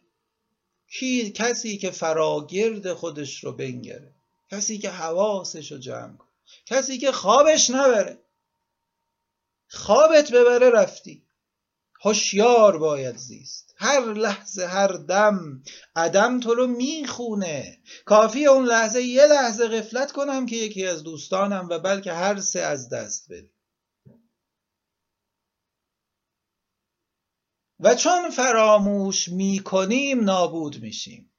کی 0.99 1.31
کسی 1.31 1.77
که 1.77 1.91
فراگرد 1.91 2.93
خودش 2.93 3.43
رو 3.43 3.51
بنگره. 3.51 4.13
کسی 4.51 4.77
که 4.77 4.89
حواسش 4.89 5.71
رو 5.71 5.77
جمع 5.77 6.17
کنه. 6.17 6.29
کسی 6.65 6.97
که 6.97 7.11
خوابش 7.11 7.69
نبره. 7.69 8.19
خوابت 9.67 10.31
ببره 10.31 10.69
رفتی. 10.69 11.23
هوشیار 12.05 12.77
باید 12.77 13.17
زیست. 13.17 13.75
هر 13.77 14.13
لحظه 14.13 14.65
هر 14.65 14.87
دم 14.87 15.63
عدم 15.95 16.39
تو 16.39 16.53
رو 16.53 16.67
می‌خونه. 16.67 17.77
کافی 18.05 18.45
اون 18.45 18.65
لحظه 18.65 19.03
یه 19.03 19.25
لحظه 19.25 19.67
غفلت 19.67 20.11
کنم 20.11 20.45
که 20.45 20.55
یکی 20.55 20.85
از 20.85 21.03
دوستانم 21.03 21.67
و 21.69 21.79
بلکه 21.79 22.13
هر 22.13 22.39
سه 22.39 22.59
از 22.59 22.89
دست 22.89 23.31
بده. 23.31 23.52
و 27.83 27.95
چون 27.95 28.29
فراموش 28.29 29.27
می‌کنیم 29.27 30.23
نابود 30.23 30.81
میشیم. 30.81 31.31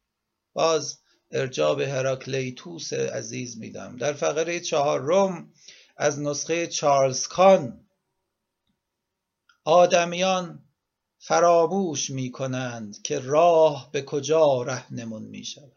باز 0.53 0.99
ارجاب 1.31 1.81
هراکلیتوس 1.81 2.93
عزیز 2.93 3.59
میدم. 3.59 3.97
در 3.97 4.13
فقره 4.13 4.61
چهار 4.61 5.01
روم 5.01 5.53
از 5.97 6.21
نسخه 6.21 6.67
چارلز 6.67 7.27
کان 7.27 7.87
آدمیان 9.65 10.65
فراموش 11.19 12.11
می‌کنند 12.11 13.03
که 13.03 13.19
راه 13.19 13.91
به 13.93 14.03
کجا 14.03 14.63
رهنمون 14.63 15.23
می‌شود. 15.23 15.77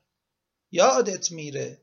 یادت 0.72 1.32
میره 1.32 1.82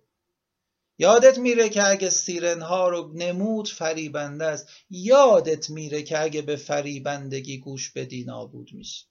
یادت 0.98 1.38
میره 1.38 1.68
که 1.68 1.88
اگه 1.88 2.10
سیرنها 2.10 2.88
رو 2.88 3.12
نمود 3.14 3.68
فریبنده 3.68 4.44
است. 4.44 4.68
یادت 4.90 5.70
میره 5.70 6.02
که 6.02 6.22
اگه 6.22 6.42
به 6.42 6.56
فریبندگی 6.56 7.58
گوش 7.58 7.90
بدی 7.90 8.24
نابود 8.24 8.70
میشه 8.72 9.04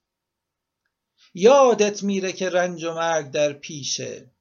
یادت 1.34 2.04
میره 2.04 2.34
که 2.34 2.50
رنج 2.50 2.84
و 2.84 2.94
مرگ 2.94 3.32
در 3.32 3.54
پیشه. 3.54 4.32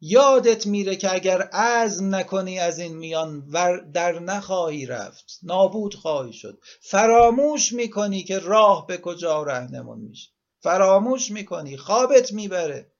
یادت 0.00 0.66
میره 0.66 0.96
که 0.96 1.12
اگر 1.12 1.42
عزم 1.42 2.14
نکنی 2.14 2.58
از 2.58 2.78
این 2.78 2.96
میان 2.96 3.50
در 3.92 4.18
نخواهی 4.18 4.86
رفت. 4.86 5.38
نابود 5.42 5.94
خواهی 5.94 6.32
شد. 6.32 6.58
فراموش 6.80 7.72
می‌کنی 7.72 8.22
که 8.22 8.38
راه 8.38 8.86
به 8.86 8.98
کجا 8.98 9.42
رهنمون 9.42 9.98
میشه. 9.98 10.30
فراموش 10.60 11.30
می‌کنی. 11.30 11.76
خوابت 11.76 12.32
می‌بره. 12.32 12.92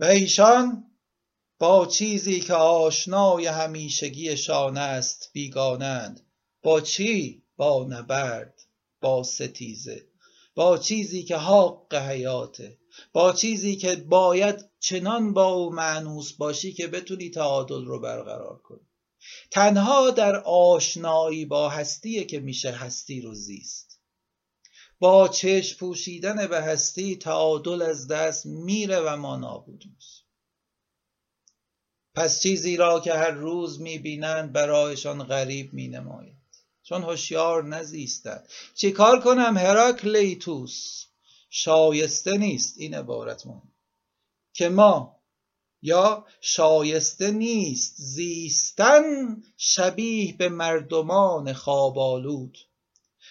و 0.00 0.04
ایشان 0.04 0.87
با 1.60 1.86
چیزی 1.86 2.40
که 2.40 2.54
آشنای 2.54 3.46
همیشگیشان 3.46 4.76
است 4.76 5.30
بیگانند. 5.32 6.20
با 6.62 6.80
چی؟ 6.80 7.42
با 7.56 7.86
نبرد 7.88 8.66
با 9.00 9.22
ستیزه. 9.22 10.06
با 10.54 10.78
چیزی 10.78 11.22
که 11.22 11.36
حق 11.36 11.94
حیاته. 11.94 12.78
با 13.12 13.32
چیزی 13.32 13.76
که 13.76 13.96
باید 13.96 14.64
چنان 14.80 15.32
با 15.32 15.44
او 15.44 15.70
معنوس 15.70 16.32
باشی 16.32 16.72
که 16.72 16.86
بتونی 16.86 17.30
تعادل 17.30 17.84
رو 17.84 18.00
برقرار 18.00 18.58
کنی. 18.58 18.88
تنها 19.50 20.10
در 20.10 20.36
آشنایی 20.44 21.44
با 21.44 21.68
هستیه 21.68 22.24
که 22.24 22.40
میشه 22.40 22.70
هستی 22.70 23.20
رو 23.20 23.34
زیست. 23.34 24.00
با 24.98 25.28
چشم 25.28 25.78
پوشیدن 25.78 26.46
به 26.46 26.62
هستی 26.62 27.16
تعادل 27.16 27.82
از 27.82 28.08
دست 28.08 28.46
میره 28.46 29.00
و 29.00 29.16
ما 29.16 29.36
نابود 29.36 29.84
میشه 29.94 30.17
پس 32.18 32.40
چیزی 32.40 32.76
را 32.76 33.00
که 33.00 33.14
هر 33.14 33.30
روز 33.30 33.80
می‌بینند 33.80 34.52
برایشان 34.52 35.24
غریب 35.24 35.74
مینماید. 35.74 36.36
چون 36.82 37.02
هوشیار 37.02 37.64
نزیستند 37.64 38.48
چیکار 38.74 39.20
کنم 39.20 39.56
هراکلیتوس؟ 39.56 41.04
شایسته 41.50 42.38
نیست 42.38 42.74
این 42.78 42.94
عبارت 42.94 43.46
مهم. 43.46 43.72
که 44.52 44.68
ما 44.68 45.16
یا 45.82 46.26
شایسته 46.40 47.30
نیست 47.30 47.94
زیستن 47.96 49.36
شبیه 49.56 50.36
به 50.36 50.48
مردمان 50.48 51.52
خوابالود 51.52 52.58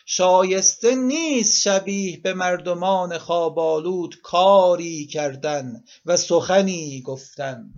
شایسته 0.05 0.95
نیست 0.95 1.61
شبیه 1.61 2.19
به 2.19 2.33
مردمان 2.33 3.17
خوابالود 3.17 4.21
کاری 4.21 5.05
کردن 5.05 5.83
و 6.05 6.17
سخنی 6.17 7.01
گفتن. 7.01 7.73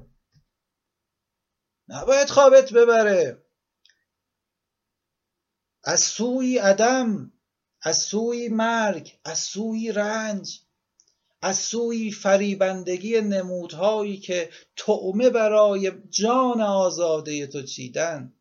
نباید 1.90 2.30
خوابت 2.30 2.74
ببره. 2.74 3.46
از 5.84 6.00
سوی 6.00 6.58
عدم 6.58 7.34
از 7.82 7.98
سوی 7.98 8.50
مرگ 8.50 9.20
از 9.24 9.40
سوی 9.40 9.92
رنج 9.92 10.62
از 11.42 11.58
سوی 11.58 12.12
فریبندگی 12.12 13.22
نمودهایی 13.22 14.20
که 14.20 14.50
تعمه 14.76 15.30
برای 15.30 15.92
جان 16.10 16.62
آزاده 16.62 17.48
تو 17.48 17.62
چیدن. 17.62 18.34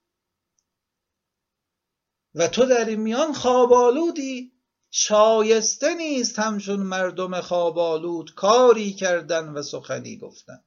و 2.34 2.48
تو 2.48 2.66
در 2.66 2.84
این 2.84 3.00
میان 3.00 3.32
خوابالودی 3.32 4.52
شایسته 4.90 5.94
نیست 5.94 6.38
همچون 6.38 6.80
مردم 6.80 7.40
خوابالود 7.40 8.34
کاری 8.34 8.92
کردن 8.92 9.48
و 9.48 9.62
سخنی 9.62 10.16
گفتن. 10.16 10.64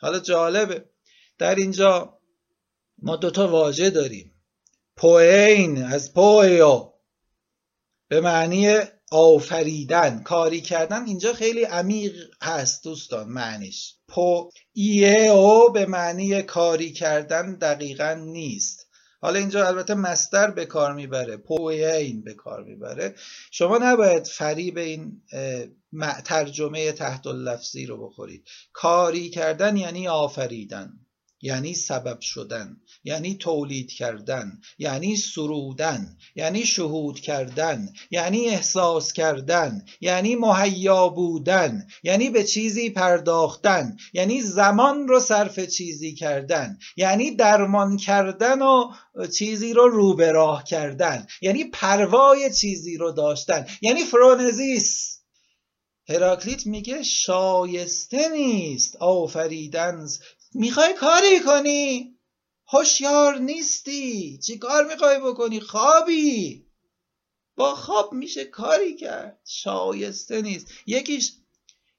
حالا 0.00 0.18
جالبه. 0.18 0.93
در 1.38 1.54
اینجا 1.54 2.18
ما 2.98 3.16
دوتا 3.16 3.48
واژه 3.48 3.90
داریم. 3.90 4.30
پوین 4.96 5.82
از 5.82 6.14
پویو 6.14 6.90
به 8.08 8.20
معنی 8.20 8.78
آفریدن 9.12 10.22
کاری 10.22 10.60
کردن. 10.60 11.06
اینجا 11.06 11.32
خیلی 11.32 11.64
عمیق 11.64 12.14
هست 12.42 12.84
دوستان 12.84 13.28
معنیش. 13.28 13.94
پو 14.08 14.50
ایه 14.72 15.30
او 15.30 15.72
به 15.72 15.86
معنی 15.86 16.42
کاری 16.42 16.92
کردن 16.92 17.54
دقیقا 17.54 18.14
نیست. 18.14 18.86
حالا 19.20 19.38
اینجا 19.38 19.66
البته 19.66 19.94
مستر 19.94 20.50
به 20.50 20.66
کار 20.66 20.94
می‌بره 20.94 21.36
پوین 21.36 22.24
به 22.24 22.34
کار 22.34 22.64
می‌بره. 22.64 23.14
شما 23.50 23.78
نباید 23.78 24.26
فریب 24.26 24.78
این 24.78 25.22
ترجمه 26.24 26.92
تحت 26.92 27.26
اللفظی 27.26 27.86
رو 27.86 28.08
بخورید. 28.08 28.48
کاری 28.72 29.30
کردن 29.30 29.76
یعنی 29.76 30.08
آفریدن. 30.08 30.92
یعنی 31.44 31.74
سبب 31.74 32.20
شدن 32.20 32.76
یعنی 33.04 33.34
تولید 33.34 33.92
کردن 33.92 34.60
یعنی 34.78 35.16
سرودن 35.16 36.16
یعنی 36.34 36.66
شهود 36.66 37.20
کردن 37.20 37.88
یعنی 38.10 38.48
احساس 38.48 39.12
کردن 39.12 39.84
یعنی 40.00 40.36
مهیا 40.36 41.08
بودن 41.08 41.86
یعنی 42.02 42.30
به 42.30 42.44
چیزی 42.44 42.90
پرداختن 42.90 43.96
یعنی 44.12 44.42
زمان 44.42 45.08
رو 45.08 45.20
صرف 45.20 45.60
چیزی 45.60 46.14
کردن 46.14 46.78
یعنی 46.96 47.36
درمان 47.36 47.96
کردن 47.96 48.62
و 48.62 48.92
چیزی 49.38 49.72
رو 49.72 49.88
رو 49.88 50.14
به 50.14 50.32
کردن 50.66 51.26
یعنی 51.40 51.64
پروای 51.64 52.54
چیزی 52.54 52.96
رو 52.96 53.12
داشتن 53.12 53.66
یعنی 53.82 54.04
فرونزیس. 54.04 55.20
هراکلیت 56.08 56.66
میگه 56.66 57.02
شایسته 57.02 58.28
نیست 58.28 58.96
آفریدن 58.96 60.06
می‌خوای 60.54 60.94
کاری 60.94 61.40
کنی؟ 61.40 62.18
هوشیار 62.68 63.38
نیستی. 63.38 64.38
چی 64.38 64.58
کار 64.58 64.86
می‌خوای 64.86 65.20
بکنی؟ 65.20 65.60
خوابی. 65.60 66.66
با 67.56 67.74
خواب 67.74 68.12
میشه 68.12 68.44
کاری 68.44 68.96
کرد. 68.96 69.40
شایسته 69.44 70.42
نیست. 70.42 70.66
یکیش 70.86 71.32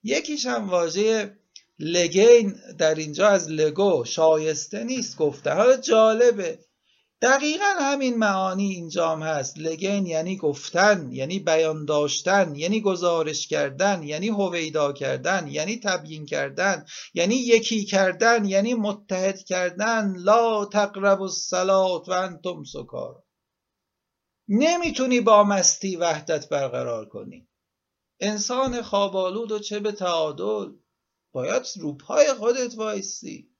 یکیش 0.03 0.45
هم 0.45 0.69
واژه 0.69 1.37
لگین 1.79 2.55
در 2.77 2.95
اینجا 2.95 3.27
از 3.27 3.49
لگو. 3.49 4.05
شایسته 4.05 4.83
نیست. 4.83 5.17
گفته. 5.17 5.49
حالا 5.49 5.77
جالبه. 5.77 6.59
دقیقا 7.21 7.73
همین 7.79 8.17
معانی 8.17 8.71
اینجام 8.71 9.23
هست. 9.23 9.57
لگن 9.57 10.05
یعنی 10.05 10.37
گفتن 10.37 11.11
یعنی 11.11 11.39
بیان 11.39 11.85
داشتن 11.85 12.55
یعنی 12.55 12.81
گزارش 12.81 13.47
کردن 13.47 14.03
یعنی 14.03 14.27
هویدا 14.27 14.93
کردن 14.93 15.47
یعنی 15.47 15.79
تبیین 15.79 16.25
کردن 16.25 16.85
یعنی 17.13 17.35
یکی 17.35 17.85
کردن 17.85 18.45
یعنی 18.45 18.73
متحد 18.73 19.39
کردن. 19.43 20.15
لا 20.17 20.65
تقرب 20.65 21.21
الصلات 21.21 22.09
و 22.09 22.11
انتم 22.11 22.63
سکار 22.63 23.23
نمی‌تونی 24.47 25.21
با 25.21 25.43
مستی 25.43 25.95
وحدت 25.95 26.49
برقرار 26.49 27.05
کنی. 27.05 27.47
انسان 28.19 28.81
خوابالود 28.81 29.51
و 29.51 29.59
چه 29.59 29.79
به 29.79 29.91
تعادل؟ 29.91 30.71
باید 31.31 31.63
روپای 31.79 32.33
خودت 32.33 32.77
وایستی 32.77 33.54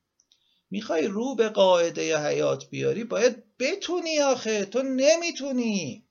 می‌خوای 0.72 1.08
رو 1.08 1.36
به 1.36 1.50
قاعده 1.50 2.28
حیات 2.28 2.70
بیاری 2.70 3.04
باید 3.04 3.44
بتونی 3.60 4.20
آخه. 4.20 4.66
تو 4.66 4.84
نمی‌تونی. 4.84 6.06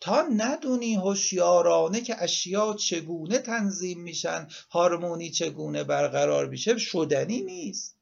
تا 0.00 0.22
ندونی 0.22 0.94
هوشیارانه 0.94 2.00
که 2.00 2.22
اشیا 2.22 2.74
چگونه 2.74 3.38
تنظیم 3.38 4.00
میشن 4.00 4.48
هارمونی 4.70 5.30
چگونه 5.30 5.84
برقرار 5.84 6.48
میشه 6.48 6.78
شدنی 6.78 7.42
نیست. 7.42 7.98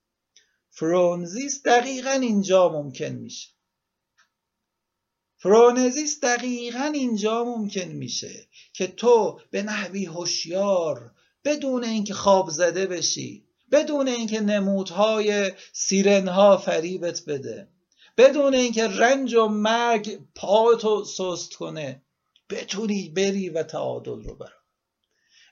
فرونزیس 0.70 1.62
دقیقا 1.62 2.10
اینجا 2.10 2.68
ممکن 2.68 3.12
میشه. 3.12 3.48
فرونزیس 5.36 6.20
دقیقا 6.20 6.90
اینجا 6.94 7.44
ممکن 7.44 7.88
میشه 7.88 8.46
که 8.72 8.86
تو 8.86 9.40
به 9.50 9.62
نحوی 9.62 10.04
هوشیار 10.04 11.14
بدون 11.44 11.84
اینکه 11.84 12.14
خواب 12.14 12.50
زده 12.50 12.86
بشی 12.86 13.46
بدون 13.72 14.08
اینکه 14.08 14.40
نمودهای 14.40 15.52
سیرنها 15.72 16.56
فریبت 16.56 17.22
بده 17.26 17.68
بدون 18.16 18.54
اینکه 18.54 18.88
رنج 18.88 19.34
و 19.34 19.48
مرگ 19.48 20.20
پاتو 20.34 21.04
سست 21.04 21.54
کنه 21.54 22.02
بتونی 22.50 23.08
بری 23.08 23.48
و 23.48 23.62
تعادل 23.62 24.22
رو 24.22 24.34
برا 24.34 24.62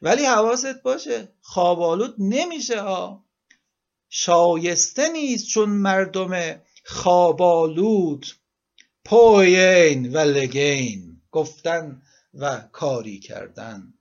ولی 0.02 0.24
حواست 0.24 0.82
باشه 0.82 1.28
خوابالود 1.40 2.14
نمیشه 2.18 2.80
ها. 2.80 3.24
شایسته 4.08 5.08
نیست 5.08 5.48
چون 5.48 5.68
مردم 5.68 6.60
خوابالود 6.84 8.26
پوین 9.04 10.12
و 10.12 10.18
لگین 10.18 11.22
گفتن 11.30 12.02
و 12.34 12.60
کاری 12.72 13.18
کردن. 13.18 13.94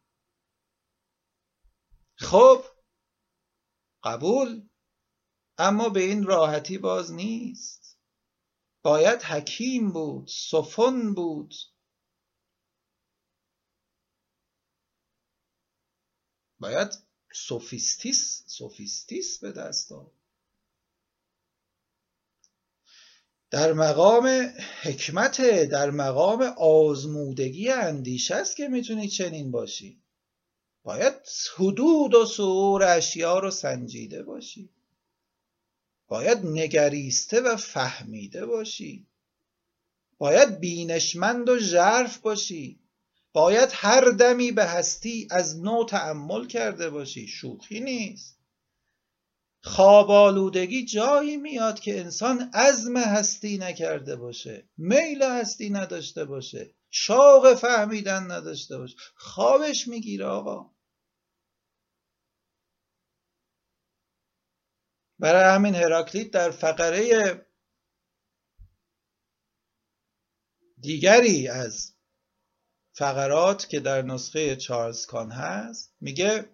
خب 2.15 2.63
قبول 4.03 4.69
اما 5.57 5.89
به 5.89 5.99
این 5.99 6.23
راحتی 6.23 6.77
باز 6.77 7.13
نیست. 7.13 7.97
باید 8.83 9.21
حکیم 9.21 9.91
بود 9.91 10.27
سفن 10.27 11.13
بود. 11.13 11.55
باید 16.59 16.89
سوفیستیس 17.33 18.43
سوفیستیس 18.47 19.39
به 19.39 19.51
دست 19.51 19.91
آورد. 19.91 20.19
در 23.51 23.73
مقام 23.73 24.27
حکمت 24.81 25.41
در 25.63 25.91
مقام 25.91 26.41
آزمودگی 26.57 27.69
اندیشه 27.69 28.35
است 28.35 28.55
که 28.55 28.67
می‌تونی 28.67 29.07
چنین 29.07 29.51
باشی 29.51 30.03
باید 30.89 31.13
حدود 31.55 32.15
و 32.15 32.25
سعور 32.25 32.83
اشیا 32.83 33.39
رو 33.39 33.51
سنجیده 33.51 34.23
باشی. 34.23 34.69
باید 36.07 36.45
نگریسته 36.45 37.41
و 37.41 37.55
فهمیده 37.55 38.45
باشی. 38.45 39.07
باید 40.17 40.59
بینشمند 40.59 41.49
و 41.49 41.59
ژرف 41.59 42.17
باشی. 42.17 42.79
باید 43.33 43.69
هر 43.73 44.01
دمی 44.01 44.51
به 44.51 44.65
هستی 44.65 45.27
از 45.31 45.59
نو 45.59 45.85
تعمل 45.85 46.47
کرده 46.47 46.89
باشی. 46.89 47.27
شوخی 47.27 47.79
نیست. 47.79 48.39
خواب 49.63 50.11
آلودگی 50.11 50.85
جایی 50.85 51.37
میاد 51.37 51.79
که 51.79 51.99
انسان 51.99 52.51
عزم 52.53 52.97
هستی 52.97 53.57
نکرده 53.57 54.15
باشه. 54.15 54.69
میل 54.77 55.23
هستی 55.23 55.69
نداشته 55.69 56.25
باشه. 56.25 56.75
شوق 56.89 57.53
فهمیدن 57.53 58.31
نداشته 58.31 58.77
باشه. 58.77 58.95
خوابش 59.15 59.87
می‌گیره 59.87 60.25
آقا. 60.25 60.78
برای 65.19 65.55
همین 65.55 65.75
هراکلیت 65.75 66.31
در 66.31 66.51
فقره 66.51 67.45
دیگری 70.79 71.47
از 71.47 71.95
فقرات 72.93 73.69
که 73.69 73.79
در 73.79 74.01
نسخه 74.01 74.55
چارلز 74.55 75.05
کان 75.05 75.31
هست 75.31 75.95
میگه 76.01 76.49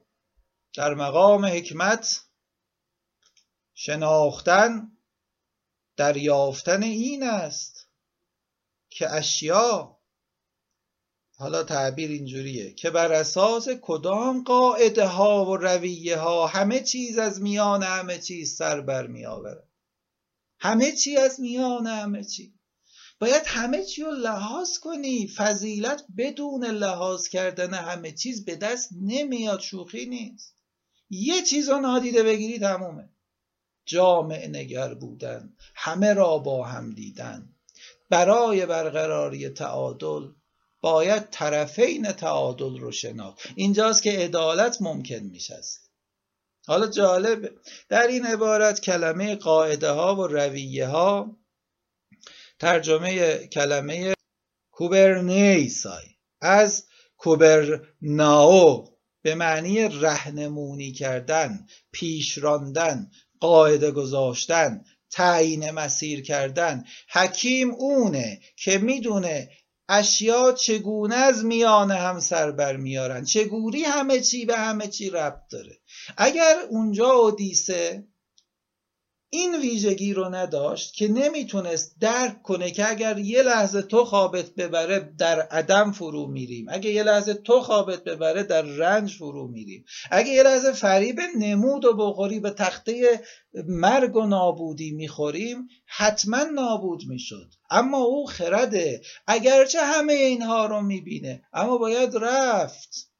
در 0.75 0.93
مقام 0.93 1.45
حکمت 1.45 2.25
شناختن 3.73 4.97
دریافتن 5.97 6.83
این 6.83 7.23
است 7.23 7.89
که 8.89 9.11
اشیا 9.11 9.94
حالا 11.37 11.63
تعبیر 11.63 12.09
اینجوریه. 12.09 12.73
که 12.73 12.89
بر 12.89 13.11
اساس 13.11 13.67
کدام 13.81 14.43
قاعده 14.43 15.05
ها 15.05 15.45
و 15.45 15.57
رویه 15.57 16.17
ها 16.17 16.47
همه 16.47 16.79
چیز 16.79 17.17
از 17.17 17.41
میان 17.41 17.83
همه 17.83 18.19
چیز 18.19 18.55
سر 18.55 18.81
بر 18.81 19.07
می 19.07 19.25
آورد؟ 19.25 19.67
همه 20.59 20.91
چی 20.91 21.17
از 21.17 21.39
میان 21.39 21.87
همه 21.87 22.23
چی. 22.23 22.53
باید 23.19 23.43
همه 23.45 23.83
چی 23.83 24.01
رو 24.01 24.11
لحاظ 24.11 24.77
کنی 24.77 25.27
فضیلت 25.27 26.03
بدون 26.17 26.65
لحاظ 26.65 27.27
کردن 27.27 27.73
همه 27.73 28.11
چیز 28.11 28.45
به 28.45 28.55
دست 28.55 28.89
نمیاد 29.01 29.59
شوخی 29.59 30.05
نیست. 30.05 30.55
یه 31.09 31.41
چیز 31.41 31.69
رو 31.69 31.79
نادیده 31.79 32.23
بگیری 32.23 32.59
تمومه. 32.59 33.09
جامع 33.85 34.47
نگر 34.47 34.93
بودن 34.93 35.53
همه 35.75 36.13
را 36.13 36.37
با 36.37 36.65
هم 36.65 36.89
دیدن. 36.91 37.55
برای 38.09 38.65
برقراری 38.65 39.49
تعادل 39.49 40.27
باید 40.85 41.29
طرفین 41.29 42.11
تعادل 42.11 42.79
رو 42.79 42.91
شناخت. 42.91 43.39
اینجاست 43.55 44.03
که 44.03 44.11
عدالت 44.11 44.81
ممکن 44.81 45.19
میشه 45.19 45.61
حالا 46.67 46.87
جالب 46.87 47.51
در 47.89 48.07
این 48.07 48.25
عبارت 48.25 48.81
کلمه 48.81 49.35
قاعده 49.35 49.89
ها 49.89 50.15
و 50.15 50.27
رویه 50.27 50.87
ها 50.87 51.37
ترجمه 52.59 53.37
کلمه 53.47 54.13
کوبرنیسای. 54.71 56.05
از 56.41 56.85
کوبرناو 57.17 58.89
به 59.21 59.35
معنی 59.35 59.83
رهنمونی 59.83 60.91
کردن 60.91 61.67
پیش 61.91 62.37
راندن 62.37 63.11
قاعده 63.39 63.91
گذاشتن 63.91 64.85
تعیین 65.11 65.71
مسیر 65.71 66.21
کردن. 66.23 66.85
حکیم 67.09 67.71
اونه 67.71 68.39
که 68.55 68.77
می‌دونه 68.77 69.49
اشیا 69.89 70.51
چگونه 70.51 71.15
از 71.15 71.45
میان 71.45 71.91
هم 71.91 72.19
سر 72.19 72.51
بر 72.51 72.77
میارن 72.77 73.23
چگوری 73.23 73.83
همه 73.83 74.21
چی 74.21 74.45
به 74.45 74.57
همه 74.57 74.87
چی 74.87 75.09
ربط 75.09 75.41
داره؟ 75.51 75.77
اگر 76.17 76.55
اونجا 76.69 77.11
اودیسه 77.11 78.07
این 79.29 79.55
ویژگی 79.55 80.13
رو 80.13 80.35
نداشت 80.35 80.93
که 80.93 81.07
نمی‌تونست 81.07 81.95
درک 81.99 82.41
کنه 82.41 82.71
که 82.71 82.89
اگر 82.89 83.17
یه 83.17 83.43
لحظه 83.43 83.81
تو 83.81 84.05
خوابت 84.05 84.49
ببره 84.49 84.99
در 85.17 85.39
عدم 85.41 85.91
فرو 85.91 86.27
میریم. 86.27 86.65
اگه 86.69 86.91
یه 86.91 87.03
لحظه 87.03 87.33
تو 87.33 87.61
خوابت 87.61 88.03
ببره 88.03 88.43
در 88.43 88.61
رنج 88.61 89.13
فرو 89.13 89.47
میریم. 89.47 89.85
اگه 90.11 90.31
یه 90.31 90.43
لحظه 90.43 90.73
فریب 90.73 91.19
نمود 91.39 91.85
و 91.85 91.93
بخوری 91.93 92.39
به 92.39 92.51
تخته 92.51 93.21
مرگ 93.67 94.15
و 94.15 94.25
نابودی 94.25 94.91
می‌خوریم 94.91 95.67
حتما 95.85 96.43
نابود 96.43 97.03
می‌شد. 97.07 97.53
اما 97.69 97.97
او 97.97 98.25
خرده. 98.25 99.01
اگرچه 99.27 99.81
همه 99.81 100.13
اینها 100.13 100.65
رو 100.65 100.81
می‌بینه 100.81 101.43
اما 101.53 101.77
باید 101.77 102.15
رفت. 102.15 103.11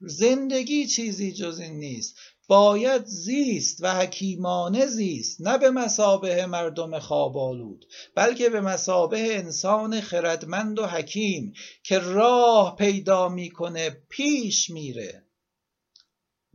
زندگی 0.00 0.86
چیزی 0.86 1.32
جز 1.32 1.58
این 1.60 1.78
نیست. 1.78 2.16
باید 2.48 3.04
زیست 3.04 3.82
و 3.82 3.94
حکیمانه 3.94 4.86
زیست 4.86 5.40
نه 5.40 5.58
به 5.58 5.70
مسابه 5.70 6.46
مردم 6.46 6.98
خوابالود 6.98 7.86
بلکه 8.14 8.48
به 8.48 8.60
مسابه 8.60 9.36
انسان 9.36 10.00
خردمند 10.00 10.78
و 10.78 10.86
حکیم 10.86 11.54
که 11.82 11.98
راه 11.98 12.76
پیدا 12.76 13.28
می‌کنه 13.28 13.90
پیش 14.08 14.70
میره. 14.70 15.24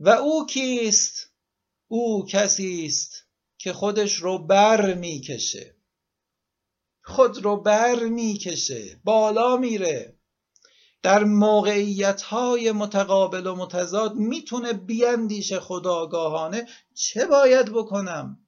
و 0.00 0.08
او 0.08 0.46
کیست؟ 0.46 1.30
او 1.88 2.26
کسی 2.26 2.84
است 2.86 3.24
که 3.58 3.72
خودش 3.72 4.14
رو 4.14 4.38
بر 4.38 4.94
می‌کشه. 4.94 5.74
خود 7.02 7.44
رو 7.44 7.56
بر 7.56 8.04
می‌کشه 8.04 9.00
بالا 9.04 9.56
میره. 9.56 10.13
در 11.04 11.24
موقعیت 11.24 12.22
های 12.22 12.72
متقابل 12.72 13.46
و 13.46 13.54
متضاد 13.54 14.14
می‌تونه 14.14 14.72
بیاندیشه 14.72 15.60
خداگاهانه 15.60 16.68
چه 16.94 17.26
باید 17.26 17.66
بکنم؟ 17.72 18.46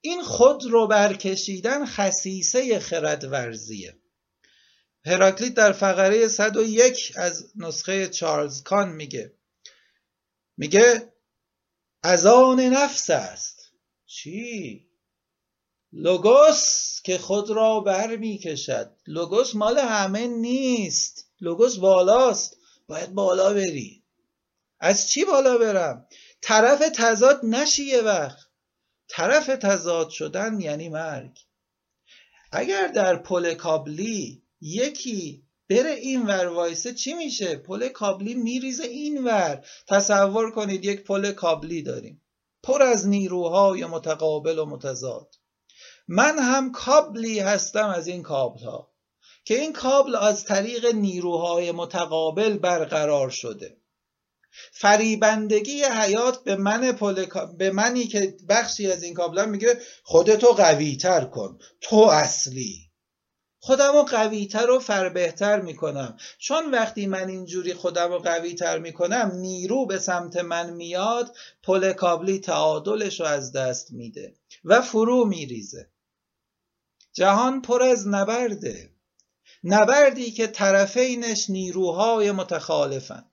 این 0.00 0.22
خود 0.22 0.64
رو 0.64 0.86
برکشیدن 0.86 1.86
خصیصه 1.86 2.78
خرد 2.78 3.24
ورزیه 3.24 3.98
هراکلیت 5.06 5.54
در 5.54 5.72
فقره 5.72 6.28
101 6.28 7.12
از 7.16 7.52
نسخه 7.56 8.08
چارلز 8.08 8.62
کان 8.62 8.92
میگه. 8.92 9.34
میگه 10.56 11.12
از 12.02 12.26
آن 12.26 12.60
نفس 12.60 13.10
است. 13.10 13.72
چی؟ 14.06 14.85
لوگوس 15.92 17.00
که 17.02 17.18
خود 17.18 17.50
را 17.50 17.80
بر 17.80 18.16
می‌کشد. 18.16 18.92
لوگوس 19.06 19.54
مال 19.54 19.78
همه 19.78 20.26
نیست. 20.26 21.30
لوگوس 21.40 21.76
بالاست. 21.76 22.56
باید 22.88 23.14
بالا 23.14 23.54
بری. 23.54 24.02
از 24.80 25.10
چی 25.10 25.24
بالا 25.24 25.58
برم؟ 25.58 26.06
طرف 26.40 26.78
تضاد 26.94 27.40
نشی 27.42 27.84
یه 27.84 28.00
وقت. 28.00 28.46
طرف 29.08 29.46
تضاد 29.46 30.08
شدن 30.08 30.60
یعنی 30.60 30.88
مرگ. 30.88 31.38
اگر 32.52 32.86
در 32.86 33.16
پل 33.16 33.54
کابلی 33.54 34.42
یکی 34.60 35.42
بره 35.68 35.90
این 35.90 36.26
ور 36.26 36.46
وایسه 36.46 36.94
چی 36.94 37.14
میشه؟ 37.14 37.56
پل 37.56 37.88
کابلی 37.88 38.34
میریزه 38.34 38.84
این 38.84 39.24
ور. 39.24 39.66
تصور 39.86 40.50
کنید 40.50 40.84
یک 40.84 41.04
پل 41.04 41.32
کابلی 41.32 41.82
داریم. 41.82 42.22
پر 42.62 42.82
از 42.82 43.08
نیروهای 43.08 43.84
متقابل 43.84 44.58
و 44.58 44.66
متضاد. 44.66 45.34
من 46.08 46.38
هم 46.38 46.72
کابلی 46.72 47.38
هستم 47.40 47.88
از 47.88 48.06
این 48.06 48.22
کابل 48.22 48.64
ها 48.64 48.92
که 49.44 49.60
این 49.60 49.72
کابل 49.72 50.16
از 50.16 50.44
طریق 50.44 50.94
نیروهای 50.94 51.72
متقابل 51.72 52.58
برقرار 52.58 53.30
شده. 53.30 53.76
فریبندگی 54.72 55.84
حیات 55.84 56.44
به 56.44 56.56
من 56.56 56.92
پل... 56.92 57.26
به 57.58 57.70
منی 57.70 58.06
که 58.06 58.36
بخشی 58.48 58.92
از 58.92 59.02
این 59.02 59.14
کابل 59.14 59.48
میگه 59.48 59.80
خودتو 60.02 60.46
قوی 60.46 60.96
تر 60.96 61.24
کن. 61.24 61.58
تو 61.80 61.96
اصلی. 61.96 62.90
خودم 63.58 63.92
رو 63.92 64.02
قوی 64.02 64.46
تر 64.46 64.70
و 64.70 64.78
فربهتر 64.78 65.60
می‌کنم. 65.60 66.16
چون 66.38 66.70
وقتی 66.70 67.06
من 67.06 67.28
اینجوری 67.28 67.74
خودم 67.74 68.12
رو 68.12 68.18
قوی 68.18 68.54
تر 68.54 68.78
می‌کنم 68.78 69.32
نیرو 69.34 69.86
به 69.86 69.98
سمت 69.98 70.36
من 70.36 70.70
میاد 70.70 71.36
پل 71.62 71.92
کابلی 71.92 72.38
تعادلش 72.38 73.20
رو 73.20 73.26
از 73.26 73.52
دست 73.52 73.92
میده 73.92 74.34
و 74.64 74.82
فرو 74.82 75.24
میریزه. 75.24 75.90
جهان 77.16 77.62
پر 77.62 77.82
از 77.82 78.08
نبرده. 78.08 78.90
نبردی 79.64 80.30
که 80.30 80.46
طرفینش 80.46 81.50
نیروهای 81.50 82.32
متخالفن. 82.32 83.24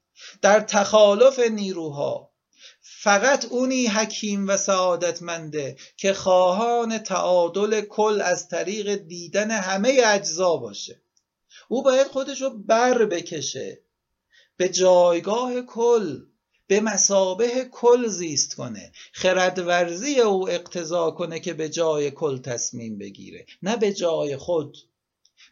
در 0.42 0.60
تخالف 0.60 1.40
نیروها. 1.40 2.34
فقط 2.82 3.46
اونی 3.46 3.88
حکیم 3.88 4.48
و 4.48 4.58
سعادتمنده 4.58 5.78
که 5.98 6.14
خواهان 6.14 6.98
تعادل 6.98 7.82
کل 7.82 8.22
از 8.22 8.48
طریق 8.48 8.96
دیدن 8.96 9.52
همه 9.52 10.02
اجزا 10.06 10.58
باشه. 10.58 11.02
او 11.68 11.84
باید 11.84 12.08
خودشو 12.08 12.50
بر 12.50 13.06
بکشه. 13.06 13.84
به 14.58 14.70
جایگاه 14.70 15.62
کل 15.62 16.20
به 16.68 16.82
مسابه 16.82 17.66
کل 17.72 18.08
زیست 18.08 18.56
کنه. 18.56 18.92
خردورزی 19.14 20.20
او 20.20 20.50
اقتضا 20.50 21.12
کنه 21.12 21.40
که 21.40 21.54
به 21.54 21.70
جای 21.70 22.12
کل 22.12 22.38
تصمیم 22.38 22.98
بگیره 22.98 23.46
نه 23.64 23.78
به 23.78 23.94
جای 23.94 24.38
خود. 24.38 24.78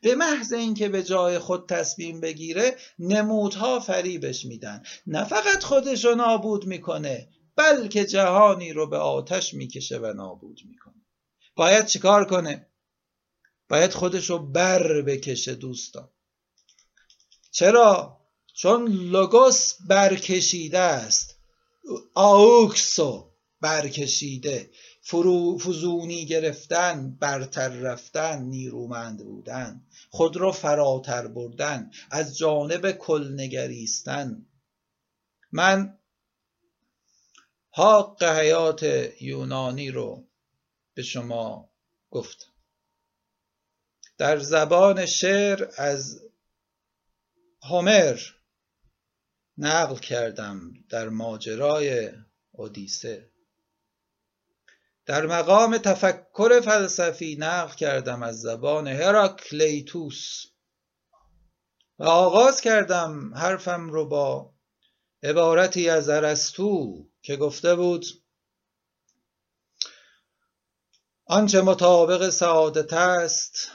به 0.01 0.15
محض 0.15 0.53
اینکه 0.53 0.89
به 0.89 1.03
جای 1.03 1.39
خود 1.39 1.69
تصمیم 1.69 2.21
بگیره 2.21 2.75
نمودها 2.99 3.79
فریبش 3.79 4.45
میدن. 4.45 4.83
نه 5.07 5.23
فقط 5.23 5.63
خودش 5.63 6.05
رو 6.05 6.15
نابود 6.15 6.65
می‌کنه 6.65 7.29
بلکه 7.55 8.05
جهانی 8.05 8.73
رو 8.73 8.87
به 8.87 8.97
آتش 8.97 9.53
می‌کشه 9.53 9.97
و 9.97 10.13
نابود 10.13 10.59
می‌کنه. 10.69 11.05
باید 11.55 11.85
چیکار 11.85 12.25
کنه؟ 12.25 12.67
باید 13.69 13.93
خودش 13.93 14.29
رو 14.29 14.39
بر 14.39 15.01
بکشه 15.01 15.55
دوستان. 15.55 16.09
چرا؟ 17.51 18.20
چون 18.53 18.91
لوگوس 18.91 19.73
برکشیده 19.87 20.79
است. 20.79 21.35
آوکسو 22.13 23.31
برکشیده. 23.61 24.69
فرو 25.01 25.57
فزونی 25.57 26.25
گرفتن 26.25 27.17
برتر 27.19 27.69
رفتن 27.69 28.41
نیرومند 28.41 29.25
بودن. 29.25 29.87
خود 30.09 30.37
را 30.37 30.51
فراتر 30.51 31.27
بردن. 31.27 31.91
از 32.11 32.37
جانب 32.37 32.91
کل 32.91 33.33
نگریستن. 33.37 34.45
من 35.51 35.97
حق 37.73 38.23
حیات 38.23 38.83
یونانی 39.21 39.91
رو 39.91 40.27
به 40.93 41.03
شما 41.03 41.69
گفتم. 42.09 42.51
در 44.17 44.39
زبان 44.39 45.05
شعر 45.05 45.69
از 45.77 46.21
هومر 47.63 48.19
نقل 49.57 49.95
کردم 49.95 50.73
در 50.89 51.09
ماجرای 51.09 52.11
اودیسه. 52.51 53.31
در 55.05 55.25
مقام 55.25 55.77
تفکر 55.77 56.61
فلسفی 56.61 57.35
نقل 57.39 57.75
کردم 57.75 58.23
از 58.23 58.41
زبان 58.41 58.87
هراکلیتوس 58.87 60.45
و 61.99 62.03
آغاز 62.03 62.61
کردم 62.61 63.33
حرفم 63.35 63.89
رو 63.89 64.05
با 64.05 64.53
عبارتی 65.23 65.89
از 65.89 66.09
ارسطو 66.09 67.05
که 67.21 67.35
گفته 67.35 67.75
بود 67.75 68.05
آنچه 71.25 71.61
مطابق 71.61 72.29
سعادت 72.29 72.93
است 72.93 73.71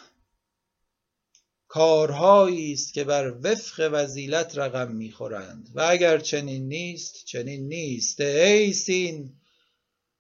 کارهایی 1.77 2.73
است 2.73 2.93
که 2.93 3.05
بر 3.05 3.35
وفق 3.43 3.89
فضیلت 3.93 4.59
رقم 4.59 4.93
می‌خورند. 4.93 5.71
و 5.75 5.81
اگر 5.81 6.19
چنین 6.19 6.69
نیست 6.69 7.25
چنین 7.25 7.69
نیست. 7.69 8.21
εἰσὶν 8.21 9.33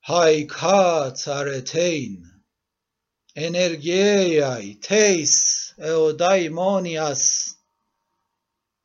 αἱ 0.02 0.44
κατ' 0.44 1.28
ἀρετὴν 1.28 2.24
ἐνέργειαι 3.36 4.74
τῆς 4.74 5.72
εὐδαιμονίας, 5.78 7.54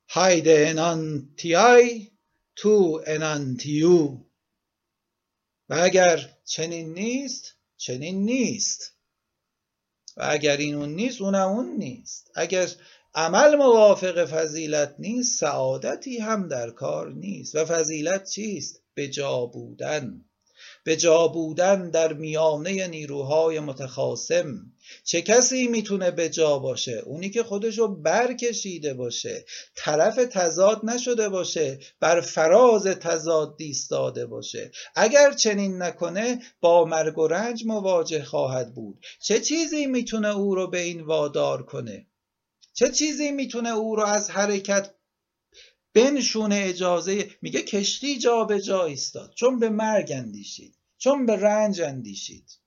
αἱ 0.10 0.38
δ' 0.38 0.66
ἐναντίαι 0.68 2.08
τοῦ 2.56 3.02
ἐναντίου. 3.08 4.18
و 5.70 5.74
اگر 5.74 6.38
چنین 6.46 6.94
نیست 6.94 7.56
چنین 7.78 8.26
نیست. 8.26 8.94
و 10.18 10.28
اگر 10.30 10.58
این 10.58 10.76
اون 10.76 10.90
نیست 10.90 11.22
اونم 11.22 11.48
اون 11.48 11.78
نیست. 11.78 12.32
اگر 12.36 12.68
عمل 13.16 13.56
موافق 13.56 14.26
فضیلت 14.26 14.96
نیست 15.00 15.40
سعادتی 15.40 16.18
هم 16.18 16.48
در 16.48 16.70
کار 16.70 17.12
نیست. 17.12 17.56
و 17.56 17.66
فضیلت 17.66 18.30
چیست؟ 18.30 18.82
به 18.94 19.08
جا 19.08 19.46
بودن. 19.46 20.26
به 20.84 20.96
جا 20.96 21.28
بودن 21.28 21.90
در 21.90 22.14
میانه 22.14 22.88
نیروهای 22.88 23.60
متخاسم 23.60 24.72
چه 25.04 25.22
کسی 25.22 25.68
می‌تونه 25.68 26.12
به 26.12 26.30
جا 26.30 26.60
باشه؟ 26.60 27.02
اونی 27.06 27.30
که 27.30 27.44
خودشو 27.44 27.88
برکشیده 27.88 28.94
باشه 28.94 29.46
طرف 29.76 30.16
تضاد 30.16 30.82
نشده 30.84 31.30
باشه 31.30 31.80
بر 32.00 32.22
فراز 32.22 32.88
تضاد 32.88 33.58
دیستاده 33.58 34.26
باشه. 34.26 34.72
اگر 34.96 35.34
چنین 35.34 35.82
نکنه 35.82 36.42
با 36.62 36.86
مرگ 36.86 37.18
و 37.18 37.28
رنج 37.28 37.66
مواجه 37.66 38.24
خواهد 38.24 38.74
بود. 38.74 39.06
چه 39.22 39.40
چیزی 39.40 39.86
می‌تونه 39.86 40.36
او 40.36 40.56
رو 40.56 40.68
به 40.68 40.80
این 40.80 41.02
وادار 41.02 41.64
کنه؟ 41.64 42.06
چه 42.74 42.90
چیزی 42.90 43.32
می‌تونه 43.32 43.70
او 43.70 43.96
رو 43.96 44.04
از 44.04 44.30
حرکت 44.30 44.94
بنشونه 45.94 46.64
اجازه. 46.68 47.30
میگه 47.42 47.62
کشتی 47.62 48.18
جا 48.18 48.44
به 48.44 48.62
جا 48.62 48.86
ایستاد. 48.86 49.34
چون 49.36 49.60
به 49.60 49.70
مرگ 49.70 50.12
اندیشید. 50.12 50.76
چون 50.98 51.26
به 51.26 51.36
رنج 51.36 51.82
اندیشید. 51.82 52.58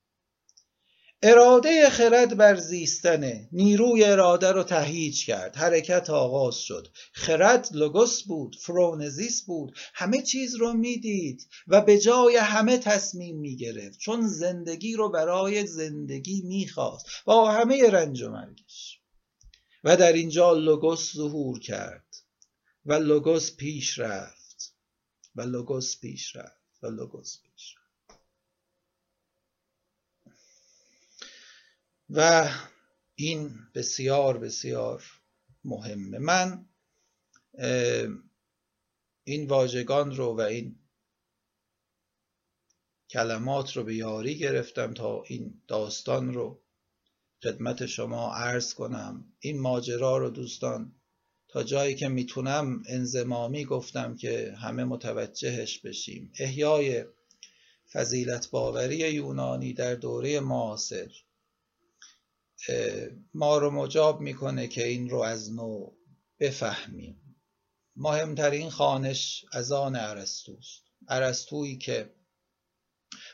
اراده 1.22 1.90
خرد 1.90 2.36
بر 2.36 2.56
زیستنه. 2.56 3.48
نیروی 3.52 4.04
اراده 4.04 4.52
رو 4.52 4.62
تهیج 4.62 5.26
کرد. 5.26 5.56
حرکت 5.56 6.10
آغاز 6.10 6.56
شد. 6.56 6.88
خرد 7.12 7.68
لوگوس 7.72 8.22
بود. 8.22 8.56
فرونزیس 8.60 9.42
بود. 9.42 9.76
همه 9.94 10.22
چیز 10.22 10.54
رو 10.54 10.72
می‌دید 10.72 11.46
و 11.66 11.80
به 11.80 11.98
جای 11.98 12.36
همه 12.36 12.78
تصمیم 12.78 13.36
می‌گرفت. 13.36 13.98
چون 13.98 14.28
زندگی 14.28 14.94
رو 14.94 15.08
برای 15.10 15.66
زندگی 15.66 16.42
می‌خواست. 16.42 17.06
با 17.24 17.50
همه 17.50 17.90
رنج 17.90 18.22
و 18.22 18.30
مرگش. 18.30 19.00
و 19.84 19.96
در 19.96 20.12
اینجا 20.12 20.52
لوگوس 20.52 21.16
ظهور 21.16 21.60
کرد. 21.60 22.13
و 22.86 22.92
لوگوس 22.92 23.56
پیش 23.56 23.98
رفت. 23.98 24.76
و 25.34 25.42
لوگوس 25.42 26.00
پیش 26.00 26.36
رفت. 26.36 26.78
و 26.82 26.86
لوگوس 26.86 27.42
پیش 27.42 27.74
رفت. 27.76 27.84
و 32.10 32.50
این 33.14 33.58
بسیار 33.74 34.38
بسیار 34.38 35.04
مهمه. 35.64 36.18
من 36.18 36.68
این 39.24 39.46
واژگان 39.46 40.16
رو 40.16 40.36
و 40.36 40.40
این 40.40 40.78
کلمات 43.10 43.76
رو 43.76 43.84
به 43.84 43.94
یاری 43.94 44.38
گرفتم 44.38 44.94
تا 44.94 45.22
این 45.22 45.62
داستان 45.68 46.34
رو 46.34 46.62
خدمت 47.42 47.86
شما 47.86 48.34
عرض 48.34 48.74
کنم. 48.74 49.32
این 49.38 49.60
ماجرا 49.60 50.16
رو 50.16 50.30
دوستان 50.30 51.00
تا 51.54 51.62
جایی 51.62 51.94
که 51.94 52.08
می‌تونم 52.08 52.82
انزمامی 52.88 53.64
گفتم 53.64 54.16
که 54.16 54.54
همه 54.62 54.84
متوجهش 54.84 55.78
بشیم. 55.78 56.32
احیای 56.38 57.04
فضیلت 57.92 58.50
باوری 58.50 58.96
یونانی 58.96 59.72
در 59.72 59.94
دوره 59.94 60.40
معاصر 60.40 61.10
ما 63.34 63.58
رو 63.58 63.70
مجاب 63.70 64.20
می‌کنه 64.20 64.68
که 64.68 64.86
این 64.86 65.10
رو 65.10 65.18
از 65.18 65.52
نو 65.52 65.90
بفهمیم. 66.38 67.36
مهمترین 67.96 68.70
خانش 68.70 69.44
از 69.52 69.72
آن 69.72 69.96
عرستوست 69.96 70.82
عرستویی 71.08 71.78
که 71.78 72.14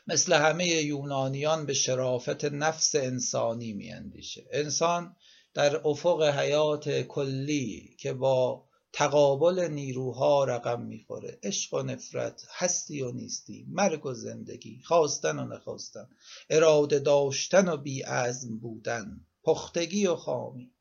مثل 0.06 0.32
همه 0.32 0.66
یونانیان 0.66 1.66
به 1.66 1.74
شرافت 1.74 2.44
نفس 2.44 2.94
انسانی 2.94 3.72
میاندیشه. 3.72 4.47
انسان 4.51 5.16
در 5.55 5.89
افق 5.89 6.22
حیات 6.22 7.01
کلی 7.02 7.97
که 7.98 8.12
با 8.12 8.64
تقابل 8.93 9.68
نیروها 9.70 10.44
رقم 10.44 10.82
می‌خوره. 10.82 11.39
عشق 11.43 11.74
و 11.74 11.82
نفرت 11.82 12.43
هستی 12.51 13.02
و 13.02 13.12
نیستی 13.12 13.66
مرگ 13.68 14.06
و 14.06 14.14
زندگی 14.14 14.82
خواستن 14.85 15.39
و 15.39 15.44
نخواستن 15.44 16.09
اراده 16.51 16.98
داشتن 16.98 17.68
و 17.68 17.77
بیعزم 17.77 18.59
بودن 18.59 19.27
پختگی 19.44 20.06
و 20.06 20.16
خامی. 20.16 20.72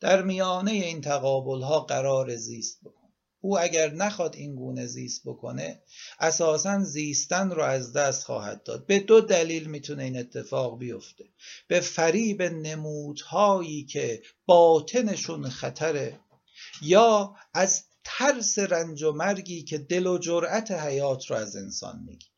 در 0.00 0.22
میانه 0.22 0.70
این 0.70 1.00
تقابل 1.00 1.62
ها 1.62 1.80
قرار 1.80 2.36
زیست 2.36 2.80
بکن. 2.84 2.99
او 3.40 3.58
اگر 3.58 3.94
نخواد 3.94 4.36
این 4.36 4.54
گونه 4.54 4.86
زیست 4.86 5.22
بکنه 5.24 5.82
اساسا 6.20 6.84
زیستن 6.84 7.50
رو 7.50 7.62
از 7.62 7.92
دست 7.92 8.24
خواهد 8.24 8.62
داد. 8.62 8.86
به 8.86 8.98
دو 8.98 9.20
دلیل 9.20 9.68
می‌تونه 9.68 10.02
این 10.02 10.18
اتفاق 10.18 10.78
بیفته. 10.78 11.24
به 11.68 11.80
فریب 11.80 12.42
نمودهایی 12.42 13.84
که 13.84 14.22
باطنشون 14.46 15.48
خطره 15.48 16.20
یا 16.82 17.36
از 17.54 17.84
ترس 18.04 18.58
رنج 18.58 19.02
و 19.02 19.12
مرگی 19.12 19.62
که 19.62 19.78
دل 19.78 20.06
و 20.06 20.18
جرأت 20.18 20.70
حیات 20.70 21.26
رو 21.26 21.36
از 21.36 21.56
انسان 21.56 22.02
می‌گیره. 22.06 22.30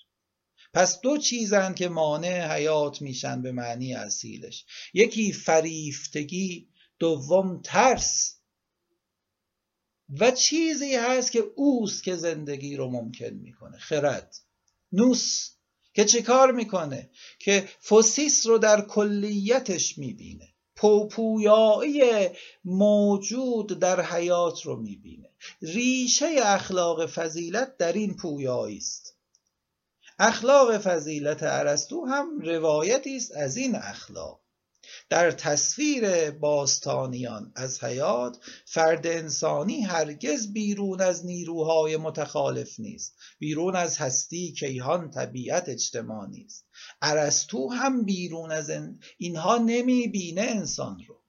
پس 0.74 1.00
دو 1.00 1.18
چیزن 1.18 1.74
که 1.74 1.88
مانع 1.88 2.54
حیات 2.54 3.02
میشن 3.02 3.42
به 3.42 3.52
معنی 3.52 3.94
اصیلش. 3.94 4.64
یکی 4.94 5.32
فریفتگی 5.32 6.68
دوم 6.98 7.60
ترس. 7.64 8.41
و 10.20 10.30
چیزی 10.30 10.94
هست 10.94 11.32
که 11.32 11.44
اوست 11.54 12.02
که 12.04 12.16
زندگی 12.16 12.76
رو 12.76 12.90
ممکن 12.90 13.30
می‌کنه. 13.30 13.78
خرد. 13.78 14.36
نوس 14.92 15.50
که 15.94 16.04
چه 16.04 16.22
کار 16.22 16.52
می‌کنه؟ 16.52 17.10
که 17.38 17.68
فوسیس 17.80 18.46
رو 18.46 18.58
در 18.58 18.80
کلیتش 18.80 19.98
می‌بینه. 19.98 20.48
پوپویایی 20.76 22.30
موجود 22.64 23.78
در 23.78 24.00
حیات 24.00 24.62
رو 24.62 24.76
می‌بینه. 24.76 25.30
ریشه 25.62 26.26
اخلاق 26.42 27.06
فضیلت 27.06 27.76
در 27.76 27.92
این 27.92 28.16
پویایی 28.16 28.76
است. 28.76 29.16
اخلاق 30.18 30.78
فضیلت 30.78 31.42
ارسطو 31.42 32.04
هم 32.04 32.40
روایتی 32.40 33.16
است 33.16 33.32
از 33.32 33.56
این 33.56 33.74
اخلاق. 33.74 34.41
در 35.12 35.30
تصویر 35.30 36.30
باستانیان 36.30 37.52
از 37.56 37.84
حیات 37.84 38.38
فرد 38.66 39.06
انسانی 39.06 39.80
هرگز 39.80 40.52
بیرون 40.52 41.00
از 41.00 41.26
نیروهای 41.26 41.96
متخالف 41.96 42.80
نیست 42.80 43.14
بیرون 43.38 43.76
از 43.76 43.98
هستی 43.98 44.52
کیهان 44.52 45.10
طبیعت 45.10 45.68
اجتماع 45.68 46.28
نیست. 46.28 46.66
ارسطو 47.02 47.68
هم 47.68 48.04
بیرون 48.04 48.52
از 48.52 48.70
اینها 49.18 49.58
نمی 49.58 50.08
بینه 50.08 50.42
انسان 50.42 51.02
رو. 51.08 51.22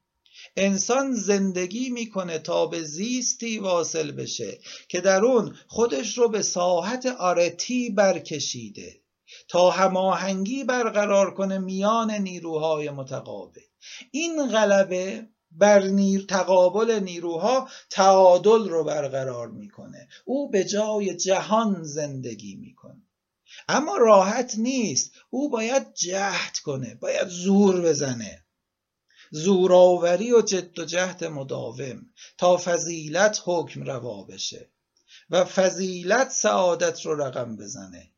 انسان 0.57 1.13
زندگی 1.13 1.89
می‌کنه 1.89 2.39
تا 2.39 2.65
به 2.65 2.83
زیستی 2.83 3.59
واصل 3.59 4.11
بشه 4.11 4.59
که 4.87 5.01
در 5.01 5.25
اون 5.25 5.55
خودش 5.67 6.17
رو 6.17 6.29
به 6.29 6.41
ساحت 6.41 7.05
آرتی 7.05 7.89
برکشیده. 7.89 9.02
تا 9.53 9.69
هماهنگی 9.69 10.63
برقرار 10.63 11.33
کنه 11.33 11.57
میان 11.57 12.11
نیروهای 12.11 12.89
متقابل. 12.89 13.61
این 14.11 14.47
غلبه 14.47 15.27
بر 15.51 15.83
نیر 15.83 16.25
تقابل 16.29 16.99
نیروها 16.99 17.69
تعادل 17.89 18.69
رو 18.69 18.83
برقرار 18.83 19.47
می‌کنه. 19.47 20.07
او 20.25 20.49
به 20.49 20.63
جای 20.63 21.15
جهان 21.15 21.83
زندگی 21.83 22.55
می‌کنه. 22.55 23.01
اما 23.67 23.97
راحت 23.97 24.55
نیست. 24.57 25.11
او 25.29 25.49
باید 25.49 25.93
جهد 25.93 26.57
کنه 26.65 26.95
باید 26.95 27.27
زور 27.27 27.81
بزنه. 27.81 28.45
زوراوری 29.31 30.33
و 30.33 30.41
جد 30.41 30.79
و 30.79 30.85
جهد 30.85 31.23
مداوم 31.23 32.01
تا 32.37 32.57
فضیلت 32.57 33.41
حکم 33.45 33.83
روا 33.83 34.23
بشه 34.23 34.71
و 35.29 35.45
فضیلت 35.45 36.29
سعادت 36.29 37.05
رو 37.05 37.15
رقم 37.15 37.55
بزنه. 37.55 38.12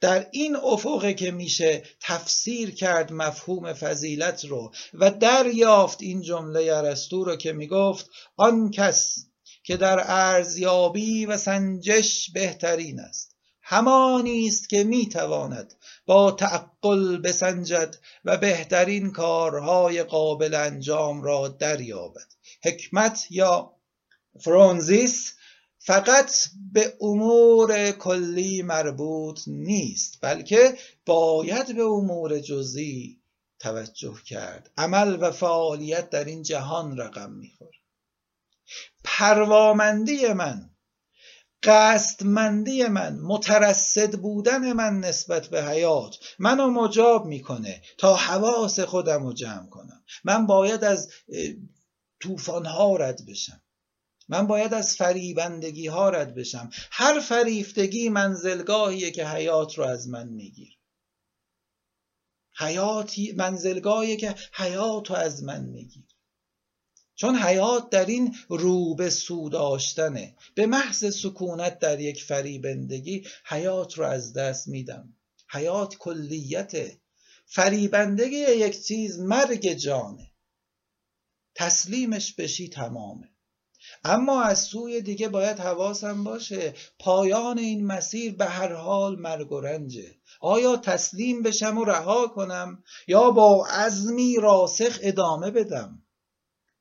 در 0.00 0.26
این 0.32 0.56
افقه 0.56 1.14
که 1.14 1.30
میشه 1.30 1.82
تفسیر 2.00 2.74
کرد 2.74 3.12
مفهوم 3.12 3.72
فضیلت 3.72 4.44
رو 4.44 4.72
و 4.94 5.10
دریافت 5.10 6.02
این 6.02 6.22
جمله 6.22 6.72
ارسطو 6.74 7.24
رو 7.24 7.36
که 7.36 7.52
می‌گفت 7.52 8.10
آن 8.36 8.70
کس 8.70 9.26
که 9.62 9.76
در 9.76 10.04
ارزیابی 10.06 11.26
و 11.26 11.36
سنجش 11.36 12.30
بهترین 12.30 13.00
است 13.00 13.36
همانی 13.62 14.48
است 14.48 14.68
که 14.68 14.84
می‌تواند 14.84 15.74
با 16.06 16.30
تعقل 16.30 17.18
بسنجد 17.18 17.96
و 18.24 18.36
بهترین 18.36 19.12
کارهای 19.12 20.02
قابل 20.02 20.54
انجام 20.54 21.22
را 21.22 21.48
دریابد. 21.48 22.32
حکمت 22.62 23.26
یا 23.30 23.74
فرونزیس 24.40 25.34
فقط 25.86 26.32
به 26.72 26.96
امور 27.00 27.90
کلی 27.90 28.62
مربوط 28.62 29.40
نیست 29.46 30.18
بلکه 30.20 30.78
باید 31.06 31.76
به 31.76 31.82
امور 31.82 32.38
جزئی 32.38 33.20
توجه 33.58 34.14
کرد. 34.26 34.70
عمل 34.76 35.18
و 35.20 35.30
فعالیت 35.30 36.10
در 36.10 36.24
این 36.24 36.42
جهان 36.42 36.96
رقم 36.96 37.32
می‌خوره. 37.32 37.78
پروامندی 39.04 40.32
من 40.32 40.70
قصدمندی 41.62 42.84
من 42.84 43.18
مترصد 43.18 44.18
بودن 44.18 44.72
من 44.72 45.00
نسبت 45.00 45.48
به 45.48 45.64
حیات 45.64 46.16
منو 46.38 46.70
مجاب 46.70 47.26
می‌کنه 47.26 47.82
تا 47.98 48.16
حواس 48.16 48.80
خودم 48.80 49.26
رو 49.26 49.32
جمع 49.32 49.68
کنم. 49.68 50.04
من 50.24 50.46
باید 50.46 50.84
از 50.84 51.10
ها 52.66 52.96
رد 52.96 53.20
بشم. 53.28 53.63
من 54.28 54.46
باید 54.46 54.74
از 54.74 54.96
فریبندگی 54.96 55.86
ها 55.86 56.10
رد 56.10 56.34
بشم. 56.34 56.70
هر 56.90 57.20
فریفتگی 57.20 58.08
منزلگاهیه 58.08 59.10
که 59.10 59.28
حیات 59.28 59.78
رو 59.78 59.84
از 59.84 60.08
من 60.08 60.28
میگیر. 60.28 60.78
حیاتی 62.58 63.32
منزلگاهیه 63.32 64.16
که 64.16 64.34
حیات 64.52 65.10
رو 65.10 65.16
از 65.16 65.42
من 65.42 65.64
میگیر. 65.64 66.04
چون 67.14 67.36
حیات 67.36 67.90
در 67.90 68.06
این 68.06 68.36
رو 68.48 68.94
به 68.94 69.10
سو 69.10 69.48
داشتنه. 69.48 70.36
به 70.54 70.66
محض 70.66 71.16
سکونت 71.20 71.78
در 71.78 72.00
یک 72.00 72.24
فریبندگی 72.24 73.26
حیات 73.46 73.98
رو 73.98 74.04
از 74.04 74.32
دست 74.32 74.68
میدم. 74.68 75.16
حیات 75.50 75.96
کلیته. 75.96 77.00
فریبندگی 77.46 78.36
یک 78.36 78.82
چیز 78.82 79.18
مرگ 79.18 79.72
جانه. 79.72 80.30
تسلیمش 81.54 82.34
بشی 82.34 82.68
تمامه. 82.68 83.33
اما 84.04 84.42
از 84.42 84.60
سوی 84.60 85.00
دیگه 85.00 85.28
باید 85.28 85.58
حواسم 85.58 86.24
باشه. 86.24 86.74
پایان 86.98 87.58
این 87.58 87.86
مسیر 87.86 88.34
به 88.34 88.44
هر 88.44 88.72
حال 88.72 89.18
مرگ 89.20 89.52
و 89.52 89.60
رنجه. 89.60 90.14
آیا 90.40 90.76
تسلیم 90.76 91.42
بشم 91.42 91.78
و 91.78 91.84
رها 91.84 92.26
کنم؟ 92.26 92.82
یا 93.08 93.30
با 93.30 93.66
عزمی 93.66 94.36
راسخ 94.40 94.98
ادامه 95.02 95.50
بدم؟ 95.50 96.02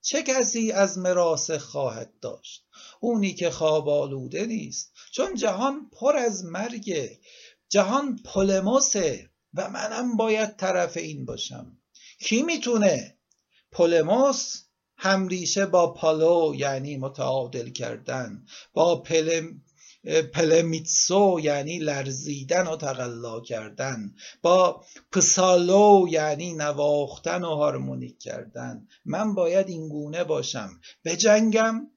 چه 0.01 0.23
کسی 0.23 0.71
از 0.71 0.97
مراسخ 0.97 1.61
خواهد 1.61 2.13
داشت؟ 2.21 2.65
اونی 2.99 3.33
که 3.33 3.49
خواب 3.49 3.89
آلوده 3.89 4.45
نیست. 4.45 4.91
چون 5.11 5.35
جهان 5.35 5.89
پر 5.89 6.17
از 6.17 6.45
مرگه. 6.45 7.19
جهان 7.69 8.19
پولموسه 8.25 9.29
و 9.53 9.69
منم 9.69 10.17
باید 10.17 10.55
طرف 10.55 10.97
این 10.97 11.25
باشم. 11.25 11.77
کی 12.19 12.43
می‌تونه؟ 12.43 13.17
پولموس 13.71 14.63
همریشه 14.97 15.65
با 15.65 15.93
پالو 15.93 16.53
یعنی 16.55 16.97
متعادل 16.97 17.69
کردن. 17.69 18.45
با 18.73 19.01
پلم 19.01 19.61
پلمیتسو 20.33 21.39
یعنی 21.43 21.79
لرزیدن 21.79 22.67
و 22.67 22.77
تقلا 22.77 23.41
کردن. 23.41 24.13
با 24.41 24.83
پسالو 25.11 26.07
یعنی 26.09 26.53
نواختن 26.53 27.43
و 27.43 27.55
هارمونیک 27.55 28.19
کردن. 28.19 28.87
من 29.05 29.33
باید 29.35 29.69
این 29.69 29.89
گونه 29.89 30.23
باشم. 30.23 30.69
به 31.03 31.15
جنگم 31.15 31.87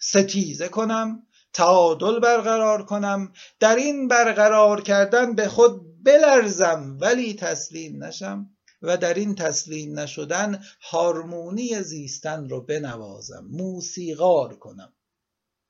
ستیزه 0.00 0.68
کنم 0.68 1.26
تعادل 1.52 2.20
برقرار 2.20 2.84
کنم. 2.84 3.32
در 3.60 3.76
این 3.76 4.08
برقرار 4.08 4.82
کردن 4.82 5.34
به 5.34 5.48
خود 5.48 6.04
بلرزم 6.04 6.98
ولی 7.00 7.34
تسلیم 7.34 8.04
نشم. 8.04 8.55
و 8.82 8.96
در 8.96 9.14
این 9.14 9.34
تسلیم 9.34 9.98
نشدن 9.98 10.64
هارمونی 10.80 11.82
زیستن 11.82 12.48
رو 12.48 12.60
بنوازم 12.60 13.48
موسیقار 13.50 14.56
کنم. 14.56 14.92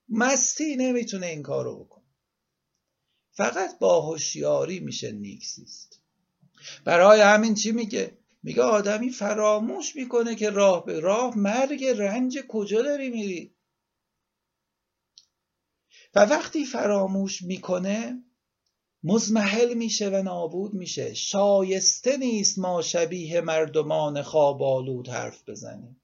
مستی 0.09 0.77
نمی‌تونه 0.77 1.27
این 1.27 1.43
کارو 1.43 1.85
بکنه. 1.85 2.05
فقط 3.33 3.79
با 3.79 4.01
هوشیاری 4.01 4.81
میشه 4.81 5.13
نیکسیست 5.13 6.01
برای 6.85 7.21
همین 7.21 7.55
چی 7.55 7.73
میگه؟ 7.73 8.19
میگه 8.43 8.63
آدمی 8.63 9.11
فراموش 9.11 9.97
می‌کنه 9.97 10.35
که 10.35 10.51
راه 10.51 10.85
به 10.85 11.01
راه 11.01 11.39
مرگ 11.39 11.85
رنج 11.85 12.39
کجا 12.49 12.83
داری 12.83 13.11
میری. 13.11 13.55
و 16.15 16.21
وقتی 16.21 16.65
فراموش 16.65 17.43
می‌کنه 17.43 18.23
مزمحل 19.09 19.75
میشه 19.75 20.11
و 20.11 20.23
نابود 20.23 20.75
میشه. 20.75 21.15
شایسته 21.15 22.17
نیست 22.17 22.59
ما 22.59 22.83
شبیه 22.83 23.41
مردمان 23.41 24.23
خواب 24.23 24.63
آلود 24.63 25.09
حرف 25.09 25.49
بزنیم. 25.49 26.03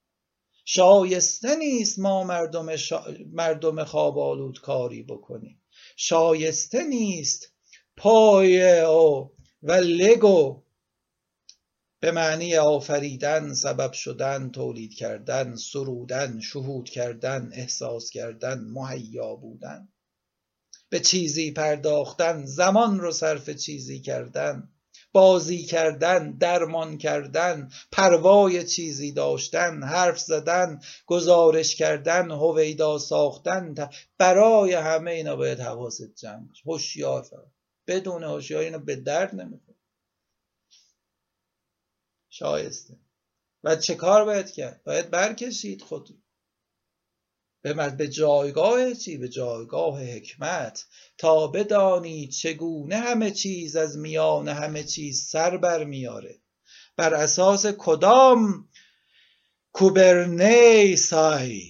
شایسته 0.64 1.56
نیست 1.56 1.98
ما 1.98 2.24
مردم, 2.24 2.76
شا... 2.76 3.04
مردم 3.32 3.84
خواب 3.84 4.18
آلود 4.18 4.60
کاری 4.60 5.02
بکنیم. 5.02 5.62
شایسته 5.96 6.84
نیست 6.84 7.52
پای 7.96 8.80
و, 8.80 9.30
و 9.62 9.72
لگو 9.72 10.62
به 12.00 12.10
معنی 12.10 12.56
آفریدن 12.56 13.54
سبب 13.54 13.92
شدن 13.92 14.50
تولید 14.50 14.94
کردن 14.94 15.56
سرودن 15.56 16.40
شهود 16.40 16.88
کردن 16.88 17.50
احساس 17.52 18.10
کردن 18.10 18.60
مهیا 18.60 19.34
بودن. 19.34 19.91
به 20.92 21.00
چیزی 21.00 21.50
پرداختن 21.50 22.44
زمان 22.46 23.00
رو 23.00 23.12
صرف 23.12 23.50
چیزی 23.50 24.00
کردن 24.00 24.68
بازی 25.12 25.62
کردن 25.64 26.32
درمان 26.32 26.98
کردن 26.98 27.70
پروای 27.92 28.66
چیزی 28.66 29.12
داشتن 29.12 29.82
حرف 29.82 30.20
زدن 30.20 30.80
گزارش 31.06 31.76
کردن 31.76 32.30
هویدا 32.30 32.98
ساختن 32.98 33.74
برای 34.18 34.72
همه 34.72 35.10
اینا 35.10 35.36
باید 35.36 35.60
حواست 35.60 36.14
جمع 36.14 36.48
هوشیار 36.66 37.26
بدون 37.86 38.22
هوشیار 38.24 38.62
اینا 38.62 38.78
به 38.78 38.96
درد 38.96 39.34
نمی‌خوره. 39.34 39.78
شایسته. 42.30 42.96
و 43.64 43.76
چه 43.76 43.94
کار 43.94 44.24
باید 44.24 44.50
کرد؟ 44.50 44.82
باید 44.84 45.10
برکشید 45.10 45.82
خود 45.82 46.21
به 47.62 47.90
به 47.90 48.08
جایگاه 48.08 48.94
چی؟ 48.94 49.16
به 49.16 49.28
جایگاه 49.28 50.02
حکمت. 50.02 50.86
تا 51.18 51.46
بدانید 51.46 52.30
چگونه 52.30 52.96
همه 52.96 53.30
چیز 53.30 53.76
از 53.76 53.98
میان 53.98 54.48
همه 54.48 54.84
چیز 54.84 55.24
سر 55.24 55.56
بر 55.56 55.84
میاره. 55.84 56.38
بر 56.96 57.14
اساس 57.14 57.66
کدام 57.66 58.68
کوبرنی 59.72 60.96
سای 60.96 61.62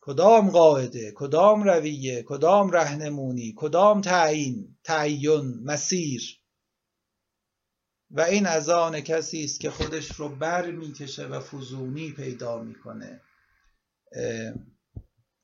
کدام 0.00 0.50
قاعده؟ 0.50 1.12
کدام 1.14 1.62
رویه؟ 1.62 2.22
کدام 2.22 2.70
رهنمونی؟ 2.70 3.54
کدام 3.56 4.00
تعیین؟ 4.00 4.76
تعین 4.84 5.60
مسیر. 5.64 6.38
و 8.10 8.20
این 8.20 8.46
از 8.46 8.68
آن 8.68 9.00
کسی 9.00 9.44
است 9.44 9.60
که 9.60 9.70
خودش 9.70 10.12
رو 10.12 10.28
بر 10.28 10.70
می‌کشه 10.70 11.26
و 11.26 11.40
فزونی 11.40 12.12
پیدا 12.12 12.62
می‌کنه. 12.62 13.20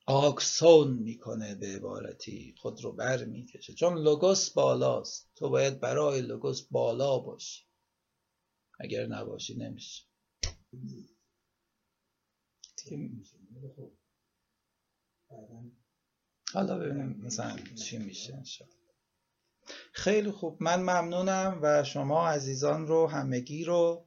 آکسون 0.07 0.93
می‌کنه 0.93 1.55
به 1.55 1.67
عبارتی. 1.67 2.55
خود 2.59 2.85
رو 2.85 2.93
بر 2.93 3.25
می‌کشه. 3.25 3.75
چون 3.75 3.99
لوگوس 3.99 4.51
بالاست. 4.51 5.31
تو 5.35 5.51
باید 5.51 5.81
برای 5.81 6.21
لوگوس 6.21 6.63
بالا 6.63 7.19
باشی. 7.19 7.65
اگر 8.81 9.07
نباشی 9.07 9.55
نمیشه. 9.55 10.05
حالا 16.53 16.79
ببینیم 16.79 17.21
مثلا 17.23 17.57
چی 17.75 17.99
میشه 17.99 18.45
خیلی 19.93 20.31
خوب. 20.31 20.63
من 20.63 20.81
ممنونم 20.81 21.59
و 21.63 21.85
شما 21.85 22.29
عزیزان 22.29 22.87
رو 22.87 23.07
همگی 23.07 23.65
رو 23.65 24.07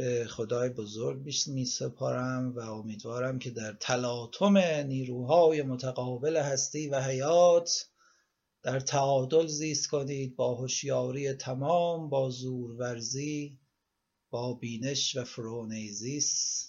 به 0.00 0.26
خدای 0.26 0.68
بزرگ 0.68 1.30
می 1.46 1.64
سپارم 1.64 2.52
و 2.52 2.58
امیدوارم 2.60 3.38
که 3.38 3.50
در 3.50 3.72
تلاطم 3.72 4.58
نیروهای 4.58 5.62
متقابل 5.62 6.36
هستی 6.36 6.88
و 6.88 7.00
حیات 7.00 7.90
در 8.62 8.80
تعادل 8.80 9.46
زیست 9.46 9.88
کنید 9.88 10.36
با 10.36 10.54
هوشیاری 10.54 11.32
تمام 11.32 12.08
با 12.08 12.30
زورورزی 12.30 13.58
با 14.30 14.54
بینش 14.54 15.16
و 15.16 15.24
فرونیزیس 15.24 16.64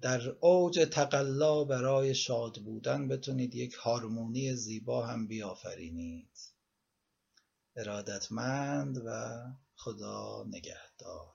در 0.00 0.20
اوج 0.40 0.88
تقلا 0.92 1.64
برای 1.64 2.14
شاد 2.14 2.58
بودن 2.58 3.08
بتونید 3.08 3.54
یک 3.54 3.74
هارمونی 3.74 4.56
زیبا 4.56 5.06
هم 5.06 5.26
بیافرینید. 5.26 6.38
ارادتمند 7.76 9.02
و 9.06 9.38
خدا 9.74 10.44
نگهدار. 10.48 11.34